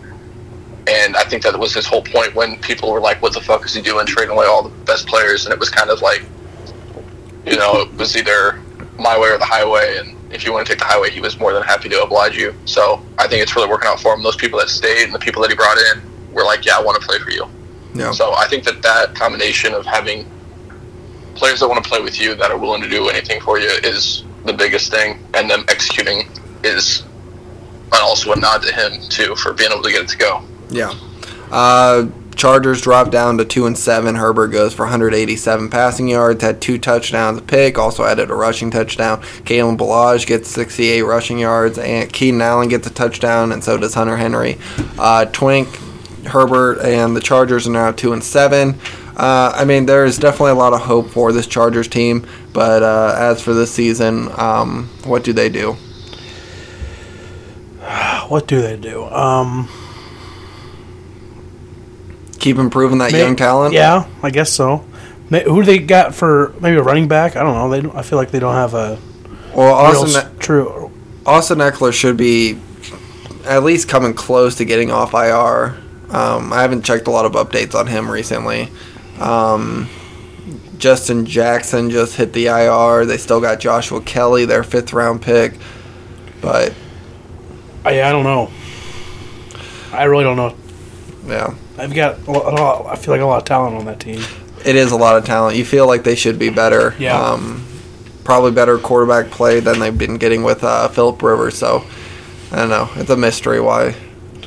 and 0.89 1.17
I 1.17 1.23
think 1.25 1.43
that 1.45 1.59
was 1.59 1.73
his 1.73 1.87
whole 1.87 2.03
point 2.03 2.35
when 2.35 2.59
people 2.61 2.91
were 2.91 3.01
like, 3.01 3.23
"What 3.23 3.33
the 3.33 3.41
fuck 3.41 3.65
is 3.65 3.73
he 3.73 3.81
doing, 3.81 4.07
trading 4.07 4.33
away 4.33 4.47
all 4.47 4.63
the 4.63 4.71
best 4.85 5.07
players?" 5.07 5.47
And 5.47 5.53
it 5.55 5.59
was 5.61 5.71
kind 5.71 5.89
of 5.89 6.03
like, 6.03 6.25
you 7.47 7.57
know, 7.57 7.83
it 7.83 7.95
was 7.95 8.17
either 8.17 8.61
my 8.99 9.19
way 9.19 9.29
or 9.29 9.39
the 9.39 9.45
highway, 9.47 9.99
and 9.99 10.17
if 10.31 10.45
you 10.45 10.53
want 10.53 10.67
to 10.67 10.73
take 10.73 10.79
the 10.79 10.85
highway, 10.85 11.11
he 11.11 11.21
was 11.21 11.39
more 11.39 11.53
than 11.53 11.63
happy 11.63 11.89
to 11.89 12.03
oblige 12.03 12.37
you. 12.37 12.55
So 12.65 13.03
I 13.19 13.27
think 13.27 13.43
it's 13.43 13.57
really 13.57 13.69
working 13.69 13.89
out 13.89 14.01
for 14.01 14.15
him. 14.15 14.23
Those 14.23 14.37
people 14.37 14.59
that 14.59 14.69
stayed 14.69 15.05
and 15.05 15.15
the 15.15 15.19
people 15.19 15.43
that 15.43 15.51
he 15.51 15.57
brought 15.57 15.79
in 15.79 16.03
were 16.33 16.45
like, 16.45 16.65
"Yeah, 16.65 16.79
I 16.79 16.83
want 16.83 17.01
to 17.01 17.07
play 17.07 17.19
for 17.19 17.31
you." 17.31 17.47
Yeah. 17.95 18.13
So 18.13 18.35
I 18.35 18.47
think 18.47 18.65
that 18.65 18.83
that 18.83 19.15
combination 19.15 19.75
of 19.75 19.85
having 19.85 20.27
players 21.35 21.61
that 21.61 21.69
want 21.69 21.83
to 21.83 21.89
play 21.89 22.01
with 22.01 22.21
you 22.21 22.35
that 22.37 22.51
are 22.51 22.59
willing 22.59 22.83
to 22.83 22.89
do 22.89 23.09
anything 23.09 23.41
for 23.41 23.59
you 23.59 23.69
is 23.83 24.25
the 24.45 24.53
biggest 24.53 24.91
thing, 24.91 25.19
and 25.35 25.51
them 25.51 25.65
executing 25.69 26.29
is 26.63 27.03
and 27.93 28.03
also 28.03 28.33
a 28.33 28.37
nod 28.37 28.63
to 28.63 28.73
him 28.73 29.01
too 29.09 29.35
for 29.37 29.53
being 29.53 29.73
able 29.73 29.83
to 29.83 29.91
get 29.91 30.03
it 30.03 30.09
to 30.09 30.17
go. 30.17 30.43
Yeah. 30.71 30.95
Uh, 31.51 32.07
Chargers 32.41 32.81
drop 32.81 33.11
down 33.11 33.37
to 33.37 33.45
two 33.45 33.67
and 33.67 33.77
seven. 33.77 34.15
Herbert 34.15 34.49
goes 34.49 34.73
for 34.73 34.87
187 34.87 35.69
passing 35.69 36.09
yards, 36.09 36.43
had 36.43 36.63
two 36.63 36.79
touchdowns, 36.79 37.37
a 37.37 37.43
pick, 37.43 37.77
also 37.77 38.03
added 38.03 38.31
a 38.31 38.35
rushing 38.35 38.71
touchdown. 38.71 39.21
Kalen 39.45 39.77
Ballage 39.77 40.27
gets 40.27 40.49
68 40.49 41.03
rushing 41.03 41.39
yards, 41.39 41.77
and 41.77 42.11
Keenan 42.11 42.41
Allen 42.41 42.71
gets 42.71 42.87
a 42.87 42.91
touchdown, 42.91 43.53
and 43.53 43.63
so 43.63 43.77
does 43.77 43.93
Hunter 43.93 44.17
Henry. 44.17 44.57
Uh, 44.99 45.27
Twink, 45.27 45.69
Herbert, 46.25 46.81
and 46.81 47.15
the 47.15 47.21
Chargers 47.21 47.69
are 47.69 47.73
now 47.73 47.93
two 47.93 48.15
and 48.15 48.25
seven. 48.25 48.81
Uh, 49.19 49.53
I 49.55 49.67
mean, 49.67 49.85
there 49.85 50.07
is 50.07 50.17
definitely 50.17 50.53
a 50.53 50.55
lot 50.55 50.73
of 50.73 50.81
hope 50.81 51.11
for 51.11 51.33
this 51.33 51.47
Chargers 51.47 51.89
team, 51.89 52.27
but 52.55 52.83
uh, 52.83 53.17
as 53.19 53.43
for 53.43 53.53
this 53.53 53.71
season, 53.71 54.31
um, 54.39 54.89
what 55.05 55.25
do 55.25 55.35
they 55.35 55.51
do? 55.51 55.73
What 58.29 58.47
do 58.47 58.63
they 58.63 58.79
do? 58.79 59.05
Um, 59.09 59.69
Keep 62.41 62.59
improving 62.59 62.99
that 62.99 63.13
may- 63.13 63.21
young 63.21 63.37
talent. 63.37 63.75
Yeah, 63.75 64.07
I 64.23 64.31
guess 64.31 64.53
so. 64.53 64.85
May- 65.31 65.45
Who 65.45 65.61
do 65.63 65.67
they 65.67 65.79
got 65.79 66.15
for 66.15 66.53
maybe 66.61 66.77
a 66.77 66.83
running 66.83 67.07
back? 67.07 67.37
I 67.37 67.43
don't 67.45 67.55
know. 67.55 67.71
They 67.71 67.81
don't, 67.83 67.95
I 67.97 68.03
feel 68.03 68.19
like 68.19 68.31
they 68.33 68.41
don't 68.41 68.55
have 68.55 68.75
a 68.75 68.99
Well, 69.55 69.91
real 69.93 70.03
Austin, 70.03 70.23
s- 70.23 70.29
true. 70.41 70.91
Austin 71.25 71.59
Ekeler 71.59 71.93
should 71.93 72.17
be 72.17 72.59
at 73.45 73.63
least 73.63 73.89
coming 73.89 74.13
close 74.15 74.57
to 74.57 74.65
getting 74.65 74.91
off 74.91 75.15
IR. 75.15 75.77
Um, 76.11 76.53
I 76.53 76.63
haven't 76.63 76.83
checked 76.85 77.07
a 77.07 77.11
lot 77.11 77.25
of 77.27 77.33
updates 77.33 77.75
on 77.75 77.87
him 77.87 78.11
recently. 78.11 78.69
Um, 79.21 79.89
Justin 80.79 81.27
Jackson 81.27 81.91
just 81.91 82.17
hit 82.17 82.33
the 82.33 82.47
IR. 82.47 83.05
They 83.05 83.19
still 83.19 83.41
got 83.41 83.61
Joshua 83.61 84.01
Kelley, 84.01 84.47
their 84.47 84.63
fifth 84.65 84.93
round 84.93 85.23
pick. 85.23 85.53
But 86.41 86.73
I, 87.85 88.03
I 88.03 88.11
don't 88.11 88.25
know. 88.25 88.51
I 89.93 90.05
really 90.05 90.25
don't 90.25 90.37
know. 90.37 90.55
yeah, 91.27 91.55
I've 91.81 91.95
got 91.95 92.27
a 92.27 92.31
lot, 92.31 92.87
I 92.87 92.97
feel 92.97 93.13
like 93.15 93.21
a 93.23 93.27
lot 93.27 93.39
of 93.39 93.45
talent 93.45 93.77
on 93.77 93.85
that 93.87 94.01
team. 94.01 94.23
it 94.65 94.77
is 94.77 94.93
a 94.93 94.97
lot 94.97 95.17
of 95.17 95.25
talent. 95.25 95.57
You 95.57 95.65
feel 95.65 95.87
like 95.87 96.05
they 96.05 96.15
should 96.15 96.39
be 96.39 96.51
better. 96.51 96.95
Yeah. 96.99 97.19
Um, 97.21 97.67
probably 98.25 98.51
better 98.53 98.79
quarterback 98.79 99.31
play 99.31 99.61
than 99.61 99.79
they've 99.81 99.97
been 99.97 100.19
getting 100.19 100.43
with 100.43 100.63
uh, 100.63 100.89
Philip 100.89 101.23
Rivers. 101.23 101.57
So 101.59 101.85
I 102.53 102.57
don't 102.57 102.69
know. 102.69 102.89
It's 102.97 103.11
a 103.11 103.17
mystery 103.17 103.61
why. 103.61 103.95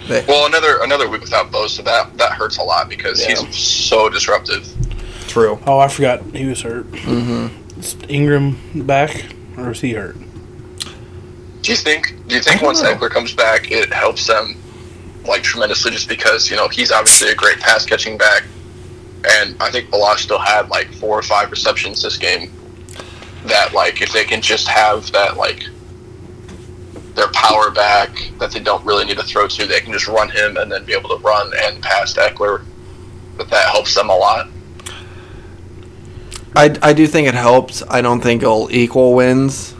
They, 0.07 0.23
Well, 0.27 0.45
another 0.45 0.79
another 0.81 1.09
week 1.09 1.21
without 1.21 1.51
Bo, 1.51 1.67
so 1.67 1.81
that 1.83 2.17
that 2.17 2.33
hurts 2.33 2.57
a 2.57 2.63
lot 2.63 2.89
because 2.89 3.21
Yeah. 3.21 3.29
he's 3.41 3.55
so 3.57 4.09
disruptive. 4.09 4.67
true. 5.27 5.59
Oh, 5.65 5.79
I 5.79 5.87
forgot 5.87 6.21
he 6.35 6.45
was 6.45 6.61
hurt. 6.61 6.91
Mm-hmm. 6.91 7.79
Is 7.79 7.95
Ingram 8.09 8.57
back, 8.85 9.25
or 9.57 9.71
is 9.71 9.81
he 9.81 9.93
hurt? 9.93 10.15
Do 11.61 11.71
you 11.71 11.77
think? 11.77 12.27
Do 12.27 12.35
you 12.35 12.41
think 12.41 12.61
once 12.61 12.83
know. 12.83 12.93
Ekeler 12.93 13.09
comes 13.09 13.33
back, 13.33 13.71
it 13.71 13.91
helps 13.93 14.27
them 14.27 14.55
like 15.25 15.43
tremendously? 15.43 15.91
Just 15.91 16.09
because 16.09 16.49
you 16.49 16.55
know 16.55 16.67
he's 16.67 16.91
obviously 16.91 17.31
a 17.31 17.35
great 17.35 17.59
pass 17.59 17.85
catching 17.85 18.17
back, 18.17 18.43
and 19.29 19.55
I 19.61 19.71
think 19.71 19.89
Ballage 19.89 20.19
still 20.19 20.39
had 20.39 20.69
like 20.69 20.91
four 20.93 21.17
or 21.17 21.23
five 21.23 21.51
receptions 21.51 22.01
this 22.01 22.17
game. 22.17 22.51
That 23.45 23.73
like 23.73 24.01
if 24.01 24.13
they 24.13 24.23
can 24.23 24.41
just 24.41 24.67
have 24.67 25.11
that 25.11 25.37
like 25.37 25.65
their 27.15 27.29
power 27.31 27.69
back 27.69 28.31
that 28.39 28.51
they 28.51 28.59
don't 28.59 28.83
really 28.85 29.05
need 29.05 29.17
to 29.17 29.23
throw 29.23 29.47
to, 29.47 29.65
they 29.65 29.81
can 29.81 29.93
just 29.93 30.07
run 30.07 30.29
him 30.29 30.57
and 30.57 30.71
then 30.71 30.83
be 30.85 30.93
able 30.93 31.09
to 31.09 31.23
run 31.23 31.51
and 31.63 31.81
pass 31.81 32.13
to 32.13 32.21
Ekeler. 32.21 32.63
But 33.37 33.49
that 33.49 33.69
helps 33.69 33.93
them 33.95 34.09
a 34.09 34.15
lot. 34.15 34.47
I, 36.55 36.75
I 36.81 36.93
do 36.93 37.07
think 37.07 37.27
it 37.27 37.33
helps. 37.33 37.83
I 37.89 38.01
don't 38.01 38.21
think 38.21 38.43
it'll 38.43 38.71
equal 38.71 39.13
wins. 39.13 39.75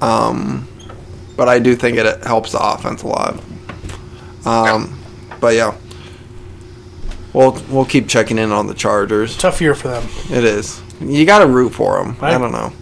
Um, 0.00 0.68
but 1.36 1.48
I 1.48 1.58
do 1.58 1.74
think 1.74 1.98
it 1.98 2.24
helps 2.24 2.52
the 2.52 2.60
offense 2.60 3.02
a 3.02 3.08
lot. 3.08 3.42
Um, 4.44 4.98
but 5.40 5.54
yeah. 5.54 5.76
We'll, 7.32 7.52
we'll 7.70 7.86
keep 7.86 8.08
checking 8.08 8.36
in 8.38 8.52
on 8.52 8.66
the 8.66 8.74
Chargers. 8.74 9.36
Tough 9.38 9.60
year 9.62 9.74
for 9.74 9.88
them. 9.88 10.06
It 10.30 10.44
is. 10.44 10.82
You 11.00 11.24
got 11.24 11.38
to 11.38 11.46
root 11.46 11.70
for 11.70 11.96
them. 12.02 12.16
I 12.20 12.32
Right. 12.32 12.38
don't 12.38 12.52
know. 12.52 12.72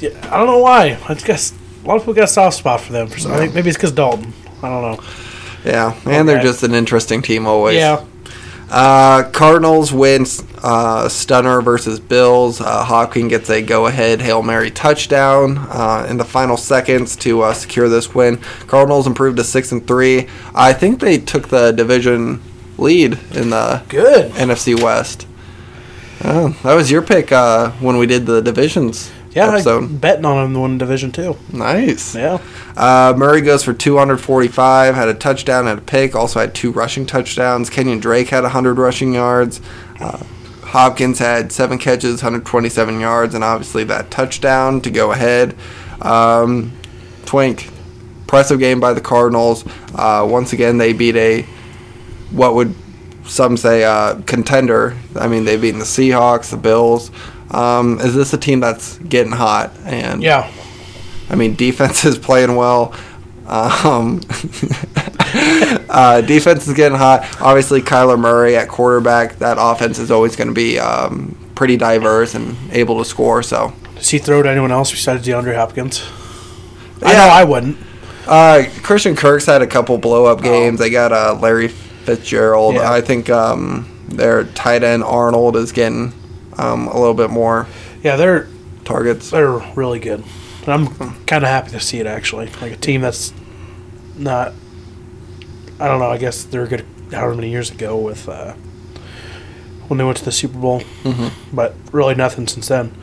Yeah, 0.00 0.10
I 0.34 0.38
don't 0.38 0.46
know 0.46 0.58
why. 0.58 0.98
I 1.08 1.14
guess 1.14 1.52
a 1.84 1.86
lot 1.88 1.96
of 1.96 2.02
people 2.02 2.14
got 2.14 2.24
a 2.24 2.28
soft 2.28 2.56
spot 2.56 2.80
for 2.80 2.92
them. 2.92 3.06
For 3.08 3.18
some, 3.18 3.32
I 3.32 3.36
think 3.36 3.54
maybe 3.54 3.68
it's 3.68 3.76
because 3.76 3.92
Dalton. 3.92 4.32
I 4.62 4.68
don't 4.68 4.82
know. 4.96 5.04
Yeah, 5.64 5.94
and 6.06 6.28
they're 6.28 6.42
just 6.42 6.62
an 6.64 6.74
interesting 6.74 7.20
team 7.22 7.46
always. 7.46 7.76
Yeah, 7.76 8.04
Uh, 8.74 9.24
Cardinals 9.32 9.92
win 9.92 10.24
uh, 10.62 11.06
stunner 11.06 11.60
versus 11.60 12.00
Bills. 12.00 12.58
Uh, 12.58 12.82
Hopkins 12.82 13.28
gets 13.28 13.50
a 13.50 13.60
go-ahead 13.60 14.22
hail 14.22 14.42
mary 14.42 14.70
touchdown 14.70 15.58
uh, 15.58 16.06
in 16.08 16.16
the 16.16 16.24
final 16.24 16.56
seconds 16.56 17.14
to 17.16 17.42
uh, 17.42 17.52
secure 17.52 17.90
this 17.90 18.14
win. 18.14 18.38
Cardinals 18.68 19.06
improved 19.06 19.36
to 19.36 19.44
six 19.44 19.72
and 19.72 19.86
three. 19.86 20.26
I 20.54 20.72
think 20.72 21.00
they 21.00 21.18
took 21.18 21.48
the 21.48 21.72
division 21.72 22.40
lead 22.78 23.18
in 23.32 23.50
the 23.50 23.82
good. 23.90 24.32
NFC 24.32 24.82
West. 24.82 25.26
Oh, 26.24 26.56
that 26.62 26.74
was 26.74 26.90
your 26.90 27.02
pick 27.02 27.30
uh, 27.30 27.72
when 27.72 27.98
we 27.98 28.06
did 28.06 28.24
the 28.24 28.40
divisions 28.40 29.12
Yeah, 29.34 29.48
episode. 29.48 30.00
betting 30.00 30.24
on 30.24 30.44
him 30.46 30.54
to 30.54 30.60
win 30.60 30.78
division 30.78 31.10
two. 31.12 31.36
Nice. 31.52 32.14
Yeah, 32.14 32.38
Uh, 32.76 33.14
Murray 33.16 33.40
goes 33.40 33.64
for 33.64 33.72
245, 33.72 34.94
had 34.94 35.08
a 35.08 35.14
touchdown 35.14 35.66
and 35.66 35.78
a 35.78 35.82
pick, 35.82 36.14
also 36.14 36.40
had 36.40 36.54
two 36.54 36.70
rushing 36.70 37.06
touchdowns. 37.06 37.70
Kenyan 37.70 38.00
Drake 38.00 38.28
had 38.28 38.42
100 38.42 38.74
rushing 38.78 39.14
yards. 39.14 39.60
Uh, 40.00 40.18
Hopkins 40.64 41.18
had 41.18 41.50
seven 41.52 41.78
catches, 41.78 42.22
127 42.22 43.00
yards, 43.00 43.34
and 43.34 43.42
obviously 43.44 43.84
that 43.84 44.10
touchdown 44.10 44.80
to 44.82 44.90
go 44.90 45.12
ahead. 45.12 45.54
Um, 46.00 46.72
Twink, 47.24 47.68
impressive 48.22 48.58
game 48.58 48.80
by 48.80 48.92
the 48.92 49.00
Cardinals. 49.00 49.64
Uh, 49.94 50.26
once 50.28 50.52
again, 50.52 50.78
they 50.78 50.92
beat 50.92 51.16
a 51.16 51.42
what 52.30 52.54
would 52.54 52.74
some 53.24 53.56
say 53.56 53.84
uh, 53.84 54.16
contender. 54.26 54.96
I 55.14 55.28
mean, 55.28 55.44
they've 55.44 55.60
beaten 55.60 55.78
the 55.78 55.84
Seahawks, 55.86 56.50
the 56.50 56.56
Bills. 56.56 57.10
Um, 57.52 58.00
is 58.00 58.14
this 58.14 58.32
a 58.32 58.38
team 58.38 58.60
that's 58.60 58.98
getting 58.98 59.32
hot? 59.32 59.72
And 59.84 60.22
yeah. 60.22 60.50
I 61.30 61.34
mean, 61.36 61.54
defense 61.54 62.04
is 62.04 62.18
playing 62.18 62.56
well. 62.56 62.94
Um, 63.46 64.20
uh, 65.88 66.20
defense 66.22 66.66
is 66.68 66.74
getting 66.74 66.96
hot. 66.98 67.24
Obviously, 67.40 67.80
Kyler 67.82 68.18
Murray 68.18 68.56
at 68.56 68.68
quarterback. 68.68 69.38
That 69.38 69.56
offense 69.60 69.98
is 69.98 70.10
always 70.10 70.36
going 70.36 70.48
to 70.48 70.54
be 70.54 70.78
um, 70.78 71.36
pretty 71.54 71.76
diverse 71.76 72.34
and 72.34 72.56
able 72.72 72.98
to 72.98 73.04
score. 73.04 73.42
So, 73.42 73.72
Does 73.96 74.08
he 74.10 74.18
throw 74.18 74.42
to 74.42 74.48
anyone 74.50 74.72
else 74.72 74.90
besides 74.90 75.26
DeAndre 75.26 75.54
Hopkins? 75.56 76.02
I 77.02 77.12
Yeah. 77.12 77.18
know 77.18 77.28
I 77.32 77.44
wouldn't. 77.44 77.76
uh, 78.26 78.62
Christian 78.82 79.16
Kirk's 79.16 79.46
had 79.46 79.62
a 79.62 79.66
couple 79.66 79.98
blow 79.98 80.26
up 80.26 80.42
games. 80.42 80.78
They 80.78 80.90
got 80.90 81.12
uh, 81.12 81.36
Larry 81.40 81.68
Fitzgerald. 81.68 82.76
Yeah. 82.76 82.92
I 82.92 83.00
think 83.00 83.28
um, 83.30 83.88
their 84.08 84.44
tight 84.44 84.82
end 84.84 85.02
Arnold 85.04 85.56
is 85.56 85.72
getting 85.72 86.12
um, 86.58 86.88
a 86.88 86.98
little 86.98 87.14
bit 87.14 87.30
more 87.30 87.66
Yeah, 88.02 88.16
they're 88.16 88.48
targets. 88.84 89.30
they're 89.30 89.58
really 89.74 89.98
good. 89.98 90.24
And 90.64 90.68
I'm 90.68 90.86
kind 91.26 91.44
of 91.44 91.50
happy 91.50 91.70
to 91.72 91.80
see 91.80 91.98
it 91.98 92.06
actually. 92.06 92.46
Like 92.60 92.72
a 92.72 92.76
team 92.76 93.00
that's 93.00 93.32
not. 94.16 94.52
I 95.80 95.88
don't 95.88 95.98
know. 95.98 96.10
I 96.10 96.18
guess 96.18 96.44
they're 96.44 96.66
good. 96.66 96.84
However 97.10 97.34
many 97.34 97.50
years 97.50 97.70
ago 97.70 97.96
with 97.98 98.28
uh, 98.28 98.54
when 99.88 99.98
they 99.98 100.04
went 100.04 100.16
to 100.18 100.24
the 100.24 100.32
Super 100.32 100.58
Bowl, 100.58 100.80
mm-hmm. 101.02 101.54
but 101.54 101.74
really 101.92 102.14
nothing 102.14 102.46
since 102.46 102.68
then. 102.68 102.94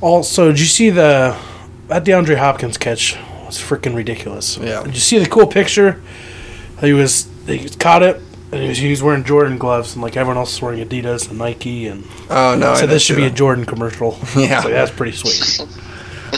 Also, 0.00 0.48
did 0.48 0.60
you 0.60 0.66
see 0.66 0.90
the 0.90 1.38
that 1.88 2.04
DeAndre 2.04 2.36
Hopkins 2.36 2.76
catch 2.76 3.16
was 3.46 3.58
freaking 3.58 3.94
ridiculous. 3.94 4.56
Yeah. 4.56 4.82
Did 4.82 4.94
you 4.94 5.00
see 5.00 5.18
the 5.18 5.28
cool 5.28 5.46
picture? 5.46 6.02
He 6.80 6.92
was 6.92 7.28
he 7.46 7.68
caught 7.68 8.02
it. 8.02 8.20
And 8.52 8.60
he 8.62 8.68
was, 8.68 8.78
he 8.78 8.90
was 8.90 9.02
wearing 9.02 9.24
Jordan 9.24 9.56
gloves, 9.56 9.94
and 9.94 10.02
like 10.02 10.16
everyone 10.16 10.36
else 10.36 10.52
is 10.54 10.60
wearing 10.62 10.86
Adidas 10.86 11.30
and 11.30 11.38
Nike, 11.38 11.86
and 11.86 12.04
Oh 12.28 12.54
no! 12.54 12.74
So 12.74 12.82
didn't 12.82 12.90
this 12.90 13.02
should 13.02 13.16
see 13.16 13.22
be 13.22 13.26
a. 13.26 13.30
Jordan 13.30 13.64
commercial. 13.64 14.18
Yeah. 14.36 14.60
so 14.62 14.68
that's 14.68 14.90
pretty 14.90 15.16
sweet. 15.16 15.66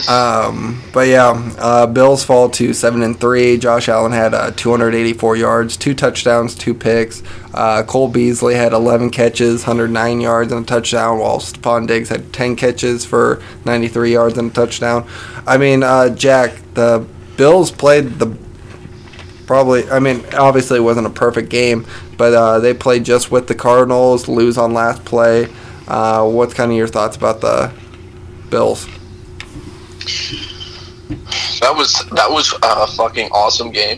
Um, 0.09 0.83
but 0.93 1.07
yeah, 1.07 1.29
uh, 1.57 1.87
Bills 1.87 2.21
fall 2.25 2.49
to 2.49 2.73
seven 2.73 3.01
and 3.01 3.17
three. 3.17 3.57
Josh 3.57 3.87
Allen 3.87 4.11
had 4.11 4.33
uh, 4.33 4.51
284 4.51 5.37
yards, 5.37 5.77
two 5.77 5.93
touchdowns, 5.93 6.53
two 6.53 6.73
picks. 6.73 7.23
Uh, 7.53 7.81
Cole 7.83 8.09
Beasley 8.09 8.55
had 8.55 8.73
11 8.73 9.09
catches, 9.11 9.61
109 9.61 10.19
yards 10.19 10.51
and 10.51 10.63
a 10.63 10.67
touchdown, 10.67 11.19
while 11.19 11.39
Stefon 11.39 11.87
Diggs 11.87 12.09
had 12.09 12.33
10 12.33 12.57
catches 12.57 13.05
for 13.05 13.41
93 13.63 14.11
yards 14.11 14.37
and 14.37 14.51
a 14.51 14.53
touchdown. 14.53 15.07
I 15.47 15.57
mean, 15.57 15.81
uh, 15.81 16.09
Jack, 16.09 16.61
the 16.73 17.05
Bills 17.37 17.71
played 17.71 18.19
the 18.19 18.37
probably. 19.45 19.89
I 19.89 19.99
mean, 19.99 20.23
obviously 20.33 20.77
it 20.77 20.81
wasn't 20.81 21.07
a 21.07 21.11
perfect 21.11 21.49
game, 21.49 21.85
but 22.17 22.33
uh, 22.33 22.59
they 22.59 22.73
played 22.73 23.03
just 23.03 23.31
with 23.31 23.47
the 23.47 23.55
Cardinals, 23.55 24.27
lose 24.27 24.57
on 24.57 24.73
last 24.73 25.05
play. 25.05 25.47
Uh, 25.87 26.27
what's 26.27 26.53
kind 26.53 26.71
of 26.71 26.77
your 26.77 26.87
thoughts 26.87 27.15
about 27.15 27.41
the 27.41 27.73
Bills? 28.49 28.87
That 31.61 31.73
was 31.75 31.93
that 32.11 32.29
was 32.29 32.53
a 32.61 32.87
fucking 32.87 33.29
awesome 33.31 33.71
game. 33.71 33.97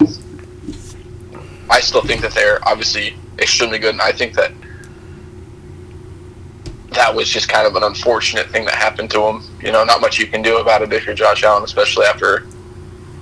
I 1.69 1.79
still 1.81 2.01
think 2.01 2.21
that 2.21 2.33
they're 2.33 2.65
obviously 2.67 3.15
extremely 3.39 3.79
good, 3.79 3.91
and 3.91 4.01
I 4.01 4.11
think 4.11 4.33
that 4.35 4.51
that 6.91 7.13
was 7.13 7.29
just 7.29 7.49
kind 7.49 7.67
of 7.67 7.75
an 7.75 7.83
unfortunate 7.83 8.47
thing 8.47 8.65
that 8.65 8.73
happened 8.73 9.11
to 9.11 9.21
him. 9.21 9.43
You 9.61 9.71
know, 9.71 9.83
not 9.83 10.01
much 10.01 10.17
you 10.17 10.27
can 10.27 10.41
do 10.41 10.57
about 10.57 10.81
it 10.81 10.91
if 10.93 11.05
you're 11.05 11.15
Josh 11.15 11.43
Allen, 11.43 11.63
especially 11.63 12.05
after 12.05 12.47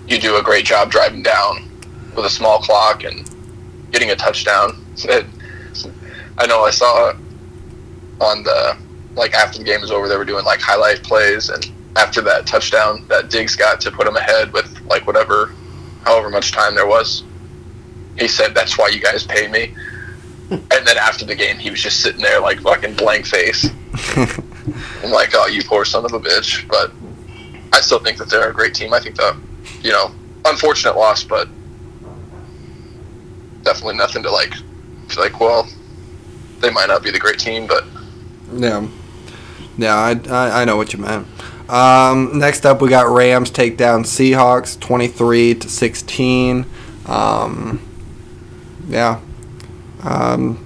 you 0.08 0.20
do 0.20 0.38
a 0.38 0.44
great 0.44 0.66
job 0.66 0.92
driving 0.92 1.24
down 1.24 1.70
with 2.16 2.26
a 2.26 2.30
small 2.30 2.60
clock 2.60 3.04
and 3.04 3.30
getting 3.92 4.12
a 4.12 4.16
touchdown. 4.16 4.82
It, 4.98 5.26
I 6.38 6.48
know 6.48 6.64
I 6.64 6.72
saw 6.72 7.14
on 8.22 8.44
the 8.44 8.78
like 9.16 9.34
after 9.34 9.58
the 9.58 9.64
game 9.64 9.82
was 9.82 9.92
over, 9.92 10.08
they 10.08 10.18
were 10.18 10.26
doing 10.26 10.46
like 10.46 10.62
highlight 10.62 11.04
plays, 11.04 11.50
and 11.50 11.70
after 11.96 12.22
that 12.22 12.46
touchdown 12.48 13.06
that 13.08 13.30
Diggs 13.30 13.56
got 13.56 13.82
to 13.82 13.92
put 13.92 14.08
him 14.08 14.16
ahead 14.16 14.52
with 14.54 14.80
like 14.88 15.06
whatever, 15.08 15.54
however 16.04 16.30
much 16.30 16.52
time 16.52 16.76
there 16.76 16.88
was, 16.88 17.24
he 18.18 18.28
said, 18.28 18.54
"That's 18.54 18.78
why 18.78 18.90
you 18.90 19.02
guys 19.02 19.26
pay 19.26 19.48
me." 19.48 19.74
and 20.50 20.86
then 20.86 20.98
after 20.98 21.26
the 21.26 21.36
game, 21.36 21.58
he 21.58 21.70
was 21.70 21.82
just 21.82 22.02
sitting 22.02 22.22
there 22.22 22.40
like 22.40 22.60
fucking 22.62 22.96
blank 22.96 23.26
face. 23.26 23.70
I'm 25.04 25.12
like, 25.12 25.32
"Oh, 25.34 25.48
you 25.48 25.64
poor 25.64 25.86
son 25.86 26.06
of 26.06 26.14
a 26.14 26.20
bitch!" 26.20 26.68
But 26.68 26.92
I 27.74 27.82
still 27.82 28.00
think 28.00 28.18
that 28.18 28.30
they're 28.30 28.50
a 28.50 28.54
great 28.54 28.74
team. 28.74 28.94
I 28.94 29.00
think 29.00 29.16
the, 29.16 29.38
you 29.82 29.92
know, 29.92 30.12
unfortunate 30.46 30.96
loss, 30.96 31.24
but 31.24 31.48
definitely 33.66 33.98
nothing 33.98 34.24
to 34.24 34.32
like. 34.32 34.54
Feel 35.10 35.24
like, 35.24 35.40
well, 35.40 35.68
they 36.60 36.70
might 36.70 36.88
not 36.88 37.04
be 37.04 37.12
the 37.12 37.20
great 37.20 37.38
team, 37.40 37.68
but 37.68 37.84
Yeah, 38.54 38.88
yeah, 39.78 39.96
I, 39.96 40.12
I, 40.30 40.62
I 40.62 40.66
know 40.66 40.78
what 40.78 40.94
you 40.94 41.00
meant. 41.00 41.28
Um, 41.70 42.38
next 42.40 42.66
up, 42.66 42.82
we 42.82 42.90
got 42.90 43.10
Rams 43.10 43.50
take 43.50 43.76
down 43.76 44.04
Seahawks, 44.04 44.80
twenty 44.80 45.08
three 45.08 45.54
to 45.56 45.68
sixteen. 45.68 46.66
Um, 47.08 47.82
yeah, 48.88 49.20
Um, 50.04 50.64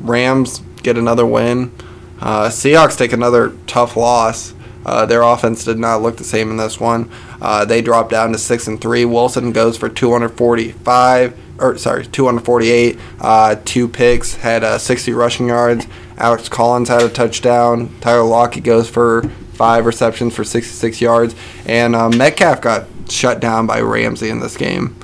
Rams 0.00 0.60
get 0.82 0.98
another 0.98 1.24
win. 1.26 1.72
Uh, 2.20 2.48
Seahawks 2.48 2.96
take 2.98 3.12
another 3.12 3.52
tough 3.66 3.96
loss. 3.96 4.52
Uh, 4.84 5.04
their 5.06 5.22
offense 5.22 5.64
did 5.64 5.78
not 5.78 6.02
look 6.02 6.16
the 6.16 6.24
same 6.24 6.50
in 6.50 6.56
this 6.56 6.78
one. 6.78 7.10
Uh, 7.40 7.64
they 7.64 7.82
dropped 7.82 8.10
down 8.10 8.32
to 8.32 8.38
six 8.38 8.66
and 8.68 8.80
three. 8.80 9.04
Wilson 9.04 9.52
goes 9.52 9.76
for 9.76 9.88
245, 9.88 11.36
or 11.58 11.78
sorry, 11.78 12.06
248. 12.06 12.98
Uh, 13.20 13.56
two 13.64 13.88
picks, 13.88 14.34
had 14.34 14.64
uh, 14.64 14.78
60 14.78 15.12
rushing 15.12 15.48
yards. 15.48 15.86
Alex 16.18 16.48
Collins 16.48 16.88
had 16.88 17.02
a 17.02 17.08
touchdown. 17.08 17.94
Tyler 18.00 18.24
Lockett 18.24 18.64
goes 18.64 18.88
for 18.88 19.22
five 19.52 19.86
receptions 19.86 20.34
for 20.34 20.44
66 20.44 21.00
yards, 21.00 21.34
and 21.66 21.96
uh, 21.96 22.08
Metcalf 22.08 22.60
got 22.60 22.86
shut 23.08 23.40
down 23.40 23.66
by 23.66 23.80
Ramsey 23.80 24.28
in 24.28 24.40
this 24.40 24.56
game. 24.56 24.96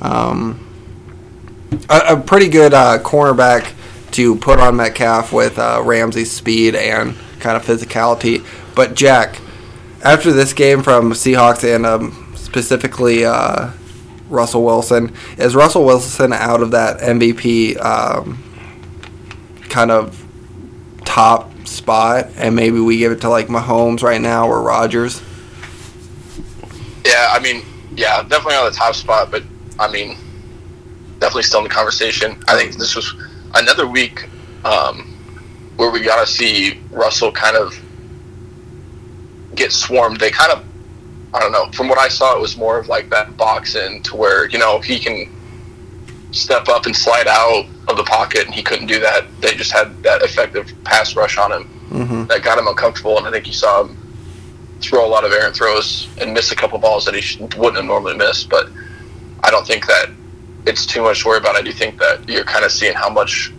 Um, 0.00 0.66
a, 1.88 2.14
a 2.14 2.20
pretty 2.20 2.48
good 2.48 2.74
uh, 2.74 2.98
cornerback 3.02 3.72
to 4.12 4.36
put 4.36 4.58
on 4.58 4.76
Metcalf 4.76 5.32
with 5.32 5.58
uh, 5.58 5.82
Ramsey's 5.84 6.32
speed 6.32 6.74
and 6.74 7.14
kind 7.38 7.56
of 7.56 7.64
physicality. 7.64 8.44
But 8.74 8.94
Jack, 8.94 9.40
after 10.02 10.32
this 10.32 10.52
game 10.52 10.82
from 10.82 11.12
Seahawks 11.12 11.62
and 11.62 11.86
um, 11.86 12.32
specifically 12.36 13.24
uh, 13.24 13.70
Russell 14.30 14.64
Wilson, 14.64 15.14
is 15.36 15.54
Russell 15.54 15.84
Wilson 15.84 16.32
out 16.32 16.62
of 16.62 16.70
that 16.70 17.00
MVP 17.00 17.78
um, 17.84 18.42
kind 19.68 19.90
of 19.90 20.24
top 21.04 21.50
spot, 21.66 22.28
and 22.36 22.54
maybe 22.54 22.80
we 22.80 22.98
give 22.98 23.12
it 23.12 23.20
to 23.22 23.28
like 23.28 23.48
Mahomes 23.48 24.02
right 24.02 24.20
now 24.20 24.48
or 24.48 24.62
Rodgers? 24.62 25.22
Yeah, 27.04 27.28
I 27.32 27.40
mean, 27.40 27.62
yeah, 27.96 28.22
definitely 28.22 28.56
on 28.56 28.66
the 28.66 28.76
top 28.76 28.94
spot, 28.94 29.30
but 29.30 29.42
I 29.78 29.90
mean, 29.90 30.16
definitely 31.18 31.42
still 31.44 31.60
in 31.60 31.64
the 31.64 31.70
conversation. 31.70 32.42
I 32.48 32.56
think 32.56 32.76
this 32.76 32.94
was 32.94 33.14
another 33.54 33.86
week 33.86 34.28
um, 34.64 35.16
where 35.76 35.90
we 35.90 36.00
got 36.00 36.24
to 36.24 36.30
see 36.30 36.80
Russell 36.90 37.32
kind 37.32 37.56
of 37.56 37.78
get 39.54 39.72
swarmed. 39.72 40.20
They 40.20 40.30
kind 40.30 40.52
of, 40.52 40.64
I 41.32 41.38
don't 41.40 41.52
know, 41.52 41.70
from 41.72 41.88
what 41.88 41.98
I 41.98 42.08
saw, 42.08 42.36
it 42.36 42.40
was 42.40 42.56
more 42.56 42.78
of 42.78 42.88
like 42.88 43.08
that 43.10 43.36
boxing 43.36 44.02
to 44.04 44.16
where, 44.16 44.48
you 44.48 44.58
know, 44.58 44.80
he 44.80 44.98
can 44.98 45.28
step 46.32 46.68
up 46.68 46.86
and 46.86 46.94
slide 46.94 47.26
out 47.28 47.66
of 47.88 47.96
the 47.96 48.04
pocket, 48.04 48.46
and 48.46 48.54
he 48.54 48.62
couldn't 48.62 48.86
do 48.86 49.00
that. 49.00 49.24
They 49.40 49.54
just 49.54 49.72
had 49.72 50.02
that 50.02 50.22
effective 50.22 50.72
pass 50.84 51.14
rush 51.16 51.38
on 51.38 51.52
him 51.52 51.68
Mm-hmm. 51.90 52.26
that 52.26 52.44
got 52.44 52.56
him 52.56 52.68
uncomfortable, 52.68 53.18
and 53.18 53.26
I 53.26 53.32
think 53.32 53.48
you 53.48 53.52
saw 53.52 53.82
him 53.82 53.96
throw 54.80 55.04
a 55.04 55.08
lot 55.10 55.24
of 55.24 55.32
errant 55.32 55.56
throws 55.56 56.06
and 56.20 56.32
miss 56.32 56.52
a 56.52 56.56
couple 56.56 56.78
balls 56.78 57.04
that 57.04 57.14
he 57.16 57.44
wouldn't 57.56 57.76
have 57.76 57.84
normally 57.84 58.16
missed. 58.16 58.48
But 58.48 58.68
I 59.42 59.50
don't 59.50 59.66
think 59.66 59.88
that 59.88 60.08
it's 60.66 60.86
too 60.86 61.02
much 61.02 61.22
to 61.22 61.28
worry 61.28 61.38
about. 61.38 61.56
I 61.56 61.62
do 61.62 61.72
think 61.72 61.98
that 61.98 62.28
you're 62.28 62.44
kind 62.44 62.64
of 62.64 62.70
seeing 62.70 62.94
how 62.94 63.10
much 63.10 63.52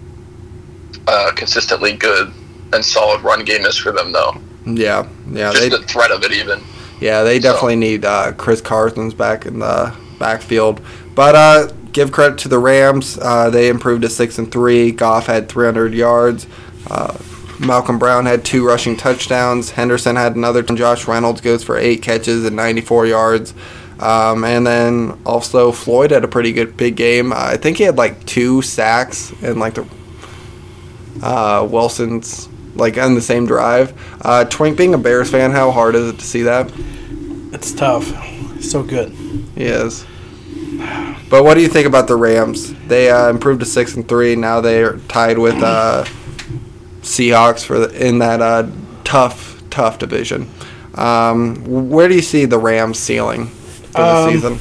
uh, 1.07 1.33
consistently 1.35 1.91
good 1.93 2.31
and 2.71 2.85
solid 2.85 3.21
run 3.21 3.43
game 3.43 3.65
is 3.65 3.75
for 3.77 3.91
them, 3.91 4.13
though. 4.13 4.33
Yeah, 4.65 5.07
yeah, 5.29 5.51
Just 5.51 5.71
the 5.71 5.79
threat 5.79 6.11
of 6.11 6.23
it, 6.23 6.31
even. 6.31 6.61
Yeah, 7.01 7.23
they 7.23 7.39
definitely 7.39 7.77
need 7.77 8.05
uh, 8.05 8.31
Chris 8.33 8.61
Carson's 8.61 9.15
back 9.15 9.47
in 9.47 9.59
the 9.59 9.93
backfield. 10.19 10.81
But 11.15 11.35
uh, 11.35 11.67
give 11.91 12.11
credit 12.11 12.37
to 12.39 12.47
the 12.47 12.59
Rams; 12.59 13.17
uh, 13.19 13.49
they 13.49 13.69
improved 13.69 14.03
to 14.03 14.09
six 14.09 14.37
and 14.37 14.51
three. 14.51 14.91
Goff 14.91 15.25
had 15.25 15.49
300 15.49 15.93
yards. 15.95 16.45
Uh, 16.87 17.17
Malcolm 17.59 17.99
Brown 17.99 18.27
had 18.27 18.45
two 18.45 18.65
rushing 18.65 18.95
touchdowns. 18.95 19.71
Henderson 19.71 20.15
had 20.15 20.35
another. 20.35 20.61
Josh 20.61 21.07
Reynolds 21.07 21.41
goes 21.41 21.63
for 21.63 21.75
eight 21.75 22.01
catches 22.03 22.45
and 22.45 22.55
94 22.55 23.07
yards. 23.07 23.53
Um, 23.99 24.43
and 24.43 24.65
then 24.65 25.19
also 25.25 25.71
Floyd 25.71 26.11
had 26.11 26.23
a 26.23 26.27
pretty 26.27 26.53
good 26.53 26.75
big 26.75 26.95
game. 26.95 27.31
Uh, 27.31 27.35
I 27.37 27.57
think 27.57 27.77
he 27.77 27.83
had 27.83 27.97
like 27.97 28.25
two 28.25 28.61
sacks 28.61 29.31
and 29.43 29.59
like 29.59 29.75
the 29.75 29.87
uh, 31.21 31.67
Wilson's 31.69 32.47
like 32.75 32.97
on 32.97 33.15
the 33.15 33.21
same 33.21 33.45
drive. 33.45 33.93
Uh, 34.21 34.45
Twink 34.45 34.77
being 34.77 34.93
a 34.93 34.97
Bears 34.97 35.29
fan, 35.29 35.51
how 35.51 35.71
hard 35.71 35.95
is 35.95 36.09
it 36.09 36.19
to 36.19 36.25
see 36.25 36.43
that? 36.43 36.71
It's 37.53 37.73
tough. 37.73 38.05
So 38.61 38.83
good. 38.83 39.09
He 39.55 39.65
is. 39.65 40.05
But 41.29 41.43
what 41.43 41.53
do 41.55 41.61
you 41.61 41.67
think 41.67 41.87
about 41.87 42.07
the 42.07 42.15
Rams? 42.15 42.73
They 42.87 43.09
uh, 43.09 43.29
improved 43.29 43.59
to 43.61 43.65
six 43.65 43.95
and 43.95 44.07
three. 44.07 44.35
Now 44.35 44.61
they 44.61 44.83
are 44.83 44.97
tied 45.07 45.37
with 45.37 45.55
uh, 45.61 46.05
Seahawks 47.01 47.63
for 47.63 47.79
the, 47.79 48.07
in 48.07 48.19
that 48.19 48.41
uh, 48.41 48.67
tough, 49.03 49.61
tough 49.69 49.99
division. 49.99 50.49
Um, 50.95 51.89
where 51.89 52.07
do 52.07 52.15
you 52.15 52.21
see 52.21 52.45
the 52.45 52.57
Rams 52.57 52.99
ceiling 52.99 53.47
for 53.47 54.01
the 54.01 54.15
Um, 54.15 54.31
season? 54.31 54.53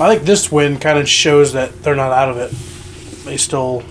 I 0.00 0.14
think 0.14 0.26
this 0.26 0.50
win 0.50 0.78
kind 0.78 0.98
of 0.98 1.08
shows 1.08 1.52
that 1.52 1.82
they're 1.82 1.94
not 1.94 2.12
out 2.12 2.28
of 2.28 2.36
it. 2.38 2.50
They 3.24 3.36
still. 3.36 3.82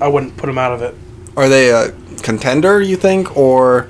I 0.00 0.08
wouldn't 0.08 0.36
put 0.36 0.46
them 0.46 0.58
out 0.58 0.72
of 0.72 0.82
it. 0.82 0.94
Are 1.40 1.48
they 1.48 1.70
a 1.70 1.92
contender? 2.22 2.82
You 2.82 2.96
think, 2.96 3.34
or 3.34 3.88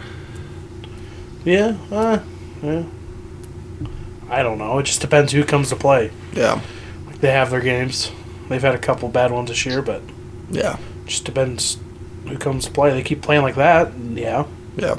Yeah, 1.44 1.76
uh, 1.90 2.20
yeah. 2.62 2.84
I 4.28 4.44
don't 4.44 4.56
know. 4.56 4.78
It 4.78 4.84
just 4.84 5.00
depends 5.00 5.32
who 5.32 5.44
comes 5.44 5.70
to 5.70 5.76
play. 5.76 6.12
yeah, 6.32 6.60
Like 7.06 7.20
they 7.20 7.32
have 7.32 7.50
their 7.50 7.60
games. 7.60 8.12
They've 8.48 8.62
had 8.62 8.76
a 8.76 8.78
couple 8.78 9.08
bad 9.08 9.32
ones 9.32 9.48
this 9.48 9.66
year, 9.66 9.82
but 9.82 10.00
yeah, 10.48 10.78
just 11.06 11.24
depends 11.24 11.78
who 12.28 12.38
comes 12.38 12.66
to 12.66 12.70
play. 12.70 12.92
They 12.92 13.02
keep 13.02 13.20
playing 13.20 13.42
like 13.42 13.56
that. 13.56 13.92
Yeah. 13.98 14.46
yeah? 14.76 14.94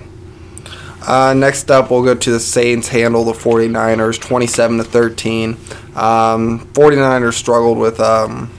Uh, 1.08 1.34
next 1.34 1.72
up, 1.72 1.90
we'll 1.90 2.04
go 2.04 2.16
to 2.16 2.32
the 2.32 2.40
Saints 2.42 2.90
handle 2.90 3.24
the 3.24 3.32
49ers 3.32 4.20
27 4.20 4.78
to 4.80 4.84
13. 4.84 5.52
Um, 5.96 6.68
49ers 6.74 7.34
struggled 7.34 7.78
with 7.78 8.02
um, 8.02 8.52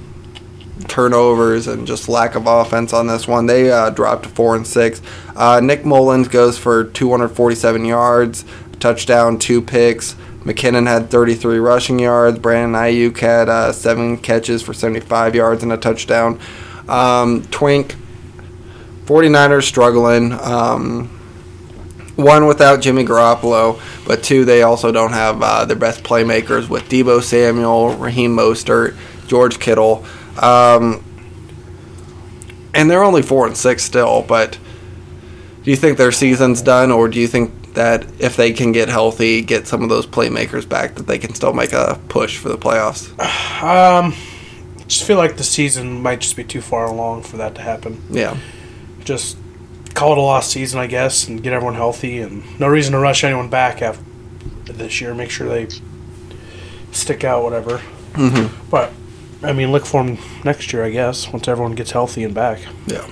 turnovers 0.89 1.67
and 1.67 1.87
just 1.87 2.09
lack 2.09 2.35
of 2.35 2.47
offense 2.47 2.93
on 2.93 3.07
this 3.07 3.27
one. 3.27 3.47
They 3.47 3.71
uh, 3.71 3.91
dropped 3.91 4.25
to 4.25 4.29
4 4.29 4.57
and 4.57 4.67
6. 4.67 5.03
Uh, 5.35 5.61
Nick 5.63 5.85
Mullens 5.85 6.29
goes 6.29 6.59
for 6.59 6.85
247 6.85 7.85
yards, 7.85 8.45
touchdown, 8.81 9.39
two 9.39 9.63
picks. 9.63 10.15
McKinnon 10.45 10.89
had 10.89 11.11
33 11.11 11.59
rushing 11.59 11.99
yards. 11.99 12.39
Brandon 12.39 12.81
Aiyuk 12.81 13.19
had 13.19 13.49
uh, 13.49 13.73
seven 13.73 14.19
catches 14.19 14.63
for 14.63 14.75
75 14.75 15.35
yards 15.35 15.63
and 15.63 15.73
a 15.73 15.77
touchdown. 15.77 16.41
Um, 16.89 17.43
Twink, 17.45 17.95
49ers 19.07 19.63
struggling. 19.63 20.33
Um, 20.33 21.19
one 22.17 22.47
without 22.47 22.81
Jimmy 22.81 23.05
Garoppolo, 23.05 23.81
but 24.07 24.23
two 24.23 24.45
they 24.45 24.63
also 24.63 24.93
don't 24.93 25.13
have 25.13 25.41
uh, 25.43 25.65
their 25.65 25.77
best 25.77 26.03
playmakers 26.03 26.69
with 26.69 26.85
Deebo 26.85 27.23
Samuel, 27.23 27.97
Raheem 27.97 28.37
Mostert, 28.37 28.97
George 29.33 29.59
Kittle, 29.59 30.05
um, 30.43 31.03
and 32.75 32.91
they're 32.91 33.03
only 33.03 33.23
four 33.23 33.47
and 33.47 33.57
six 33.57 33.83
still. 33.83 34.21
But 34.29 34.59
do 35.63 35.71
you 35.71 35.77
think 35.79 35.97
their 35.97 36.13
season's 36.13 36.61
done, 36.61 36.91
or 36.91 37.09
do 37.09 37.19
you 37.19 37.27
think 37.27 37.73
that 37.73 38.05
if 38.21 38.37
they 38.37 38.53
can 38.53 38.73
get 38.73 38.91
healthy, 38.91 39.41
get 39.41 39.67
some 39.67 39.83
of 39.83 39.89
those 39.89 40.07
playmakers 40.07 40.69
back, 40.69 40.97
that 40.97 41.07
they 41.07 41.17
can 41.17 41.33
still 41.33 41.55
make 41.55 41.73
a 41.73 41.99
push 42.11 42.37
for 42.37 42.51
the 42.51 42.59
playoffs? 42.59 43.09
Um, 43.63 44.13
just 44.87 45.05
feel 45.05 45.17
like 45.17 45.39
the 45.39 45.45
season 45.45 46.03
might 46.03 46.21
just 46.21 46.37
be 46.37 46.45
too 46.45 46.61
far 46.61 46.85
along 46.85 47.23
for 47.23 47.39
that 47.39 47.55
to 47.55 47.63
happen. 47.63 48.03
Yeah, 48.11 48.37
Just 49.03 49.39
call 49.95 50.13
it 50.13 50.19
a 50.19 50.21
lost 50.21 50.51
season, 50.51 50.79
I 50.79 50.89
guess, 50.89 51.27
and 51.27 51.43
get 51.43 51.55
everyone 51.55 51.77
healthy, 51.77 52.19
and 52.19 52.61
no 52.61 52.69
reason 52.69 52.93
to 52.93 52.99
rush 52.99 53.25
anyone 53.25 53.49
back 53.49 53.81
after 53.81 54.05
this 54.67 55.01
year. 55.01 55.15
Make 55.15 55.31
sure 55.31 55.49
they 55.49 55.69
stick 56.91 57.25
out, 57.25 57.43
whatever. 57.45 57.79
mm-hmm. 58.13 58.69
But 58.69 58.93
I 59.45 59.53
mean, 59.53 59.73
look 59.73 59.87
for 59.87 60.05
them 60.05 60.19
next 60.45 60.73
year, 60.73 60.85
I 60.85 60.91
guess, 60.91 61.33
once 61.33 61.49
everyone 61.49 61.75
gets 61.75 61.91
healthy 61.91 62.25
and 62.25 62.35
back. 62.35 62.61
yeah. 62.87 63.07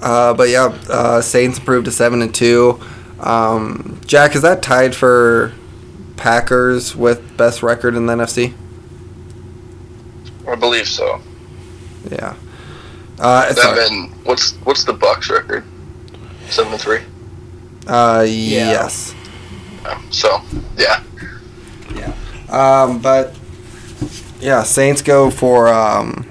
Uh, 0.00 0.34
but 0.34 0.48
yeah, 0.48 0.64
uh, 0.90 1.20
Saints 1.20 1.58
improved 1.58 1.84
to 1.84 1.92
seven 1.92 2.22
and 2.22 2.34
two. 2.34 2.80
Um, 3.20 4.00
Jack, 4.04 4.34
is 4.34 4.42
that 4.42 4.60
tied 4.62 4.96
for 4.96 5.52
Packers 6.16 6.96
with 6.96 7.36
best 7.36 7.62
record 7.62 7.94
in 7.94 8.06
the 8.06 8.14
NFC? 8.14 8.52
I 10.48 10.56
believe 10.56 10.88
so. 10.88 11.20
Yeah. 12.10 12.34
Uh, 13.20 13.44
And 13.48 13.56
sorry. 13.56 13.76
then 13.76 14.04
what's 14.24 14.52
what's 14.64 14.82
the 14.82 14.92
Bucs 14.92 15.30
record? 15.30 15.62
Seven 16.48 16.72
and 16.72 16.80
three. 16.80 17.00
Uh, 17.86 18.24
yes. 18.28 19.14
So 20.10 20.40
yeah. 20.76 21.02
yeah, 21.94 22.12
Um, 22.48 22.98
but 23.00 23.34
yeah, 24.42 24.62
Saints 24.64 25.02
go 25.02 25.30
for 25.30 25.68
um, 25.68 26.28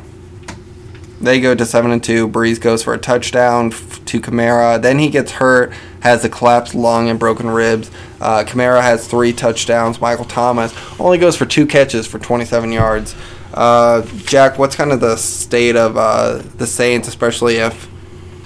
they 1.21 1.39
go 1.39 1.55
to 1.55 1.65
seven 1.65 1.91
and 1.91 2.03
two. 2.03 2.27
Brees 2.27 2.59
goes 2.59 2.83
for 2.83 2.93
a 2.93 2.97
touchdown 2.97 3.71
f- 3.71 4.03
to 4.05 4.19
Kamara. 4.19 4.81
Then 4.81 4.99
he 4.99 5.09
gets 5.09 5.31
hurt, 5.33 5.71
has 6.01 6.25
a 6.25 6.29
collapsed 6.29 6.75
lung 6.75 7.09
and 7.09 7.17
broken 7.19 7.49
ribs. 7.49 7.89
Uh, 8.19 8.43
Kamara 8.45 8.81
has 8.81 9.07
three 9.07 9.31
touchdowns. 9.31 10.01
Michael 10.01 10.25
Thomas 10.25 10.73
only 10.99 11.17
goes 11.17 11.37
for 11.37 11.45
two 11.45 11.65
catches 11.65 12.05
for 12.05 12.19
27 12.19 12.71
yards. 12.71 13.15
Uh, 13.53 14.01
Jack, 14.25 14.57
what's 14.57 14.75
kind 14.75 14.91
of 14.91 14.99
the 14.99 15.15
state 15.15 15.75
of 15.75 15.97
uh, 15.97 16.41
the 16.57 16.67
Saints, 16.67 17.07
especially 17.07 17.57
if 17.57 17.89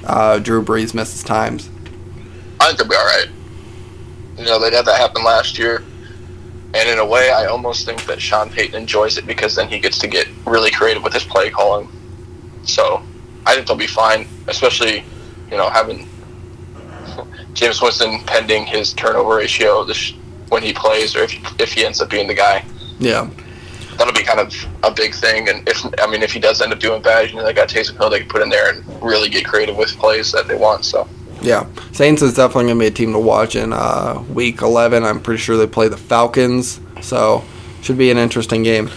uh, 0.05 0.39
Drew 0.39 0.63
Brees 0.63 0.93
misses 0.93 1.23
times? 1.23 1.69
I 2.59 2.67
think 2.67 2.79
they'll 2.79 2.87
be 2.87 2.95
all 2.95 3.05
right. 3.05 3.27
You 4.37 4.45
know, 4.45 4.59
they 4.59 4.75
had 4.75 4.85
that 4.85 4.99
happen 4.99 5.23
last 5.23 5.57
year, 5.57 5.83
and 6.75 6.89
in 6.89 6.99
a 6.99 7.05
way, 7.05 7.31
I 7.31 7.45
almost 7.45 7.85
think 7.85 8.05
that 8.05 8.21
Sean 8.21 8.49
Payton 8.49 8.75
enjoys 8.75 9.17
it 9.17 9.25
because 9.25 9.55
then 9.55 9.69
he 9.69 9.79
gets 9.79 9.97
to 9.99 10.07
get 10.07 10.27
really 10.45 10.71
creative 10.71 11.03
with 11.03 11.13
his 11.13 11.23
play 11.23 11.49
calling. 11.49 11.87
So 12.63 13.01
I 13.45 13.55
think 13.55 13.65
they'll 13.65 13.77
be 13.77 13.87
fine, 13.87 14.27
especially 14.47 15.05
you 15.49 15.57
know 15.57 15.69
having 15.69 15.99
Jameis 17.53 17.81
Winston 17.81 18.19
pending 18.25 18.65
his 18.65 18.91
turnover 18.93 19.37
ratio 19.37 19.87
when 20.49 20.63
he 20.63 20.73
plays, 20.73 21.15
or 21.15 21.23
if 21.23 21.61
if 21.61 21.71
he 21.71 21.85
ends 21.85 22.01
up 22.01 22.09
being 22.09 22.27
the 22.27 22.33
guy. 22.33 22.65
Yeah. 22.99 23.29
That'll 23.97 24.13
be 24.13 24.23
kind 24.23 24.41
of 24.41 24.53
a 24.83 24.91
big 24.91 25.15
thing, 25.15 25.47
and 25.47 25.65
if 25.69 25.81
I 26.01 26.07
mean 26.07 26.23
if 26.23 26.33
he 26.33 26.39
does 26.39 26.61
end 26.61 26.73
up 26.73 26.79
doing 26.79 27.01
bad, 27.01 27.29
you 27.29 27.37
know 27.37 27.45
they 27.45 27.53
got 27.53 27.69
Taysom 27.69 27.97
Hill 27.97 28.09
they 28.09 28.19
can 28.19 28.27
put 28.27 28.41
in 28.41 28.49
there 28.49 28.73
and 28.73 29.01
really 29.01 29.29
get 29.29 29.45
creative 29.45 29.77
with 29.77 29.97
plays 29.97 30.33
that 30.33 30.49
they 30.49 30.55
want. 30.55 30.83
So 30.83 31.07
Yeah, 31.45 31.67
Saints 31.91 32.23
is 32.23 32.33
definitely 32.33 32.65
going 32.65 32.79
to 32.79 32.79
be 32.79 32.87
a 32.87 32.91
team 32.91 33.13
to 33.13 33.19
watch 33.19 33.55
in 33.55 33.71
uh, 33.71 34.23
Week 34.33 34.63
11. 34.63 35.03
I'm 35.03 35.21
pretty 35.21 35.39
sure 35.39 35.57
they 35.57 35.67
play 35.67 35.87
the 35.87 35.97
Falcons, 35.97 36.79
so 37.01 37.43
should 37.83 37.99
be 37.99 38.09
an 38.09 38.17
interesting 38.17 38.63
game. 38.63 38.89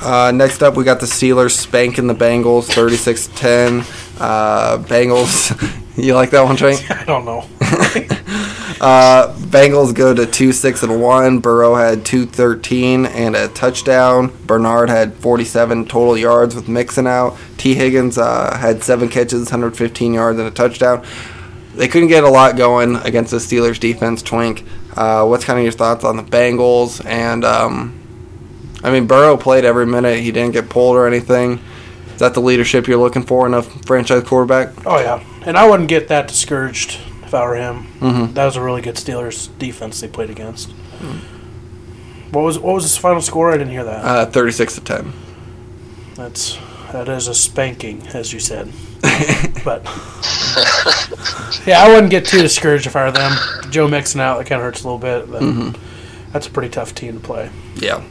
Uh, 0.00 0.30
next 0.32 0.62
up, 0.62 0.76
we 0.76 0.84
got 0.84 1.00
the 1.00 1.06
Steelers 1.06 1.50
spanking 1.50 2.06
the 2.06 2.14
Bengals, 2.14 2.70
36-10. 2.70 3.80
Uh, 4.20 4.78
Bengals, 4.84 5.50
you 5.96 6.14
like 6.14 6.30
that 6.30 6.44
one, 6.44 6.56
Trent? 6.56 6.88
I 6.90 7.04
don't 7.04 7.24
know. 7.24 7.46
Uh, 8.80 9.34
Bengals 9.36 9.94
go 9.94 10.14
to 10.14 10.24
two 10.24 10.52
six 10.52 10.82
and 10.82 11.02
one. 11.02 11.40
Burrow 11.40 11.74
had 11.74 12.02
two 12.02 12.24
thirteen 12.24 13.04
and 13.04 13.36
a 13.36 13.48
touchdown. 13.48 14.32
Bernard 14.46 14.88
had 14.88 15.12
forty 15.12 15.44
seven 15.44 15.84
total 15.84 16.16
yards 16.16 16.54
with 16.54 16.66
Mixon 16.66 17.06
out. 17.06 17.36
Tee 17.58 17.74
Higgins 17.74 18.16
uh, 18.16 18.56
had 18.56 18.82
seven 18.82 19.10
catches, 19.10 19.50
hundred 19.50 19.76
fifteen 19.76 20.14
yards 20.14 20.38
and 20.38 20.48
a 20.48 20.50
touchdown. 20.50 21.04
They 21.74 21.88
couldn't 21.88 22.08
get 22.08 22.24
a 22.24 22.28
lot 22.28 22.56
going 22.56 22.96
against 22.96 23.30
the 23.30 23.36
Steelers 23.38 23.78
defense. 23.78 24.22
Twink, 24.22 24.64
uh, 24.96 25.24
what's 25.26 25.44
kind 25.44 25.58
of 25.58 25.62
your 25.62 25.72
thoughts 25.72 26.04
on 26.04 26.16
the 26.16 26.22
Bengals? 26.22 27.04
And 27.06 27.44
um, 27.44 27.98
I 28.82 28.90
mean, 28.90 29.06
Burrow 29.06 29.36
played 29.36 29.64
every 29.64 29.86
minute. 29.86 30.18
He 30.20 30.32
didn't 30.32 30.52
get 30.52 30.68
pulled 30.68 30.96
or 30.96 31.06
anything. 31.06 31.60
Is 32.12 32.18
that 32.18 32.34
the 32.34 32.40
leadership 32.40 32.86
you're 32.88 32.98
looking 32.98 33.22
for 33.22 33.46
in 33.46 33.54
a 33.54 33.62
franchise 33.62 34.24
quarterback? 34.24 34.84
Oh 34.86 34.98
yeah, 34.98 35.22
and 35.46 35.56
I 35.56 35.68
wouldn't 35.68 35.88
get 35.88 36.08
that 36.08 36.28
discouraged 36.28 36.98
if 37.22 37.32
I 37.32 37.46
were 37.46 37.54
him. 37.56 37.86
Mhm. 38.00 38.34
That 38.34 38.44
was 38.46 38.56
a 38.56 38.62
really 38.62 38.82
good 38.82 38.96
Steelers 38.96 39.48
defense 39.58 40.00
they 40.00 40.08
played 40.08 40.28
against. 40.30 40.70
What 42.32 42.42
was 42.42 42.58
what 42.58 42.74
was 42.74 42.82
his 42.84 42.96
final 42.96 43.22
score? 43.22 43.50
I 43.50 43.56
didn't 43.58 43.72
hear 43.72 43.84
that. 43.84 44.04
Uh, 44.04 44.26
Thirty 44.26 44.52
six 44.52 44.74
to 44.74 44.80
ten. 44.80 45.12
That's 46.14 46.58
that 46.92 47.08
is 47.08 47.26
a 47.28 47.34
spanking, 47.34 48.06
as 48.12 48.32
you 48.32 48.40
said. 48.40 48.70
But 49.62 49.84
yeah, 51.66 51.82
I 51.82 51.88
wouldn't 51.88 52.10
get 52.10 52.24
too 52.24 52.40
discouraged 52.40 52.86
if 52.86 52.96
I 52.96 53.04
were 53.04 53.12
them. 53.12 53.32
Joe 53.70 53.86
Mixon 53.88 54.20
out, 54.20 54.38
that 54.38 54.46
kind 54.46 54.60
of 54.60 54.64
hurts 54.64 54.82
a 54.82 54.88
little 54.88 54.98
bit. 54.98 55.30
But 55.30 55.76
That's 56.32 56.46
a 56.46 56.50
pretty 56.50 56.70
tough 56.70 56.94
team 56.94 57.14
to 57.14 57.20
play. 57.20 57.50
Yeah. 57.76 58.02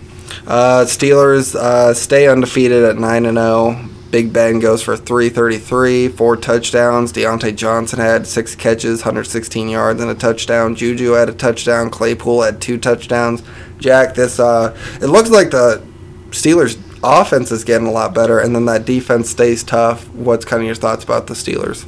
Uh, 0.46 0.86
Steelers 0.86 1.56
uh, 1.56 1.94
stay 1.94 2.28
undefeated 2.28 2.84
at 2.84 2.98
9 2.98 3.26
and 3.26 3.38
0. 3.38 3.90
Big 4.12 4.34
Ben 4.34 4.60
goes 4.60 4.82
for 4.82 4.98
333, 4.98 6.08
four 6.10 6.36
touchdowns. 6.36 7.14
Diontae 7.14 7.56
Johnson 7.56 8.00
had 8.00 8.26
six 8.26 8.56
catches, 8.56 9.02
116 9.02 9.70
yards, 9.70 10.02
and 10.02 10.10
a 10.10 10.16
touchdown. 10.16 10.76
Juju 10.76 11.12
had 11.12 11.30
a 11.30 11.34
touchdown. 11.34 11.92
Claypool 11.92 12.42
had 12.42 12.60
two 12.60 12.80
touchdowns. 12.80 13.44
Jack, 13.78 14.16
this 14.16 14.40
uh, 14.40 14.76
it 15.00 15.08
looks 15.08 15.30
like 15.30 15.52
the 15.52 15.86
Steelers' 16.32 16.78
offense 17.04 17.52
is 17.52 17.64
getting 17.64 17.88
a 17.88 17.92
lot 17.92 18.14
better, 18.14 18.40
and 18.40 18.56
then 18.56 18.66
that 18.66 18.86
defense 18.86 19.30
stays 19.30 19.64
tough. 19.64 20.10
What's 20.10 20.46
kind 20.46 20.62
of 20.62 20.66
your 20.66 20.76
thoughts 20.76 21.04
about 21.04 21.28
the 21.28 21.34
Steelers? 21.34 21.86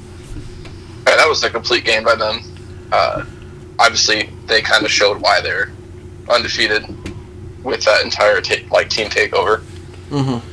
Yeah, 1.08 1.16
that 1.18 1.28
was 1.28 1.44
a 1.44 1.50
complete 1.50 1.84
game 1.84 2.04
by 2.04 2.16
them. 2.16 2.40
Uh, 2.92 3.26
obviously, 3.80 4.30
they 4.46 4.62
kind 4.62 4.86
of 4.86 4.92
showed 4.92 5.22
why 5.22 5.42
they're 5.42 5.72
undefeated 6.30 6.86
with 7.64 7.84
that 7.84 8.04
entire 8.04 8.42
ta- 8.42 8.68
like 8.72 8.90
team 8.90 9.08
takeover. 9.08 9.64
Mm-hmm. 10.10 10.48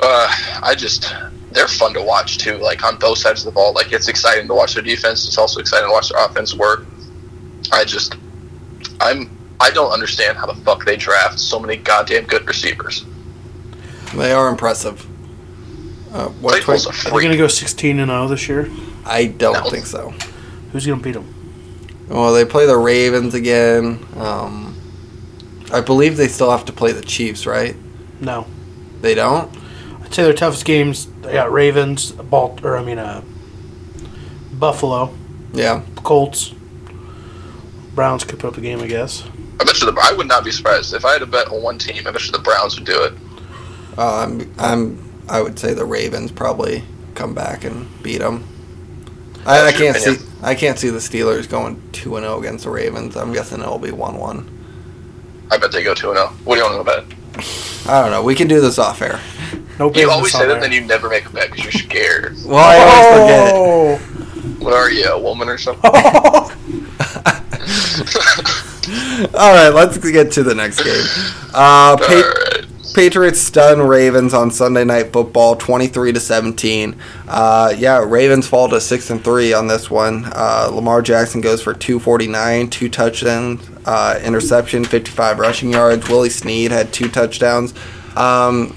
Uh, 0.00 0.34
I 0.62 0.74
just 0.76 1.14
they're 1.50 1.68
fun 1.68 1.94
to 1.94 2.02
watch 2.02 2.38
too. 2.38 2.58
Like 2.58 2.84
on 2.84 2.98
both 2.98 3.18
sides 3.18 3.40
of 3.40 3.46
the 3.46 3.52
ball, 3.52 3.72
like 3.72 3.92
it's 3.92 4.08
exciting 4.08 4.46
to 4.48 4.54
watch 4.54 4.74
their 4.74 4.82
defense. 4.82 5.26
It's 5.26 5.38
also 5.38 5.60
exciting 5.60 5.88
to 5.88 5.92
watch 5.92 6.10
their 6.10 6.24
offense 6.24 6.54
work. 6.54 6.86
I 7.72 7.84
just, 7.84 8.16
I'm, 9.00 9.36
I 9.60 9.70
don't 9.70 9.90
understand 9.90 10.38
how 10.38 10.46
the 10.46 10.54
fuck 10.54 10.84
they 10.84 10.96
draft 10.96 11.38
so 11.38 11.58
many 11.58 11.76
goddamn 11.76 12.24
good 12.24 12.46
receivers. 12.46 13.04
They 14.14 14.32
are 14.32 14.48
impressive. 14.48 15.04
Uh, 16.12 16.28
what 16.40 16.62
Claypool's 16.62 16.86
a 16.86 16.88
Are 16.88 16.92
they 16.92 16.98
freak. 16.98 17.12
going 17.12 17.30
to 17.32 17.36
go 17.36 17.48
16 17.48 17.98
and 17.98 18.08
0 18.10 18.28
this 18.28 18.48
year? 18.48 18.70
I 19.04 19.26
don't 19.26 19.64
No. 19.64 19.70
think 19.70 19.86
so. 19.86 20.12
Who's 20.72 20.86
going 20.86 20.98
to 20.98 21.04
beat 21.04 21.12
them? 21.12 21.34
Well, 22.08 22.32
they 22.32 22.44
play 22.44 22.66
the 22.66 22.76
Ravens 22.76 23.34
again. 23.34 24.06
Um, 24.16 24.74
I 25.72 25.80
believe 25.82 26.16
they 26.16 26.28
still 26.28 26.50
have 26.50 26.64
to 26.66 26.72
play 26.72 26.92
the 26.92 27.02
Chiefs, 27.02 27.44
right? 27.46 27.76
No. 28.20 28.46
They 29.02 29.14
don't. 29.14 29.54
I'd 30.02 30.14
say 30.14 30.22
their 30.24 30.32
toughest 30.32 30.64
games. 30.64 31.06
They 31.22 31.32
got 31.32 31.52
Ravens, 31.52 32.12
Balt, 32.12 32.64
or 32.64 32.78
I 32.78 32.82
mean, 32.82 32.98
uh, 32.98 33.20
Buffalo, 34.52 35.14
Yeah. 35.52 35.82
Colts. 35.96 36.54
Browns 37.94 38.24
could 38.24 38.38
put 38.38 38.48
up 38.48 38.56
a 38.56 38.60
game, 38.62 38.80
I 38.80 38.86
guess. 38.86 39.24
I 39.60 39.64
bet 39.64 39.80
you 39.80 39.90
the 39.90 40.00
I 40.00 40.12
would 40.12 40.28
not 40.28 40.44
be 40.44 40.50
surprised 40.52 40.94
if 40.94 41.04
I 41.04 41.12
had 41.12 41.18
to 41.18 41.26
bet 41.26 41.48
on 41.48 41.62
one 41.62 41.78
team. 41.78 42.06
I 42.06 42.10
bet 42.10 42.24
you 42.24 42.32
the 42.32 42.38
Browns 42.38 42.76
would 42.76 42.86
do 42.86 43.02
it. 43.02 43.12
Uh, 43.98 44.24
I'm. 44.24 44.54
I'm. 44.58 45.04
I 45.28 45.42
would 45.42 45.58
say 45.58 45.74
the 45.74 45.84
Ravens 45.84 46.32
probably 46.32 46.82
come 47.14 47.34
back 47.34 47.64
and 47.64 47.86
beat 48.02 48.18
them. 48.18 48.44
I, 49.44 49.66
I 49.66 49.72
can't 49.72 49.96
see. 49.96 50.16
I 50.42 50.54
can't 50.54 50.78
see 50.78 50.88
the 50.88 50.98
Steelers 50.98 51.48
going 51.48 51.82
two 51.92 52.16
and 52.16 52.24
zero 52.24 52.38
against 52.38 52.64
the 52.64 52.70
Ravens. 52.70 53.16
I'm 53.16 53.32
guessing 53.32 53.60
it'll 53.60 53.78
be 53.78 53.90
one 53.90 54.16
one. 54.18 54.48
I 55.50 55.58
bet 55.58 55.72
they 55.72 55.82
go 55.82 55.94
two 55.94 56.10
and 56.10 56.18
zero. 56.18 56.28
What 56.44 56.56
do 56.56 56.62
you 56.62 56.70
want 56.70 56.86
to 56.86 56.92
bet? 56.92 57.04
I 57.88 58.00
don't 58.02 58.10
know. 58.10 58.22
We 58.22 58.34
can 58.34 58.48
do 58.48 58.60
this 58.60 58.78
off 58.78 59.00
air. 59.02 59.20
No 59.78 59.90
You 59.92 60.10
always 60.10 60.32
say 60.32 60.40
that, 60.40 60.46
there. 60.48 60.60
then 60.60 60.72
you 60.72 60.80
never 60.82 61.08
make 61.08 61.24
a 61.26 61.30
bet 61.30 61.50
because 61.50 61.64
you're 61.64 61.72
scared. 61.72 62.36
Well, 62.44 62.56
I 62.56 62.78
always 62.78 63.06
forget 63.16 63.54
it. 63.54 64.00
What 64.62 64.72
are 64.74 64.90
you, 64.90 65.04
a 65.06 65.18
woman 65.20 65.48
or 65.48 65.56
something? 65.58 65.82
Oh! 65.84 66.52
All 69.34 69.52
right, 69.52 69.68
let's 69.70 69.98
get 69.98 70.32
to 70.32 70.42
the 70.42 70.54
next 70.54 70.82
game. 70.82 71.04
Uh, 71.54 71.96
Pa- 71.96 72.04
All 72.10 72.22
right. 72.22 72.66
Patriots 72.98 73.38
stun 73.38 73.80
Ravens 73.80 74.34
on 74.34 74.50
Sunday 74.50 74.82
Night 74.82 75.12
Football, 75.12 75.54
twenty-three 75.54 76.12
to 76.14 76.18
seventeen. 76.18 76.96
Uh, 77.28 77.72
yeah, 77.78 78.04
Ravens 78.04 78.48
fall 78.48 78.68
to 78.70 78.80
six 78.80 79.08
and 79.10 79.22
three 79.22 79.52
on 79.52 79.68
this 79.68 79.88
one. 79.88 80.24
Uh, 80.32 80.68
Lamar 80.72 81.00
Jackson 81.00 81.40
goes 81.40 81.62
for 81.62 81.72
two 81.72 82.00
forty-nine, 82.00 82.70
two 82.70 82.88
touchdowns, 82.88 83.70
uh, 83.86 84.18
interception, 84.24 84.84
fifty-five 84.84 85.38
rushing 85.38 85.70
yards. 85.70 86.08
Willie 86.08 86.28
Snead 86.28 86.72
had 86.72 86.92
two 86.92 87.08
touchdowns. 87.08 87.72
Um, 88.16 88.76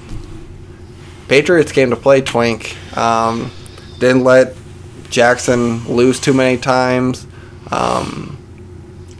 Patriots 1.28 1.72
came 1.72 1.90
to 1.90 1.96
play. 1.96 2.22
Twink 2.22 2.78
um, 2.96 3.50
didn't 3.98 4.24
let 4.24 4.56
Jackson 5.10 5.84
lose 5.88 6.20
too 6.20 6.34
many 6.34 6.60
times. 6.60 7.26
Um, 7.72 8.38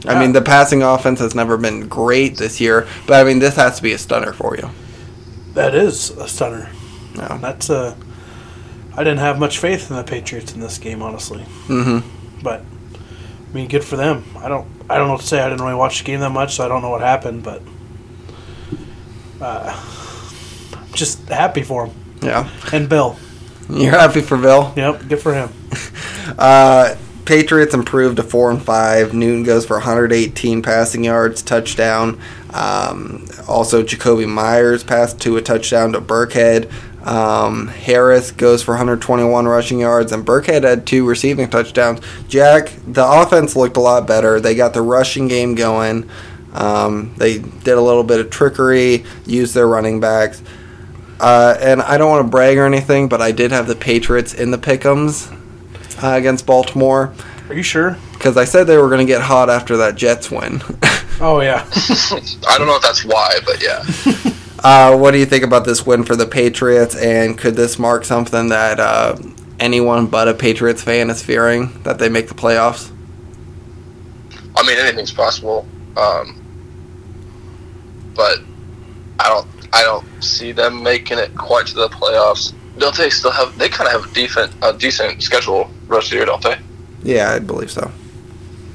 I 0.06 0.20
mean, 0.20 0.32
the 0.32 0.42
passing 0.42 0.84
offense 0.84 1.18
has 1.18 1.34
never 1.34 1.56
been 1.56 1.88
great 1.88 2.36
this 2.36 2.60
year, 2.60 2.86
but 3.08 3.20
I 3.20 3.24
mean, 3.28 3.40
this 3.40 3.56
has 3.56 3.78
to 3.78 3.82
be 3.82 3.94
a 3.94 3.98
stunner 3.98 4.32
for 4.32 4.56
you. 4.56 4.70
That 5.54 5.74
is 5.74 6.10
a 6.10 6.28
stunner. 6.28 6.70
No. 7.16 7.38
That's 7.38 7.70
a. 7.70 7.96
I 8.94 9.04
didn't 9.04 9.18
have 9.20 9.38
much 9.38 9.58
faith 9.58 9.90
in 9.90 9.96
the 9.96 10.04
Patriots 10.04 10.52
in 10.54 10.60
this 10.60 10.78
game, 10.78 11.02
honestly. 11.02 11.42
Mm-hmm. 11.66 12.40
But 12.42 12.60
I 12.60 13.54
mean, 13.54 13.68
good 13.68 13.84
for 13.84 13.96
them. 13.96 14.24
I 14.38 14.48
don't. 14.48 14.66
I 14.90 14.98
don't 14.98 15.06
know 15.06 15.14
what 15.14 15.22
to 15.22 15.26
say. 15.26 15.40
I 15.40 15.48
didn't 15.48 15.62
really 15.64 15.74
watch 15.76 15.98
the 16.00 16.04
game 16.04 16.20
that 16.20 16.30
much, 16.30 16.54
so 16.56 16.64
I 16.64 16.68
don't 16.68 16.82
know 16.82 16.90
what 16.90 17.00
happened. 17.00 17.42
But 17.42 17.62
uh, 19.40 19.72
I'm 20.76 20.92
just 20.92 21.28
happy 21.28 21.62
for 21.62 21.86
him 21.86 21.94
Yeah. 22.20 22.48
and 22.72 22.88
Bill. 22.88 23.16
You're 23.70 23.92
happy 23.92 24.20
for 24.20 24.36
Bill? 24.36 24.72
Yep, 24.76 25.08
good 25.08 25.20
for 25.20 25.34
him. 25.34 25.50
Uh, 26.38 26.94
Patriots 27.24 27.74
improved 27.74 28.16
to 28.16 28.22
four 28.22 28.50
and 28.52 28.62
five. 28.62 29.12
Newton 29.12 29.42
goes 29.42 29.66
for 29.66 29.74
118 29.78 30.62
passing 30.62 31.02
yards, 31.04 31.42
touchdown. 31.42 32.20
Um, 32.52 33.26
also, 33.48 33.82
Jakobi 33.82 34.28
Meyers 34.28 34.84
passed 34.84 35.20
to 35.22 35.36
a 35.36 35.42
touchdown 35.42 35.92
to 35.92 36.00
Burkhead. 36.00 36.70
Um, 37.06 37.68
Harris 37.68 38.30
goes 38.30 38.62
for 38.62 38.72
121 38.72 39.46
rushing 39.46 39.80
yards, 39.80 40.12
and 40.12 40.24
Burkhead 40.24 40.62
had 40.62 40.86
two 40.86 41.06
receiving 41.06 41.48
touchdowns. 41.50 42.00
Jack, 42.28 42.72
the 42.86 43.04
offense 43.04 43.56
looked 43.56 43.76
a 43.76 43.80
lot 43.80 44.06
better. 44.06 44.38
They 44.38 44.54
got 44.54 44.74
the 44.74 44.82
rushing 44.82 45.26
game 45.28 45.54
going. 45.54 46.08
Um, 46.52 47.14
they 47.16 47.38
did 47.38 47.78
a 47.78 47.80
little 47.80 48.04
bit 48.04 48.20
of 48.20 48.30
trickery, 48.30 49.04
used 49.26 49.54
their 49.54 49.66
running 49.66 50.00
backs. 50.00 50.42
Uh, 51.18 51.56
and 51.60 51.80
I 51.82 51.98
don't 51.98 52.10
want 52.10 52.26
to 52.26 52.30
brag 52.30 52.58
or 52.58 52.66
anything, 52.66 53.08
but 53.08 53.22
I 53.22 53.32
did 53.32 53.52
have 53.52 53.66
the 53.66 53.76
Patriots 53.76 54.34
in 54.34 54.50
the 54.50 54.58
pick'ems 54.58 55.32
uh, 56.02 56.16
against 56.16 56.46
Baltimore 56.46 57.14
Are 57.48 57.54
you 57.54 57.62
sure? 57.62 57.96
because 58.12 58.36
I 58.36 58.44
said 58.44 58.64
they 58.66 58.76
were 58.76 58.88
going 58.88 59.04
to 59.06 59.10
get 59.10 59.22
hot 59.22 59.48
after 59.48 59.76
that 59.78 59.94
Jets 59.94 60.30
win. 60.30 60.60
Oh 61.20 61.40
yeah. 61.40 61.66
I 62.48 62.58
don't 62.58 62.66
know 62.66 62.76
if 62.76 62.82
that's 62.82 63.04
why, 63.04 63.38
but 63.44 63.62
yeah. 63.62 63.84
uh, 64.64 64.96
what 64.96 65.12
do 65.12 65.18
you 65.18 65.26
think 65.26 65.44
about 65.44 65.64
this 65.64 65.86
win 65.86 66.04
for 66.04 66.16
the 66.16 66.26
Patriots? 66.26 66.96
And 66.96 67.38
could 67.38 67.54
this 67.54 67.78
mark 67.78 68.04
something 68.04 68.48
that 68.48 68.80
uh, 68.80 69.16
anyone 69.60 70.06
but 70.06 70.28
a 70.28 70.34
Patriots 70.34 70.82
fan 70.82 71.10
is 71.10 71.22
fearing 71.22 71.82
that 71.82 71.98
they 71.98 72.08
make 72.08 72.28
the 72.28 72.34
playoffs? 72.34 72.90
I 74.56 74.66
mean, 74.66 74.78
anything's 74.78 75.12
possible. 75.12 75.66
Um, 75.96 76.42
but 78.14 78.38
I 79.18 79.28
don't. 79.28 79.46
I 79.74 79.82
don't 79.82 80.06
see 80.22 80.52
them 80.52 80.82
making 80.82 81.18
it 81.18 81.34
quite 81.34 81.66
to 81.68 81.74
the 81.74 81.88
playoffs. 81.88 82.52
don't 82.78 82.94
they 82.96 83.08
still 83.08 83.30
have? 83.30 83.56
They 83.58 83.70
kind 83.70 83.88
of 83.88 84.02
have 84.02 84.10
a 84.10 84.14
decent, 84.14 84.52
a 84.60 84.72
decent 84.74 85.22
schedule 85.22 85.70
rest 85.86 86.08
of 86.08 86.10
the 86.10 86.16
year, 86.16 86.26
don't 86.26 86.42
they? 86.42 86.58
Yeah, 87.02 87.32
I 87.32 87.38
believe 87.38 87.70
so. 87.70 87.90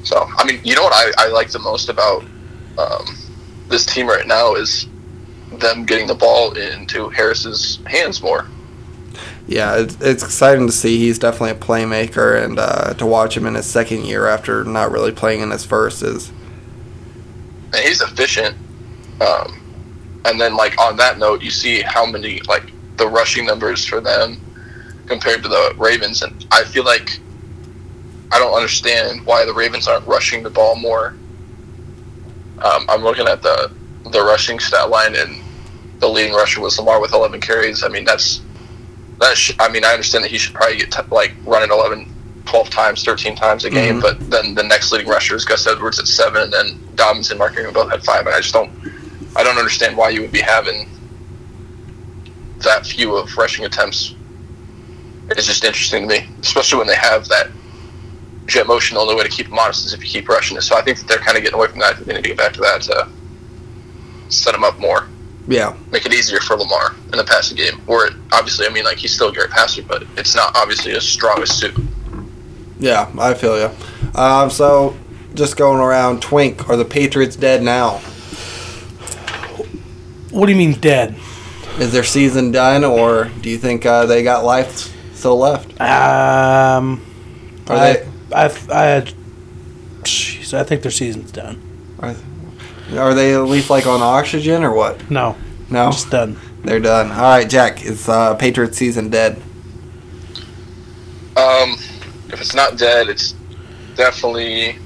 So, 0.08 0.26
I 0.38 0.45
mean, 0.45 0.62
you 0.64 0.74
know 0.74 0.84
what 0.84 0.93
I, 0.93 1.26
I 1.26 1.28
like 1.28 1.51
the 1.51 1.60
most 1.60 1.89
about 1.89 2.24
um, 2.78 3.05
this 3.68 3.86
team 3.86 4.08
right 4.08 4.26
now 4.26 4.55
is 4.55 4.88
them 5.51 5.86
getting 5.86 6.08
the 6.08 6.16
ball 6.16 6.53
into 6.53 7.10
Harris's 7.10 7.80
hands 7.86 8.22
more. 8.22 8.47
Yeah, 9.47 9.76
it's, 9.76 9.99
it's 9.99 10.24
exciting 10.24 10.66
to 10.68 10.72
see. 10.72 10.97
He's 10.97 11.20
definitely 11.20 11.51
a 11.51 11.55
playmaker, 11.55 12.41
and 12.41 12.58
uh, 12.58 12.93
to 12.93 13.05
watch 13.05 13.36
him 13.36 13.45
in 13.45 13.55
his 13.55 13.66
second 13.66 14.05
year 14.05 14.28
after 14.28 14.64
not 14.64 14.91
really 14.91 15.12
playing 15.12 15.41
in 15.41 15.51
his 15.51 15.66
first 15.66 16.01
is 16.01 16.32
and 17.74 17.84
he's 17.84 17.99
efficient. 17.99 18.55
Um, 19.20 19.62
and 20.24 20.39
then, 20.39 20.55
like 20.55 20.80
on 20.80 20.95
that 20.97 21.18
note, 21.18 21.41
you 21.41 21.51
see 21.51 21.82
how 21.82 22.05
many 22.05 22.39
like 22.47 22.72
the 22.95 23.10
rushing 23.10 23.45
numbers 23.45 23.86
for 23.86 23.99
them 23.99 24.39
compared 25.05 25.43
to 25.43 25.49
the 25.49 25.74
Ravens, 25.78 26.22
and 26.22 26.45
I 26.51 26.64
feel 26.64 26.86
like 26.86 27.20
I 28.32 28.39
don't 28.39 28.53
understand 28.53 29.25
why 29.25 29.45
the 29.45 29.53
Ravens 29.53 29.88
aren't 29.88 30.05
rushing 30.07 30.43
the 30.43 30.49
ball 30.49 30.75
more. 30.75 31.15
Um, 32.63 32.86
I'm 32.89 33.03
looking 33.03 33.28
at 33.28 33.41
the 33.41 33.71
the 34.11 34.21
rushing 34.23 34.59
stat 34.59 34.89
line, 34.89 35.15
and 35.15 35.41
the 35.99 36.07
leading 36.07 36.34
rusher 36.34 36.61
was 36.61 36.78
Lamar 36.80 36.99
with 37.01 37.13
11 37.13 37.41
carries. 37.41 37.84
I 37.84 37.88
mean, 37.89 38.05
that's 38.05 38.41
that. 39.19 39.38
Sh- 39.38 39.53
I 39.59 39.69
mean, 39.69 39.84
I 39.86 39.91
understand 39.93 40.23
that 40.23 40.32
he 40.32 40.38
should 40.38 40.53
probably 40.53 40.78
get 40.78 40.91
t- 40.91 41.01
like 41.11 41.34
running 41.45 41.71
11, 41.71 42.11
12 42.45 42.69
times, 42.69 43.03
13 43.03 43.36
times 43.36 43.65
a 43.65 43.69
game, 43.69 43.97
Mhm. 43.97 44.01
but 44.01 44.30
then 44.30 44.55
the 44.55 44.63
next 44.63 44.91
leading 44.91 45.07
rusher 45.07 45.36
is 45.36 45.43
Gus 45.45 45.67
Edwards 45.67 45.99
at 45.99 46.07
seven, 46.07 46.43
and 46.43 46.53
then 46.53 46.80
Dobbins 46.95 47.30
and 47.32 47.38
Mark 47.38 47.55
Ingram 47.57 47.73
both 47.73 47.89
had 47.91 48.03
five, 48.03 48.25
and 48.25 48.34
I 48.34 48.39
just 48.39 48.53
don't, 48.53 48.71
I 49.36 49.43
don't 49.43 49.57
understand 49.57 49.97
why 49.97 50.09
you 50.09 50.21
would 50.21 50.32
be 50.32 50.39
having 50.41 50.88
that 52.59 52.86
few 52.86 53.15
of 53.15 53.36
rushing 53.38 53.65
attempts. 53.65 54.15
It's 55.30 55.45
just 55.45 55.63
interesting 55.63 56.07
to 56.07 56.19
me, 56.19 56.30
especially 56.41 56.78
when 56.80 56.88
they 56.88 56.95
have 56.95 57.28
that 57.28 57.47
jet 58.48 58.66
motion. 58.68 58.95
The 58.95 59.02
only 59.02 59.16
way 59.16 59.24
to 59.24 59.30
keep 59.30 59.48
them 59.50 59.60
honest 59.60 59.86
is 59.86 59.93
if 59.93 60.02
you 60.04 60.10
keep 60.10 60.28
rushing 60.28 60.58
it. 60.58 60.62
So 60.62 60.76
I 60.76 60.82
think 60.82 60.98
that 61.00 61.08
they're 61.08 61.20
kind 61.20 61.38
of 61.38 61.43
getting 61.43 61.58
away 61.58 61.68
from 61.68 61.80
that. 61.80 61.91
I 61.91 61.93
think 61.95 62.08
they 62.08 62.14
need 62.16 62.24
to 62.24 62.30
get 62.30 62.38
back 62.38 62.54
to 62.54 62.62
that 62.62 62.82
to 62.84 63.08
set 64.30 64.54
them 64.54 64.64
up 64.64 64.78
more, 64.80 65.08
yeah, 65.48 65.76
make 65.91 66.06
it 66.06 66.14
easier 66.14 66.39
for 66.39 66.56
Lamar 66.58 66.95
in 67.12 67.18
the 67.18 67.24
passing 67.24 67.56
game. 67.56 67.76
Where 67.86 68.08
it, 68.08 68.14
obviously, 68.34 68.66
I 68.66 68.70
mean, 68.70 68.84
like 68.86 68.98
he's 68.98 69.14
still 69.14 69.30
a 69.30 69.34
great 69.34 69.50
passer, 69.50 69.84
but 69.84 70.04
it's 70.18 70.36
not 70.36 70.56
obviously 70.56 70.91
his 70.93 71.08
strongest 71.08 71.60
suit. 71.60 71.76
yeah. 72.80 73.10
I 73.20 73.34
feel 73.34 73.58
you. 73.58 73.70
Um, 74.20 74.50
so 74.50 74.98
just 75.34 75.56
going 75.56 75.80
around, 75.80 76.22
Twink, 76.22 76.68
are 76.70 76.76
the 76.76 76.86
Patriots 76.86 77.36
dead 77.36 77.62
now? 77.62 78.00
What 80.32 80.45
do 80.48 80.52
you 80.52 80.58
mean 80.58 80.74
dead? 80.80 81.16
Is 81.80 81.91
their 81.91 82.04
season 82.04 82.52
done, 82.52 82.84
or 82.84 83.26
do 83.41 83.50
you 83.50 83.58
think 83.58 83.86
uh, 83.86 84.06
they 84.08 84.24
got 84.24 84.43
life 84.43 84.93
still 85.16 85.38
left? 85.38 85.80
Um, 85.80 87.06
Are 87.68 87.76
I, 87.76 87.93
they? 87.93 88.08
I, 88.34 88.45
I, 88.45 89.01
jeez, 90.03 90.53
I 90.53 90.63
think 90.63 90.82
their 90.82 90.91
season's 90.91 91.32
done. 91.32 91.61
Are, 91.99 92.15
are 92.97 93.13
they 93.13 93.34
at 93.34 93.41
least 93.43 93.69
like 93.69 93.86
on 93.86 94.01
oxygen 94.01 94.63
or 94.63 94.73
what? 94.73 95.09
No, 95.09 95.36
No, 95.69 95.91
just 95.91 96.09
done. 96.09 96.38
they're 96.63 96.80
done. 96.80 97.11
All 97.11 97.21
right, 97.21 97.49
Jack, 97.49 97.86
is 97.86 98.09
uh, 98.09 98.36
Patriots 98.36 98.78
season 98.78 99.09
dead? 99.09 99.41
Um, 101.36 101.73
if 102.30 102.41
it's 102.41 102.55
not 102.55 102.78
dead, 102.78 103.09
it's 103.09 103.36
definitely 103.95 104.78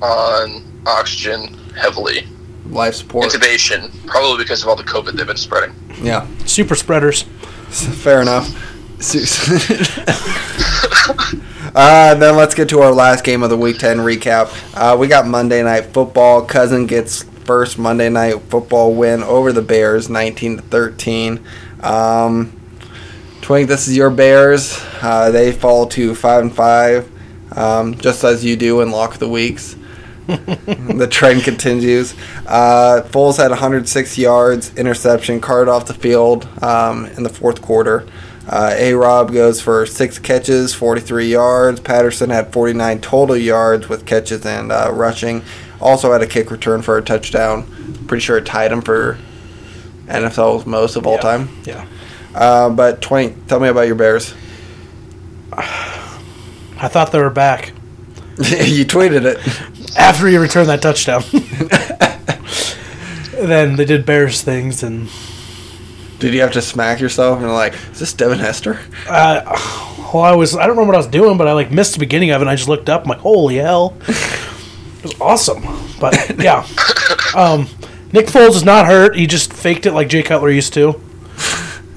on 0.00 0.62
oxygen 0.86 1.52
heavily. 1.76 2.26
Life 2.66 2.94
support. 2.96 3.30
Intubation, 3.30 3.90
probably 4.06 4.44
because 4.44 4.62
of 4.62 4.68
all 4.68 4.76
the 4.76 4.82
COVID 4.84 5.12
they've 5.12 5.26
been 5.26 5.36
spreading. 5.36 5.74
Yeah, 6.02 6.26
Super 6.46 6.74
spreaders. 6.74 7.22
fair 8.02 8.22
enough. 8.22 8.48
uh, 11.76 12.14
then 12.14 12.36
let's 12.36 12.54
get 12.54 12.70
to 12.70 12.80
our 12.80 12.90
last 12.90 13.22
game 13.22 13.42
of 13.42 13.50
the 13.50 13.56
Week 13.56 13.78
10 13.78 13.98
recap. 13.98 14.48
Uh, 14.74 14.96
we 14.96 15.08
got 15.08 15.26
Monday 15.26 15.62
Night 15.62 15.84
Football. 15.92 16.46
Cousin 16.46 16.86
gets 16.86 17.24
first 17.44 17.78
Monday 17.78 18.08
Night 18.08 18.40
Football 18.44 18.94
win 18.94 19.22
over 19.22 19.52
the 19.52 19.60
Bears, 19.60 20.08
19 20.08 20.56
to 20.56 20.62
13. 20.62 21.44
Um, 21.82 22.58
Twink, 23.42 23.68
this 23.68 23.88
is 23.88 23.94
your 23.94 24.08
Bears. 24.08 24.82
Uh, 25.02 25.30
they 25.30 25.52
fall 25.52 25.86
to 25.88 26.14
five 26.14 26.40
and 26.44 26.54
five, 26.54 27.12
um, 27.52 27.94
just 27.98 28.24
as 28.24 28.42
you 28.42 28.56
do 28.56 28.80
in 28.80 28.90
Lock 28.90 29.12
of 29.12 29.20
the 29.20 29.28
Weeks. 29.28 29.76
the 30.26 31.06
trend 31.10 31.42
continues. 31.42 32.14
Uh, 32.46 33.02
Foles 33.04 33.36
had 33.36 33.50
106 33.50 34.16
yards, 34.16 34.74
interception, 34.76 35.42
carted 35.42 35.68
off 35.68 35.86
the 35.86 35.94
field 35.94 36.48
um, 36.64 37.04
in 37.04 37.22
the 37.22 37.28
fourth 37.28 37.60
quarter. 37.60 38.08
Uh, 38.48 38.74
A 38.76 38.94
Rob 38.94 39.32
goes 39.32 39.60
for 39.60 39.84
six 39.86 40.18
catches, 40.20 40.72
43 40.72 41.26
yards. 41.30 41.80
Patterson 41.80 42.30
had 42.30 42.52
49 42.52 43.00
total 43.00 43.36
yards 43.36 43.88
with 43.88 44.06
catches 44.06 44.46
and 44.46 44.70
uh, 44.70 44.90
rushing. 44.92 45.42
Also 45.80 46.12
had 46.12 46.22
a 46.22 46.26
kick 46.26 46.50
return 46.50 46.80
for 46.82 46.96
a 46.96 47.02
touchdown. 47.02 47.64
Pretty 48.06 48.20
sure 48.22 48.38
it 48.38 48.46
tied 48.46 48.70
him 48.70 48.82
for 48.82 49.18
NFL's 50.06 50.64
most 50.64 50.94
of 50.96 51.06
all 51.06 51.14
Yeah. 51.14 51.20
time. 51.20 51.48
Yeah. 51.64 51.86
Uh, 52.34 52.70
but 52.70 53.00
Twink, 53.02 53.46
tell 53.48 53.58
me 53.58 53.68
about 53.68 53.86
your 53.88 53.96
Bears. 53.96 54.32
I 55.52 56.88
thought 56.88 57.10
they 57.12 57.18
were 57.20 57.30
back 57.30 57.72
you 58.38 58.84
tweeted 58.84 59.24
it. 59.24 59.38
after 59.98 60.28
you 60.28 60.38
returned 60.40 60.68
that 60.68 60.82
touchdown. 60.82 61.22
then 63.46 63.76
they 63.76 63.84
did 63.84 64.04
Bears 64.06 64.42
things, 64.42 64.82
and 64.82 65.08
Did 66.18 66.32
you 66.34 66.40
have 66.40 66.52
to 66.52 66.62
smack 66.62 67.00
yourself 67.00 67.40
and 67.40 67.52
like, 67.52 67.74
is 67.92 67.98
this 67.98 68.12
Devin 68.12 68.38
Hester? 68.38 68.80
uh, 69.08 69.42
well, 70.14 70.22
I 70.22 70.34
was 70.34 70.54
I 70.56 70.60
don't 70.60 70.70
remember 70.70 70.92
what 70.92 70.94
I 70.94 70.98
was 70.98 71.06
doing, 71.08 71.36
but 71.36 71.46
I 71.48 71.52
like 71.52 71.70
missed 71.70 71.92
the 71.94 71.98
beginning 71.98 72.30
of 72.30 72.40
it. 72.40 72.44
and 72.44 72.50
I 72.50 72.56
just 72.56 72.68
looked 72.68 72.88
up. 72.88 73.02
I'm 73.02 73.08
like, 73.08 73.18
holy 73.18 73.56
hell, 73.56 73.96
it 74.08 75.02
was 75.02 75.20
awesome. 75.20 75.62
But 76.00 76.38
yeah, 76.38 76.66
um, 77.36 77.68
Nick 78.12 78.26
Foles 78.26 78.54
is 78.54 78.64
not 78.64 78.86
hurt. 78.86 79.14
He 79.16 79.26
just 79.26 79.52
faked 79.52 79.84
it 79.86 79.92
like 79.92 80.08
Jay 80.08 80.22
Cutler 80.22 80.50
used 80.50 80.72
to. 80.74 81.00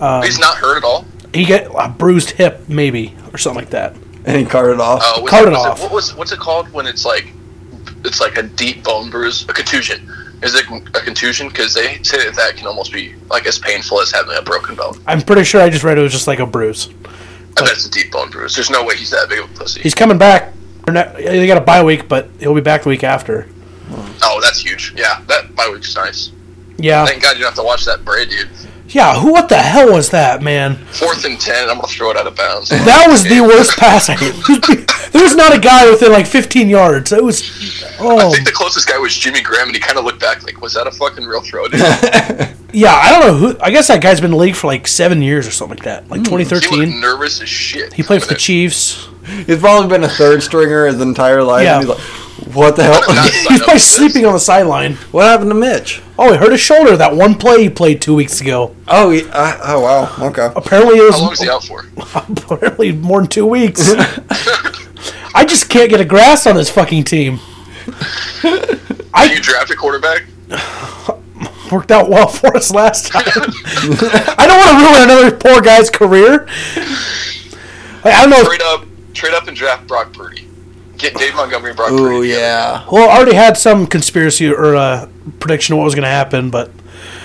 Um, 0.01 0.23
He's 0.23 0.39
not 0.39 0.57
hurt 0.57 0.77
at 0.77 0.83
all. 0.83 1.05
He 1.33 1.45
get 1.45 1.67
a 1.77 1.87
bruised 1.89 2.31
hip, 2.31 2.67
maybe, 2.67 3.15
or 3.31 3.37
something 3.37 3.61
like 3.61 3.69
that. 3.71 3.95
And 4.25 4.37
he 4.37 4.45
carted 4.45 4.79
off. 4.79 5.01
Uh, 5.03 5.21
was 5.21 5.29
Cut 5.29 5.47
it 5.47 5.51
was 5.51 5.57
off. 5.65 5.81
what 5.81 5.91
was 5.91 6.15
what's 6.15 6.31
it 6.31 6.39
called 6.39 6.69
when 6.73 6.87
it's 6.87 7.05
like 7.05 7.31
it's 8.03 8.19
like 8.19 8.37
a 8.37 8.43
deep 8.43 8.83
bone 8.83 9.09
bruise, 9.09 9.43
a 9.47 9.53
contusion? 9.53 10.09
Is 10.41 10.55
it 10.55 10.65
a 10.95 11.01
contusion? 11.01 11.47
Because 11.49 11.73
they 11.73 12.01
say 12.03 12.23
that 12.25 12.35
that 12.35 12.55
can 12.57 12.67
almost 12.67 12.93
be 12.93 13.15
like 13.29 13.45
as 13.45 13.59
painful 13.59 13.99
as 14.01 14.11
having 14.11 14.35
a 14.37 14.41
broken 14.41 14.75
bone. 14.75 14.93
I'm 15.05 15.21
pretty 15.21 15.43
sure 15.43 15.61
I 15.61 15.69
just 15.69 15.83
read 15.83 15.97
it 15.97 16.01
was 16.01 16.13
just 16.13 16.27
like 16.27 16.39
a 16.39 16.45
bruise. 16.45 16.89
I 17.57 17.61
bet 17.63 17.71
it's 17.71 17.85
a 17.85 17.91
deep 17.91 18.11
bone 18.11 18.29
bruise. 18.29 18.55
There's 18.55 18.69
no 18.69 18.83
way 18.83 18.95
he's 18.95 19.09
that 19.11 19.27
big 19.27 19.39
of 19.39 19.51
a 19.51 19.53
pussy. 19.53 19.81
He's 19.81 19.95
coming 19.95 20.17
back. 20.17 20.53
Not- 20.87 21.15
They 21.17 21.45
got 21.45 21.57
a 21.57 21.61
bye 21.61 21.83
week, 21.83 22.07
but 22.07 22.29
he'll 22.39 22.55
be 22.55 22.61
back 22.61 22.83
the 22.83 22.89
week 22.89 23.03
after. 23.03 23.47
oh, 24.23 24.39
that's 24.41 24.59
huge. 24.61 24.93
Yeah, 24.95 25.21
that 25.27 25.53
my 25.55 25.69
week's 25.69 25.95
nice. 25.95 26.31
Yeah, 26.77 27.05
Thank 27.05 27.21
God 27.21 27.33
you 27.35 27.39
don't 27.43 27.49
have 27.49 27.55
to 27.55 27.63
watch 27.63 27.83
that 27.85 28.05
braid, 28.05 28.29
dude. 28.29 28.47
Yeah. 28.89 29.19
Who? 29.19 29.31
What 29.31 29.49
the 29.49 29.57
hell 29.57 29.91
was 29.93 30.09
that, 30.09 30.41
man? 30.41 30.75
Fourth 30.87 31.25
and 31.25 31.39
ten, 31.39 31.69
I'm 31.69 31.75
gonna 31.77 31.87
throw 31.87 32.11
it 32.11 32.17
out 32.17 32.27
of 32.27 32.35
bounds. 32.35 32.69
That 32.69 33.07
was 33.09 33.23
the 33.23 33.41
worst 33.41 33.77
pass. 33.77 34.09
I 34.09 34.15
there 35.11 35.23
was 35.23 35.35
not 35.35 35.55
a 35.55 35.59
guy 35.59 35.89
within 35.89 36.11
like 36.11 36.27
15 36.27 36.69
yards. 36.69 37.11
It 37.11 37.23
was. 37.23 37.41
I 37.83 37.95
Oh, 38.01 38.31
think 38.31 38.45
the 38.45 38.51
closest 38.53 38.87
guy 38.87 38.97
was 38.97 39.13
Jimmy 39.15 39.41
Graham, 39.41 39.67
and 39.67 39.75
he 39.75 39.81
kind 39.81 39.97
of 39.97 40.05
looked 40.05 40.19
back 40.21 40.43
like, 40.43 40.61
"Was 40.61 40.73
that 40.73 40.87
a 40.87 40.91
fucking 40.91 41.25
real 41.25 41.41
throw?" 41.41 41.67
Dude? 41.67 41.79
yeah. 42.73 42.93
I 42.93 43.11
don't 43.11 43.27
know 43.27 43.35
who. 43.35 43.59
I 43.61 43.71
guess 43.71 43.87
that 43.89 44.01
guy's 44.01 44.19
been 44.21 44.31
in 44.31 44.37
the 44.37 44.37
league 44.37 44.55
for 44.55 44.67
like 44.67 44.87
seven 44.87 45.21
years 45.21 45.45
or 45.47 45.51
something 45.51 45.77
like 45.77 45.85
that. 45.85 46.09
Like 46.09 46.19
hmm. 46.21 46.37
he 46.37 46.45
looked 46.45 46.49
2013. 46.49 46.99
nervous 47.01 47.41
as 47.41 47.49
shit. 47.49 47.93
He 47.93 48.03
played 48.03 48.21
for 48.21 48.29
the 48.29 48.35
it- 48.35 48.39
Chiefs. 48.39 49.07
He's 49.45 49.59
probably 49.59 49.89
been 49.89 50.03
a 50.03 50.09
third 50.09 50.41
stringer 50.41 50.87
his 50.87 50.99
entire 51.01 51.43
life. 51.43 51.63
Yeah. 51.63 51.79
And 51.81 51.87
he's 51.87 51.95
like, 51.95 52.55
what 52.55 52.75
the 52.75 52.83
hell? 52.83 53.01
He's 53.03 53.33
Sign 53.43 53.57
probably 53.59 53.59
for 53.59 53.71
this. 53.73 53.91
sleeping 53.95 54.25
on 54.25 54.33
the 54.33 54.39
sideline. 54.39 54.93
what 55.11 55.25
happened 55.25 55.51
to 55.51 55.55
Mitch? 55.55 56.01
Oh, 56.21 56.33
he 56.33 56.37
hurt 56.37 56.51
his 56.51 56.59
shoulder 56.59 56.97
that 56.97 57.15
one 57.15 57.35
play 57.35 57.63
he 57.63 57.69
played 57.69 58.01
two 58.01 58.13
weeks 58.13 58.41
ago. 58.41 58.75
Oh, 58.89 59.09
he, 59.09 59.23
uh, 59.29 59.57
oh 59.63 59.79
wow. 59.79 60.27
Okay. 60.27 60.49
Apparently 60.53 60.97
it 60.97 61.03
was 61.03 61.15
How 61.15 61.21
long 61.21 61.31
is 61.31 61.39
he 61.39 61.49
out 61.49 61.63
for? 61.63 61.85
apparently 62.13 62.91
more 62.91 63.21
than 63.21 63.29
two 63.29 63.45
weeks. 63.45 63.89
I 65.33 65.45
just 65.47 65.69
can't 65.69 65.89
get 65.89 66.01
a 66.01 66.05
grasp 66.05 66.45
on 66.45 66.55
this 66.57 66.69
fucking 66.69 67.05
team. 67.05 67.39
Did 68.41 69.07
I 69.13 69.31
you 69.33 69.39
draft 69.39 69.71
a 69.71 69.77
quarterback? 69.77 70.23
worked 71.71 71.91
out 71.91 72.09
well 72.09 72.27
for 72.27 72.53
us 72.57 72.69
last 72.71 73.07
time. 73.07 73.23
I 73.25 74.45
don't 74.45 74.57
want 74.57 74.69
to 74.71 74.85
ruin 74.85 75.03
another 75.03 75.37
poor 75.37 75.61
guy's 75.61 75.89
career. 75.89 76.47
Like, 78.03 78.13
I 78.13 78.21
don't 78.21 78.29
know. 78.31 78.43
Trade 78.43 78.61
up, 78.61 78.85
trade 79.13 79.33
up, 79.33 79.47
and 79.47 79.55
draft 79.55 79.87
Brock 79.87 80.11
Purdy. 80.11 80.48
Get 80.99 81.15
Dave 81.15 81.33
Montgomery, 81.35 81.71
and 81.71 81.77
Brock 81.77 81.91
Ooh 81.91 81.97
Purdy. 81.97 82.27
together. 82.27 82.41
yeah. 82.41 82.85
well, 82.91 83.09
I 83.09 83.15
already 83.15 83.33
had 83.35 83.57
some 83.57 83.87
conspiracy 83.87 84.47
or 84.49 84.75
uh, 84.75 85.09
prediction 85.39 85.73
of 85.73 85.79
what 85.79 85.85
was 85.85 85.95
going 85.95 86.03
to 86.03 86.09
happen, 86.09 86.49
but 86.51 86.71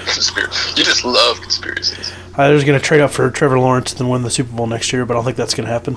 Conspiracy. 0.06 0.70
You 0.76 0.84
just 0.84 1.04
love 1.04 1.40
conspiracies. 1.40 2.12
I 2.36 2.50
was 2.50 2.62
going 2.64 2.78
to 2.78 2.84
trade 2.84 3.00
up 3.00 3.10
for 3.10 3.30
Trevor 3.30 3.58
Lawrence 3.58 3.92
and 3.92 4.00
then 4.00 4.08
win 4.08 4.22
the 4.22 4.30
Super 4.30 4.52
Bowl 4.54 4.66
next 4.66 4.92
year. 4.92 5.06
But 5.06 5.14
I 5.14 5.16
don't 5.18 5.24
think 5.24 5.36
that's 5.36 5.54
going 5.54 5.66
to 5.66 5.72
happen. 5.72 5.96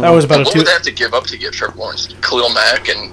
That 0.00 0.10
was 0.10 0.24
about 0.24 0.40
a 0.40 0.44
What 0.44 0.52
two. 0.52 0.58
would 0.60 0.66
they 0.68 0.72
have 0.72 0.82
to 0.82 0.92
give 0.92 1.12
up 1.14 1.24
to 1.26 1.36
get 1.38 1.52
Trevor 1.54 1.76
Lawrence? 1.78 2.14
Khalil 2.22 2.50
Mack 2.52 2.88
and 2.88 3.12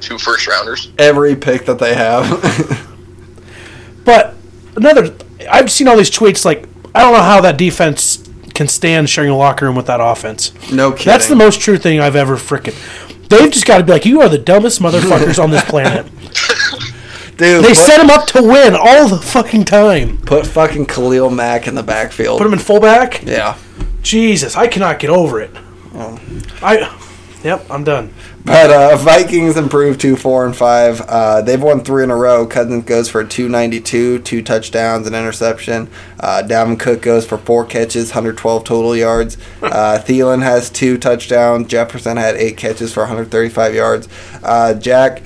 two 0.00 0.16
first 0.18 0.46
rounders. 0.46 0.90
Every 0.98 1.36
pick 1.36 1.66
that 1.66 1.78
they 1.78 1.94
have. 1.94 2.86
But 4.04 4.34
another, 4.76 5.14
I've 5.50 5.70
seen 5.70 5.88
all 5.88 5.96
these 5.96 6.10
tweets. 6.12 6.44
Like, 6.44 6.68
I 6.94 7.00
don't 7.02 7.12
know 7.12 7.22
how 7.22 7.40
that 7.40 7.56
defense 7.56 8.22
can 8.54 8.68
stand 8.68 9.10
sharing 9.10 9.30
a 9.30 9.36
locker 9.36 9.66
room 9.66 9.74
with 9.74 9.86
that 9.86 10.00
offense. 10.00 10.52
No 10.70 10.92
kidding. 10.92 11.06
That's 11.06 11.26
the 11.28 11.34
most 11.36 11.60
true 11.60 11.76
thing 11.76 11.98
I've 12.00 12.14
ever 12.16 12.36
freaking. 12.36 12.74
They've 13.28 13.50
just 13.50 13.66
got 13.66 13.78
to 13.78 13.84
be 13.84 13.92
like, 13.92 14.06
you 14.06 14.20
are 14.22 14.28
the 14.28 14.38
dumbest 14.38 14.80
motherfuckers 14.80 15.42
on 15.42 15.50
this 15.50 15.64
planet. 15.68 16.06
Dude, 17.36 17.62
They 17.64 17.68
put, 17.68 17.76
set 17.76 18.00
him 18.00 18.08
up 18.10 18.26
to 18.28 18.42
win 18.42 18.74
all 18.74 19.08
the 19.08 19.18
fucking 19.18 19.64
time. 19.64 20.18
put 20.18 20.46
fucking 20.46 20.86
Khalil 20.86 21.28
Mack 21.30 21.66
in 21.68 21.74
the 21.74 21.82
backfield. 21.82 22.38
Put 22.38 22.46
him 22.46 22.52
in 22.54 22.58
fullback. 22.58 23.22
yeah. 23.24 23.58
Jesus, 24.02 24.56
I 24.56 24.68
cannot 24.68 24.98
get 25.00 25.10
over 25.10 25.40
it. 25.40 25.50
Oh. 25.94 26.18
I, 26.62 26.96
yep, 27.42 27.66
I'm 27.68 27.82
done. 27.84 28.14
But 28.46 28.70
uh, 28.70 28.96
Vikings 28.98 29.56
improved 29.56 30.00
to 30.02 30.14
four 30.14 30.46
and 30.46 30.54
five. 30.54 31.00
Uh, 31.00 31.42
they've 31.42 31.60
won 31.60 31.80
three 31.80 32.04
in 32.04 32.12
a 32.12 32.16
row. 32.16 32.46
Cousins 32.46 32.84
goes 32.84 33.08
for 33.08 33.24
two 33.24 33.48
ninety 33.48 33.80
two, 33.80 34.20
two 34.20 34.40
touchdowns, 34.40 35.08
an 35.08 35.16
interception. 35.16 35.88
Uh, 36.20 36.44
Dalvin 36.46 36.78
Cook 36.78 37.02
goes 37.02 37.26
for 37.26 37.38
four 37.38 37.64
catches, 37.64 38.12
hundred 38.12 38.38
twelve 38.38 38.62
total 38.64 38.96
yards. 38.96 39.36
Uh, 39.66 39.98
Thielen 39.98 40.42
has 40.42 40.70
two 40.70 40.96
touchdowns. 40.96 41.66
Jefferson 41.66 42.16
had 42.16 42.36
eight 42.36 42.56
catches 42.56 42.94
for 42.94 43.00
one 43.00 43.08
hundred 43.08 43.32
thirty 43.32 43.48
five 43.48 43.74
yards. 43.74 44.08
Uh, 44.42 44.74
Jack, 44.74 45.22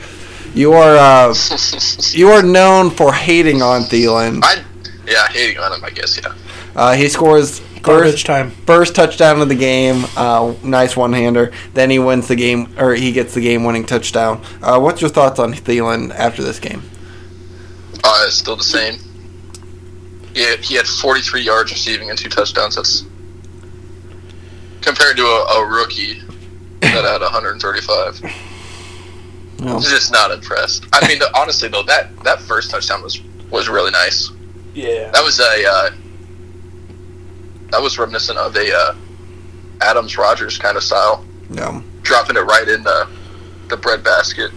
you 0.54 0.72
are 0.72 0.96
uh, 0.96 1.34
you 2.12 2.30
are 2.30 2.42
known 2.42 2.90
for 2.90 3.12
hating 3.12 3.60
on 3.60 3.82
Thielen. 3.82 4.40
I 4.42 4.64
yeah, 5.06 5.28
hating 5.28 5.58
on 5.58 5.72
him, 5.74 5.84
I 5.84 5.90
guess. 5.90 6.18
Yeah. 6.18 6.34
Uh, 6.74 6.94
he 6.94 7.08
scores 7.08 7.60
Garbage 7.82 8.12
first 8.12 8.26
time. 8.26 8.50
first 8.50 8.94
touchdown 8.94 9.40
of 9.40 9.48
the 9.48 9.54
game. 9.54 10.04
Uh, 10.16 10.54
nice 10.62 10.96
one 10.96 11.12
hander. 11.12 11.52
Then 11.74 11.90
he 11.90 11.98
wins 11.98 12.28
the 12.28 12.36
game, 12.36 12.74
or 12.78 12.94
he 12.94 13.12
gets 13.12 13.34
the 13.34 13.40
game 13.40 13.64
winning 13.64 13.84
touchdown. 13.84 14.42
Uh, 14.62 14.78
what's 14.78 15.00
your 15.00 15.10
thoughts 15.10 15.38
on 15.38 15.52
Thielen 15.52 16.14
after 16.14 16.42
this 16.42 16.58
game? 16.58 16.82
Uh, 18.02 18.24
it's 18.26 18.36
still 18.36 18.56
the 18.56 18.64
same. 18.64 18.98
He 20.34 20.42
had, 20.42 20.60
he 20.60 20.74
had 20.76 20.86
43 20.86 21.40
yards 21.40 21.72
receiving 21.72 22.08
and 22.10 22.18
two 22.18 22.28
touchdowns. 22.28 22.76
That's 22.76 23.04
compared 24.80 25.16
to 25.16 25.22
a, 25.22 25.60
a 25.60 25.66
rookie 25.66 26.20
that 26.80 27.04
had 27.04 27.20
135. 27.20 28.22
No. 29.60 29.76
I'm 29.76 29.82
just 29.82 30.10
not 30.10 30.30
impressed. 30.30 30.86
I 30.92 31.06
mean, 31.06 31.20
honestly 31.34 31.68
though, 31.68 31.82
that 31.82 32.16
that 32.24 32.40
first 32.40 32.70
touchdown 32.70 33.02
was 33.02 33.20
was 33.50 33.68
really 33.68 33.90
nice. 33.90 34.30
Yeah. 34.74 35.10
That 35.10 35.22
was 35.22 35.38
a 35.40 35.64
uh, 35.68 35.90
that 37.70 37.80
was 37.80 37.98
reminiscent 37.98 38.38
of 38.38 38.54
a 38.56 38.74
uh, 38.74 38.94
Adams 39.80 40.16
Rodgers 40.18 40.58
kind 40.58 40.76
of 40.76 40.82
style, 40.82 41.24
No. 41.48 41.82
dropping 42.02 42.36
it 42.36 42.40
right 42.40 42.68
in 42.68 42.82
the 42.82 43.08
the 43.68 43.76
bread 43.76 44.02
basket. 44.02 44.50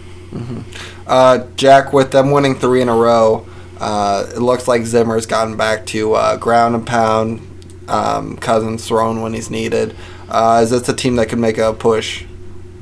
Uh, 1.06 1.46
Jack, 1.56 1.92
with 1.92 2.10
them 2.10 2.30
winning 2.32 2.54
three 2.56 2.80
in 2.80 2.88
a 2.88 2.94
row, 2.94 3.46
uh, 3.78 4.26
it 4.34 4.40
looks 4.40 4.66
like 4.66 4.82
Zimmer's 4.84 5.26
gotten 5.26 5.56
back 5.56 5.86
to 5.86 6.14
uh, 6.14 6.36
ground 6.36 6.74
and 6.74 6.86
pound. 6.86 7.40
Um, 7.86 8.36
Cousins 8.38 8.88
thrown 8.88 9.20
when 9.20 9.34
he's 9.34 9.50
needed. 9.50 9.94
Uh, 10.28 10.60
is 10.64 10.70
this 10.70 10.88
a 10.88 10.94
team 10.94 11.16
that 11.16 11.28
could 11.28 11.38
make 11.38 11.58
a 11.58 11.72
push 11.74 12.24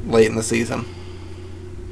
late 0.06 0.28
in 0.28 0.36
the 0.36 0.42
season? 0.44 0.86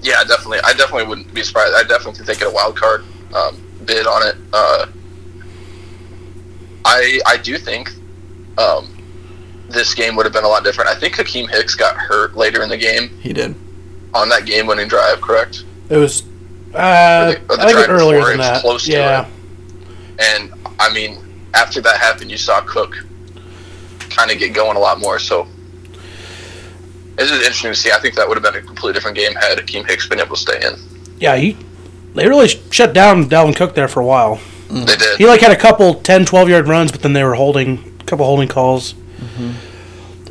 Yeah, 0.00 0.22
definitely. 0.24 0.60
I 0.64 0.72
definitely 0.72 1.06
wouldn't 1.08 1.34
be 1.34 1.42
surprised. 1.42 1.74
I 1.76 1.82
definitely 1.82 2.14
think 2.14 2.26
they 2.28 2.34
get 2.36 2.46
a 2.48 2.54
wild 2.54 2.76
card 2.76 3.04
um, 3.34 3.60
bid 3.84 4.06
on 4.06 4.26
it. 4.26 4.36
Uh, 4.52 4.86
I 6.84 7.20
I 7.26 7.36
do 7.36 7.58
think 7.58 7.90
um, 8.58 8.96
this 9.68 9.94
game 9.94 10.16
would 10.16 10.26
have 10.26 10.32
been 10.32 10.44
a 10.44 10.48
lot 10.48 10.64
different. 10.64 10.90
I 10.90 10.94
think 10.94 11.14
Akiem 11.16 11.48
Hicks 11.50 11.74
got 11.74 11.96
hurt 11.96 12.36
later 12.36 12.62
in 12.62 12.68
the 12.68 12.76
game 12.76 13.08
He 13.20 13.32
did. 13.32 13.54
on 14.14 14.28
that 14.30 14.44
game-winning 14.46 14.88
drive. 14.88 15.20
Correct. 15.20 15.64
It 15.88 15.96
was. 15.96 16.22
Uh, 16.74 16.76
Or 16.76 17.32
the- 17.32 17.40
or 17.52 17.56
the 17.56 17.62
I 17.62 17.72
think 17.72 17.88
earlier 17.88 18.18
before, 18.18 18.30
than 18.30 18.40
it 18.40 18.42
was 18.42 18.46
that. 18.48 18.60
close 18.62 18.84
to 18.86 18.92
yeah. 18.92 19.26
And 20.18 20.52
I 20.78 20.92
mean, 20.92 21.18
after 21.54 21.80
that 21.80 21.98
happened, 21.98 22.30
you 22.30 22.36
saw 22.36 22.60
Cook 22.60 22.96
kind 24.10 24.30
of 24.30 24.38
get 24.38 24.52
going 24.54 24.76
a 24.76 24.80
lot 24.80 24.98
more. 25.00 25.18
So 25.18 25.46
it's 27.18 27.28
just 27.30 27.42
interesting 27.42 27.72
to 27.72 27.76
see. 27.76 27.90
I 27.90 27.98
think 27.98 28.14
that 28.16 28.28
would 28.28 28.36
have 28.36 28.42
been 28.52 28.62
a 28.62 28.64
completely 28.64 28.92
different 28.94 29.16
game 29.16 29.34
had 29.34 29.58
Akiem 29.58 29.86
Hicks 29.88 30.08
been 30.08 30.20
able 30.20 30.36
to 30.36 30.40
stay 30.40 30.60
in. 30.66 30.74
Yeah, 31.18 31.36
he. 31.36 31.56
They 32.14 32.26
really 32.28 32.48
shut 32.48 32.92
down 32.92 33.28
Dalvin 33.28 33.54
Cook 33.54 33.74
there 33.74 33.88
for 33.88 34.00
a 34.00 34.04
while. 34.06 34.40
They 34.68 34.84
did. 34.96 35.18
He 35.18 35.26
like 35.26 35.40
had 35.40 35.52
a 35.52 35.56
couple 35.56 35.94
10, 35.94 36.24
12 36.24 36.48
yard 36.48 36.68
runs, 36.68 36.90
but 36.92 37.02
then 37.02 37.12
they 37.12 37.22
were 37.24 37.34
holding 37.34 37.99
couple 38.10 38.26
holding 38.26 38.48
calls. 38.48 38.94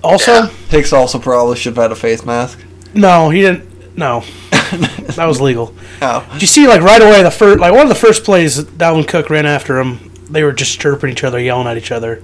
Also, 0.03 0.32
Yeah. 0.32 0.47
Hicks 0.69 0.93
also 0.93 1.19
probably 1.19 1.55
should 1.57 1.75
have 1.75 1.84
had 1.84 1.91
a 1.91 1.95
face 1.95 2.23
mask. 2.25 2.59
no, 2.93 3.30
he 3.30 3.41
didn't. 3.41 3.97
No, 3.97 4.21
that 4.51 5.25
was 5.25 5.41
legal. 5.41 5.73
Oh. 6.01 6.25
Did 6.34 6.41
you 6.41 6.47
see 6.47 6.67
like 6.67 6.82
right 6.82 7.01
away 7.01 7.21
the 7.23 7.32
first 7.32 7.59
like 7.59 7.73
one 7.73 7.82
of 7.82 7.89
the 7.89 7.95
first 7.95 8.23
plays 8.23 8.63
Dalvin 8.63 9.07
Cook 9.07 9.30
ran 9.30 9.45
after 9.45 9.77
him? 9.80 10.11
They 10.30 10.43
were 10.43 10.53
just 10.53 10.80
chirping 10.80 11.09
each 11.09 11.23
other, 11.23 11.39
yelling 11.39 11.67
at 11.67 11.75
each 11.77 11.91
other, 11.91 12.21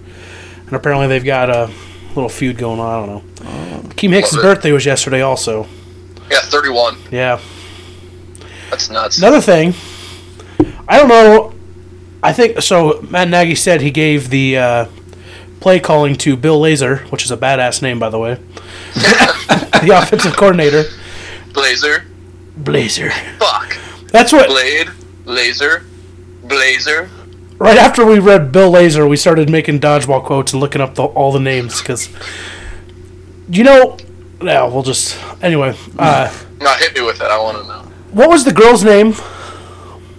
and 0.67 0.73
apparently 0.73 1.07
they've 1.07 1.25
got 1.25 1.49
a 1.49 1.69
little 2.09 2.29
feud 2.29 2.57
going 2.57 2.79
on. 2.79 3.03
I 3.03 3.05
don't 3.05 3.15
know. 3.43 3.89
Keem 3.95 4.11
Hicks' 4.11 4.31
Love 4.33 4.43
birthday 4.43 4.71
was 4.71 4.85
yesterday, 4.85 5.21
also. 5.21 5.67
Yeah, 6.31 6.39
31. 6.41 6.97
Yeah. 7.11 7.39
That's 8.69 8.89
nuts. 8.89 9.17
Another 9.17 9.41
thing, 9.41 9.73
I 10.87 10.97
don't 10.97 11.07
know. 11.09 11.53
I 12.23 12.31
think 12.31 12.61
so. 12.61 13.01
Matt 13.09 13.27
Nagy 13.29 13.55
said 13.55 13.81
he 13.81 13.91
gave 13.91 14.29
the 14.29 14.57
uh, 14.57 14.85
play 15.65 15.79
calling 15.79 16.15
to 16.15 16.37
Bill 16.37 16.61
Lazor, 16.61 16.99
which 17.11 17.25
is 17.25 17.31
a 17.31 17.37
badass 17.37 17.81
name, 17.81 17.97
by 17.97 18.07
the 18.07 18.19
way. 18.19 18.35
the 18.93 19.89
offensive 19.99 20.35
coordinator, 20.37 20.83
Blazer. 21.53 22.05
Blazer. 22.55 23.09
Fuck. 23.39 23.75
That's 24.09 24.31
what. 24.31 24.47
Blade. 24.47 24.89
Laser. 25.25 25.83
Blazer. 26.43 27.09
Right 27.57 27.79
after 27.79 28.05
we 28.05 28.19
read 28.19 28.51
Bill 28.51 28.71
Lazor, 28.71 29.09
we 29.09 29.17
started 29.17 29.49
making 29.49 29.79
dodgeball 29.79 30.23
quotes 30.23 30.53
and 30.53 30.61
looking 30.61 30.81
up 30.81 30.93
the, 30.93 31.05
all 31.05 31.31
the 31.31 31.39
names 31.39 31.81
because, 31.81 32.09
you 33.49 33.63
know, 33.63 33.97
yeah, 34.43 34.65
we'll 34.65 34.83
just 34.83 35.17
anyway. 35.41 35.75
Uh, 35.97 36.31
No, 36.61 36.69
hit 36.75 36.93
me 36.93 37.01
with 37.01 37.15
it. 37.21 37.23
I 37.23 37.39
want 37.41 37.57
to 37.57 37.63
know. 37.67 37.79
what 38.11 38.29
was 38.29 38.45
the 38.45 38.53
girl's 38.53 38.83
name? 38.83 39.15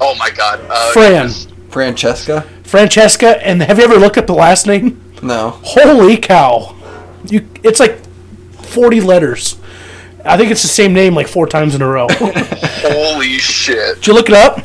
Oh 0.00 0.16
my 0.18 0.30
god. 0.30 0.60
Uh, 0.68 0.92
Fran. 0.92 1.30
Francesca? 1.68 2.42
Francesca. 2.64 3.46
And 3.46 3.62
have 3.62 3.78
you 3.78 3.84
ever 3.84 3.94
looked 3.94 4.18
up 4.18 4.26
the 4.26 4.34
last 4.34 4.66
name? 4.66 5.00
No. 5.26 5.50
Holy 5.64 6.16
cow! 6.16 6.76
You, 7.24 7.48
it's 7.64 7.80
like 7.80 7.98
forty 8.62 9.00
letters. 9.00 9.56
I 10.24 10.36
think 10.36 10.52
it's 10.52 10.62
the 10.62 10.68
same 10.68 10.92
name 10.92 11.14
like 11.14 11.26
four 11.26 11.46
times 11.46 11.74
in 11.74 11.82
a 11.82 11.86
row. 11.86 12.06
Holy 12.10 13.38
shit. 13.38 13.96
Did 13.96 14.06
you 14.06 14.14
look 14.14 14.28
it 14.28 14.36
up? 14.36 14.64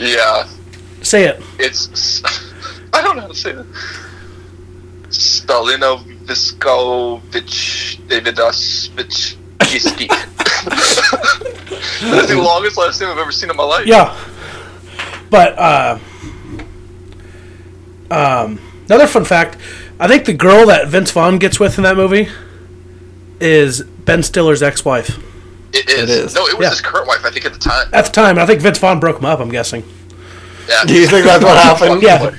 Yeah. 0.00 0.48
Say 1.02 1.24
it. 1.24 1.40
It's. 1.58 2.22
I 2.92 3.02
don't 3.02 3.16
know 3.16 3.22
how 3.22 3.28
to 3.28 3.34
say 3.34 3.52
that. 3.52 3.66
Stalino 5.08 6.02
Viskovich 6.24 8.00
Davidasvich 8.08 9.36
Giski. 9.58 10.08
That's 12.10 12.28
the 12.28 12.40
longest 12.40 12.76
last 12.76 13.00
name 13.00 13.10
I've 13.10 13.18
ever 13.18 13.32
seen 13.32 13.50
in 13.50 13.56
my 13.56 13.64
life. 13.64 13.86
Yeah. 13.86 14.16
But 15.30 15.58
uh, 15.58 15.98
um, 18.10 18.60
another 18.86 19.06
fun 19.06 19.24
fact: 19.24 19.56
I 19.98 20.08
think 20.08 20.24
the 20.24 20.32
girl 20.34 20.66
that 20.66 20.88
Vince 20.88 21.10
Vaughn 21.10 21.38
gets 21.38 21.58
with 21.60 21.78
in 21.78 21.84
that 21.84 21.96
movie 21.96 22.28
is 23.40 23.82
Ben 23.82 24.22
Stiller's 24.22 24.62
ex-wife. 24.62 25.18
It 25.72 25.88
is. 25.88 26.02
It 26.02 26.08
is. 26.10 26.34
No, 26.34 26.46
it 26.46 26.56
was 26.56 26.64
Yeah. 26.64 26.70
his 26.70 26.80
current 26.80 27.06
wife, 27.08 27.24
I 27.24 27.30
think, 27.30 27.44
at 27.46 27.52
the 27.52 27.58
time. 27.58 27.88
At 27.92 28.06
the 28.06 28.12
time, 28.12 28.38
I 28.38 28.46
think 28.46 28.60
Vince 28.60 28.78
Vaughn 28.78 29.00
broke 29.00 29.18
him 29.18 29.24
up. 29.24 29.40
I'm 29.40 29.50
guessing. 29.50 29.82
Yeah. 30.68 30.84
Do 30.84 30.94
you 30.94 31.06
think 31.08 31.24
that's 31.26 31.42
what 31.44 31.56
happened? 31.62 32.00
Yeah. 32.02 32.30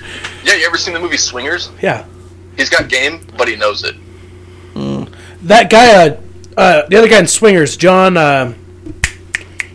Yeah, 0.43 0.53
you 0.55 0.65
ever 0.65 0.77
seen 0.77 0.93
the 0.93 0.99
movie 0.99 1.17
Swingers? 1.17 1.69
Yeah. 1.81 2.05
He's 2.55 2.69
got 2.69 2.87
game, 2.87 3.25
but 3.37 3.47
he 3.47 3.55
knows 3.55 3.83
it. 3.83 3.95
That 5.43 5.69
guy, 5.69 6.07
uh, 6.07 6.17
uh, 6.57 6.87
the 6.87 6.97
other 6.97 7.07
guy 7.07 7.19
in 7.19 7.27
Swingers, 7.27 7.77
John. 7.77 8.17
Uh, 8.17 8.53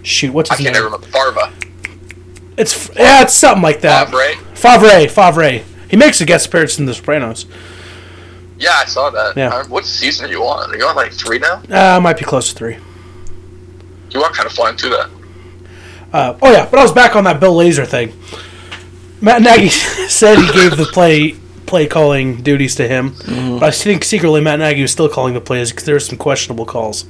shoot, 0.03 0.33
what's 0.33 0.51
I 0.51 0.57
his 0.57 0.65
can't 0.67 0.75
name? 0.75 0.85
ever 0.85 0.87
remember. 0.97 1.07
Farva. 1.09 1.53
It's 2.57 2.89
yeah, 2.97 3.23
it's 3.23 3.35
something 3.35 3.63
like 3.63 3.81
that. 3.83 4.09
Favre? 4.11 4.37
Favre, 4.55 5.09
Favre. 5.09 5.65
He 5.91 5.97
makes 5.97 6.21
a 6.21 6.25
guest 6.25 6.47
appearance 6.47 6.79
in 6.79 6.87
The 6.87 6.95
Sopranos. 6.95 7.47
Yeah, 8.59 8.71
I 8.77 8.85
saw 8.85 9.11
that. 9.11 9.37
Yeah. 9.37 9.49
Uh, 9.49 9.65
What 9.67 9.85
season 9.85 10.27
are 10.27 10.29
you 10.29 10.43
on? 10.45 10.71
Are 10.71 10.77
you 10.77 10.85
on 10.85 10.95
like 10.95 11.13
three 11.13 11.39
now? 11.39 11.63
Uh, 11.71 12.01
might 12.01 12.19
be 12.19 12.25
close 12.25 12.49
to 12.51 12.55
three. 12.55 12.77
You 14.11 14.23
are 14.23 14.31
kind 14.33 14.47
of 14.47 14.53
flying 14.53 14.77
through 14.77 14.91
that. 14.91 15.11
Uh, 16.13 16.37
oh 16.43 16.53
yeah, 16.53 16.67
but 16.71 16.79
I 16.79 16.83
was 16.83 16.93
back 16.93 17.15
on 17.17 17.25
that 17.25 17.41
Bill 17.41 17.55
Laser 17.55 17.85
thing. 17.87 18.13
Matt 19.21 19.43
Nagy 19.43 19.69
said 20.09 20.39
he 20.39 20.53
gave 20.53 20.77
the 20.77 20.85
play 20.93 21.37
play 21.67 21.87
calling 21.87 22.43
duties 22.43 22.75
to 22.75 22.89
him, 22.89 23.15
but 23.61 23.63
I 23.63 23.71
think 23.71 24.03
secretly 24.03 24.41
Matt 24.41 24.59
Nagy 24.59 24.83
was 24.83 24.91
still 24.91 25.09
calling 25.09 25.35
the 25.35 25.41
plays 25.41 25.71
because 25.71 25.85
there 25.85 25.95
were 25.95 26.01
some 26.01 26.19
questionable 26.19 26.67
calls. 26.67 27.05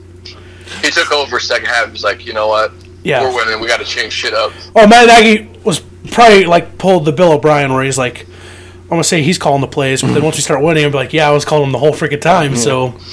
He 0.83 0.91
took 0.91 1.11
over 1.13 1.41
second 1.41 1.67
half. 1.69 1.87
He 1.87 1.93
was 1.93 2.05
like, 2.05 2.27
you 2.27 2.35
know 2.35 2.47
what? 2.49 2.73
Yeah. 3.03 3.23
We're 3.23 3.35
winning. 3.35 3.59
We 3.61 3.67
got 3.67 3.79
to 3.81 3.87
change 3.87 4.13
shit 4.13 4.35
up. 4.35 4.53
Oh, 4.77 4.87
Matt 4.87 5.07
Nagy 5.09 5.49
was 5.65 5.81
probably 6.11 6.45
like 6.45 6.77
pulled 6.77 7.07
the 7.07 7.13
Bill 7.13 7.33
O'Brien 7.33 7.73
where 7.73 7.83
he's 7.83 7.97
like, 7.99 8.27
I'm 8.91 8.97
gonna 8.97 9.05
say 9.05 9.23
he's 9.23 9.39
calling 9.39 9.61
the 9.61 9.69
plays, 9.69 10.03
but 10.03 10.13
then 10.13 10.23
once 10.25 10.37
we 10.37 10.43
start 10.43 10.63
winning, 10.63 10.85
I'm 10.85 10.93
like, 10.93 11.13
yeah, 11.13 11.29
I 11.29 11.33
was 11.33 11.45
calling 11.45 11.65
them 11.65 11.73
the 11.73 11.79
whole 11.79 11.93
freaking 11.93 12.21
time. 12.21 12.57
So 12.57 12.99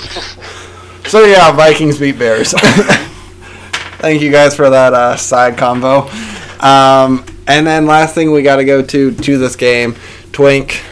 So 1.08 1.24
yeah, 1.24 1.54
Vikings 1.54 1.98
beat 1.98 2.20
Bears. 2.20 2.52
Thank 4.00 4.22
you 4.22 4.30
guys 4.30 4.54
for 4.54 4.70
that 4.70 4.94
uh, 4.94 5.16
side 5.16 5.58
combo. 5.58 6.10
Um, 6.60 7.24
and 7.48 7.66
then 7.66 7.86
last 7.86 8.14
thing 8.14 8.32
we 8.32 8.42
got 8.42 8.58
to 8.58 8.66
go 8.66 8.82
to 8.82 9.14
to 9.14 9.38
this 9.38 9.56
game, 9.56 9.96
Twink. 10.34 10.84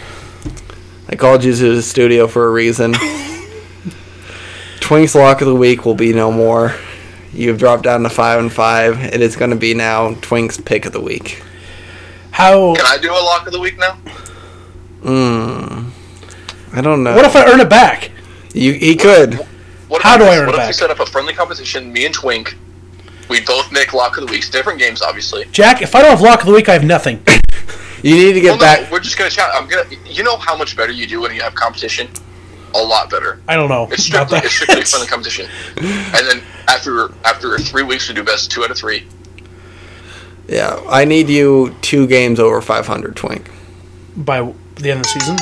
I 1.10 1.18
called 1.18 1.44
you 1.44 1.54
to 1.54 1.76
the 1.76 1.82
studio 1.82 2.28
for 2.28 2.48
a 2.48 2.52
reason. 2.52 2.94
Twinks 4.80 5.16
lock 5.16 5.42
of 5.42 5.48
the 5.48 5.56
week 5.56 5.84
will 5.86 5.96
be 5.96 6.14
no 6.14 6.32
more. 6.32 6.74
You've 7.34 7.58
dropped 7.58 7.84
down 7.84 8.04
to 8.04 8.10
five 8.10 8.40
and 8.40 8.52
five. 8.52 9.04
It 9.04 9.20
is 9.20 9.36
going 9.36 9.52
to 9.52 9.58
be 9.58 9.74
now 9.74 10.14
Twinks 10.14 10.64
pick 10.64 10.86
of 10.86 10.94
the 10.94 11.02
week. 11.02 11.44
How? 12.32 12.74
Can 12.76 12.86
I 12.86 12.98
do 12.98 13.12
a 13.12 13.20
lock 13.20 13.48
of 13.48 13.52
the 13.52 13.60
week 13.60 13.78
now? 13.78 13.98
Mm, 15.06 15.90
I 16.74 16.82
don't 16.82 17.04
know. 17.04 17.16
What 17.16 17.26
if 17.26 17.36
I 17.36 17.46
earn 17.52 17.60
it 17.60 17.70
back? 17.70 18.12
you? 18.54 18.74
He 18.74 18.96
could. 18.96 19.36
What 19.88 19.98
if 19.98 20.04
How 20.04 20.18
we- 20.18 20.26
do 20.26 20.32
I 20.32 20.38
earn 20.38 20.48
What 20.48 20.56
it 20.56 20.62
if 20.62 20.68
we 20.68 20.74
set 20.74 20.90
up 20.90 21.00
a 21.00 21.06
friendly 21.06 21.34
competition? 21.34 21.94
Me 21.94 22.06
and 22.06 22.14
Twink. 22.14 22.56
We 23.30 23.42
both 23.42 23.72
make 23.72 23.94
lock 23.94 24.18
of 24.18 24.26
the 24.26 24.32
weeks. 24.32 24.50
Different 24.50 24.80
games, 24.80 25.02
obviously. 25.02 25.46
Jack, 25.52 25.82
if 25.82 25.96
I 25.96 26.02
don't 26.02 26.12
have 26.12 26.22
lock 26.22 26.42
of 26.42 26.48
the 26.48 26.54
week, 26.54 26.70
I 26.70 26.74
have 26.74 26.84
nothing. 26.84 27.22
You 28.04 28.16
need 28.18 28.34
to 28.34 28.42
get 28.42 28.50
Well, 28.50 28.58
no, 28.58 28.62
back. 28.84 28.92
we're 28.92 29.00
just 29.00 29.18
gonna 29.18 29.32
chat. 29.32 29.50
I'm 29.56 29.68
gonna. 29.68 29.86
You 30.06 30.22
know 30.22 30.38
how 30.38 30.56
much 30.56 30.78
better 30.78 30.92
you 30.92 31.08
do 31.08 31.22
when 31.22 31.34
you 31.34 31.42
have 31.42 31.56
competition? 31.56 32.08
A 32.76 32.78
lot 32.80 33.10
better. 33.10 33.40
I 33.48 33.56
don't 33.56 33.68
know. 33.70 33.88
It's 33.92 34.04
strictly, 34.04 34.36
that. 34.38 34.46
it's 34.46 34.54
strictly 34.54 34.84
friendly 34.84 35.08
competition. 35.14 35.50
And 35.78 36.28
then 36.28 36.44
after 36.68 37.10
after 37.24 37.58
three 37.58 37.82
weeks, 37.82 38.08
we 38.08 38.14
do 38.14 38.24
best 38.24 38.52
two 38.52 38.64
out 38.64 38.70
of 38.70 38.78
three. 38.78 39.08
Yeah, 40.48 40.80
I 40.88 41.06
need 41.06 41.30
you 41.30 41.76
two 41.82 42.06
games 42.06 42.40
over 42.40 42.62
500, 42.62 43.16
Twink. 43.16 43.50
By 44.16 44.54
the 44.76 44.92
end 44.92 45.00
of 45.00 45.04
the 45.04 45.10
season? 45.10 45.38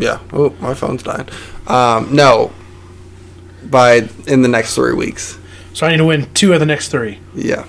Yeah. 0.00 0.20
Oh, 0.32 0.50
my 0.60 0.74
phone's 0.74 1.02
dying. 1.02 1.28
Um, 1.66 2.14
no. 2.14 2.52
By 3.64 4.08
in 4.26 4.42
the 4.42 4.48
next 4.48 4.74
three 4.74 4.94
weeks. 4.94 5.38
So 5.72 5.86
I 5.86 5.90
need 5.90 5.98
to 5.98 6.04
win 6.04 6.32
two 6.34 6.52
of 6.52 6.60
the 6.60 6.66
next 6.66 6.88
three. 6.88 7.18
Yeah. 7.34 7.64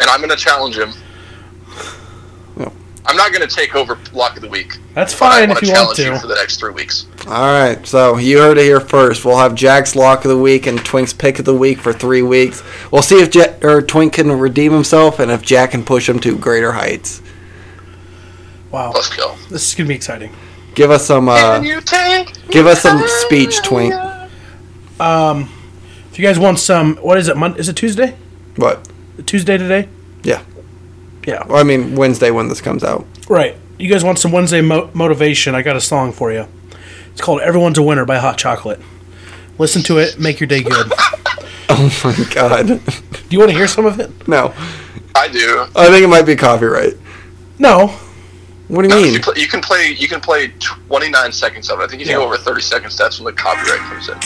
And 0.00 0.10
I'm 0.10 0.20
gonna 0.20 0.36
challenge 0.36 0.76
him. 0.76 0.92
Well. 2.56 2.72
I'm 3.06 3.16
not 3.16 3.32
gonna 3.32 3.46
take 3.46 3.74
over 3.74 3.98
lock 4.12 4.36
of 4.36 4.42
the 4.42 4.48
week. 4.48 4.78
That's 4.94 5.14
fine 5.14 5.50
if 5.50 5.62
you 5.62 5.68
want 5.68 5.96
challenge 5.96 5.98
you 5.98 6.10
to. 6.10 6.18
for 6.18 6.26
the 6.26 6.34
next 6.34 6.58
three 6.58 6.72
weeks. 6.72 7.06
All 7.26 7.32
right. 7.32 7.84
So 7.86 8.18
you 8.18 8.38
heard 8.38 8.58
it 8.58 8.64
here 8.64 8.80
first. 8.80 9.24
We'll 9.24 9.38
have 9.38 9.54
Jack's 9.54 9.96
lock 9.96 10.24
of 10.24 10.30
the 10.30 10.38
week 10.38 10.66
and 10.66 10.84
Twink's 10.84 11.12
pick 11.12 11.38
of 11.38 11.44
the 11.44 11.54
week 11.54 11.78
for 11.78 11.92
three 11.92 12.22
weeks. 12.22 12.62
We'll 12.90 13.02
see 13.02 13.20
if 13.20 13.30
Jack 13.30 13.64
or 13.64 13.80
Twink 13.80 14.12
can 14.14 14.30
redeem 14.38 14.72
himself 14.72 15.18
and 15.18 15.30
if 15.30 15.42
Jack 15.42 15.70
can 15.70 15.84
push 15.84 16.08
him 16.08 16.20
to 16.20 16.36
greater 16.36 16.72
heights. 16.72 17.22
Wow. 18.72 18.92
Let's 18.94 19.14
go. 19.14 19.36
This 19.50 19.68
is 19.68 19.74
going 19.74 19.86
to 19.86 19.88
be 19.90 19.94
exciting. 19.94 20.32
Give 20.74 20.90
us 20.90 21.06
some. 21.06 21.28
Uh, 21.28 21.36
Can 21.36 21.64
you 21.64 21.80
take 21.82 22.48
give 22.48 22.66
us 22.66 22.80
some 22.80 23.02
speech, 23.26 23.62
Twink. 23.62 23.92
Um, 24.98 25.50
if 26.10 26.18
you 26.18 26.24
guys 26.26 26.38
want 26.38 26.58
some, 26.58 26.96
what 26.96 27.18
is 27.18 27.28
it? 27.28 27.36
Mon- 27.36 27.56
is 27.56 27.68
it 27.68 27.76
Tuesday? 27.76 28.16
what? 28.56 28.88
Tuesday 29.26 29.58
today? 29.58 29.88
Yeah. 30.22 30.42
Yeah. 31.26 31.46
Well, 31.46 31.58
I 31.58 31.62
mean 31.62 31.94
Wednesday 31.96 32.30
when 32.30 32.48
this 32.48 32.60
comes 32.60 32.82
out. 32.82 33.06
Right. 33.28 33.56
You 33.78 33.88
guys 33.90 34.02
want 34.04 34.18
some 34.18 34.32
Wednesday 34.32 34.60
mo- 34.62 34.90
motivation? 34.94 35.54
I 35.54 35.62
got 35.62 35.76
a 35.76 35.80
song 35.80 36.12
for 36.12 36.32
you. 36.32 36.46
It's 37.12 37.20
called 37.20 37.40
"Everyone's 37.42 37.76
a 37.78 37.82
Winner" 37.82 38.04
by 38.06 38.16
Hot 38.18 38.38
Chocolate. 38.38 38.80
Listen 39.58 39.82
to 39.82 39.98
it. 39.98 40.18
Make 40.18 40.40
your 40.40 40.46
day 40.48 40.62
good. 40.62 40.90
Oh 41.74 42.00
my 42.04 42.34
God. 42.34 42.66
Do 42.66 42.82
you 43.30 43.38
want 43.38 43.50
to 43.50 43.56
hear 43.56 43.66
some 43.66 43.86
of 43.86 43.98
it? 43.98 44.28
no. 44.28 44.52
I 45.14 45.28
do. 45.28 45.66
I 45.74 45.86
think 45.88 46.04
it 46.04 46.08
might 46.08 46.26
be 46.26 46.36
copyright. 46.36 46.94
No. 47.58 47.98
What 48.72 48.82
do 48.84 48.88
you 48.88 48.94
No, 48.94 49.02
mean? 49.02 49.12
you, 49.12 49.20
play, 49.20 49.34
you 49.36 49.46
can 49.48 49.60
play. 49.60 49.88
You 49.98 50.08
can 50.08 50.22
play 50.22 50.50
29 50.88 51.30
seconds 51.32 51.68
of 51.68 51.80
it. 51.80 51.82
I 51.84 51.86
think 51.88 52.00
if 52.00 52.08
you 52.08 52.14
Yeah. 52.14 52.20
go 52.20 52.24
over 52.24 52.38
30 52.38 52.62
seconds, 52.62 52.96
that's 52.96 53.20
when 53.20 53.26
the 53.26 53.38
copyright 53.38 53.80
comes 53.80 54.08
in. 54.08 54.16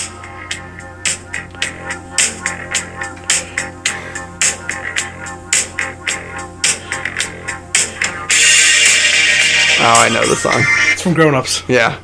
Oh, 9.79 10.01
I 10.01 10.09
know 10.09 10.27
the 10.27 10.37
song. 10.37 10.63
It's 10.93 11.03
from 11.03 11.13
Grown 11.15 11.35
Ups. 11.35 11.63
Yeah. 11.69 12.01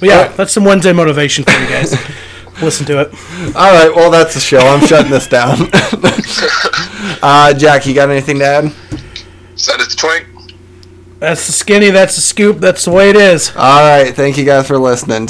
But 0.00 0.08
yeah, 0.08 0.18
Alright. 0.22 0.36
that's 0.36 0.52
some 0.52 0.64
Wednesday 0.64 0.92
motivation 0.92 1.44
for 1.44 1.52
you 1.52 1.68
guys. 1.68 1.92
Listen 2.62 2.84
to 2.86 3.00
it. 3.00 3.14
All 3.54 3.72
right. 3.72 3.94
Well, 3.94 4.10
that's 4.10 4.34
the 4.34 4.40
show. 4.40 4.58
I'm 4.58 4.84
shutting 4.86 5.10
this 5.10 5.26
down. 5.28 5.56
uh, 7.22 7.54
Jack, 7.54 7.86
you 7.86 7.94
got 7.94 8.10
anything 8.10 8.38
to 8.40 8.44
add? 8.44 8.72
Send 9.54 9.80
it 9.80 9.88
to 9.90 9.96
Twink. 9.96 10.26
That's 11.20 11.46
the 11.46 11.52
skinny. 11.52 11.90
That's 11.90 12.16
the 12.16 12.22
scoop. 12.22 12.58
That's 12.58 12.86
the 12.86 12.90
way 12.90 13.10
it 13.10 13.16
is. 13.16 13.54
All 13.54 13.80
right. 13.80 14.14
Thank 14.14 14.38
you 14.38 14.44
guys 14.44 14.66
for 14.66 14.78
listening. 14.78 15.28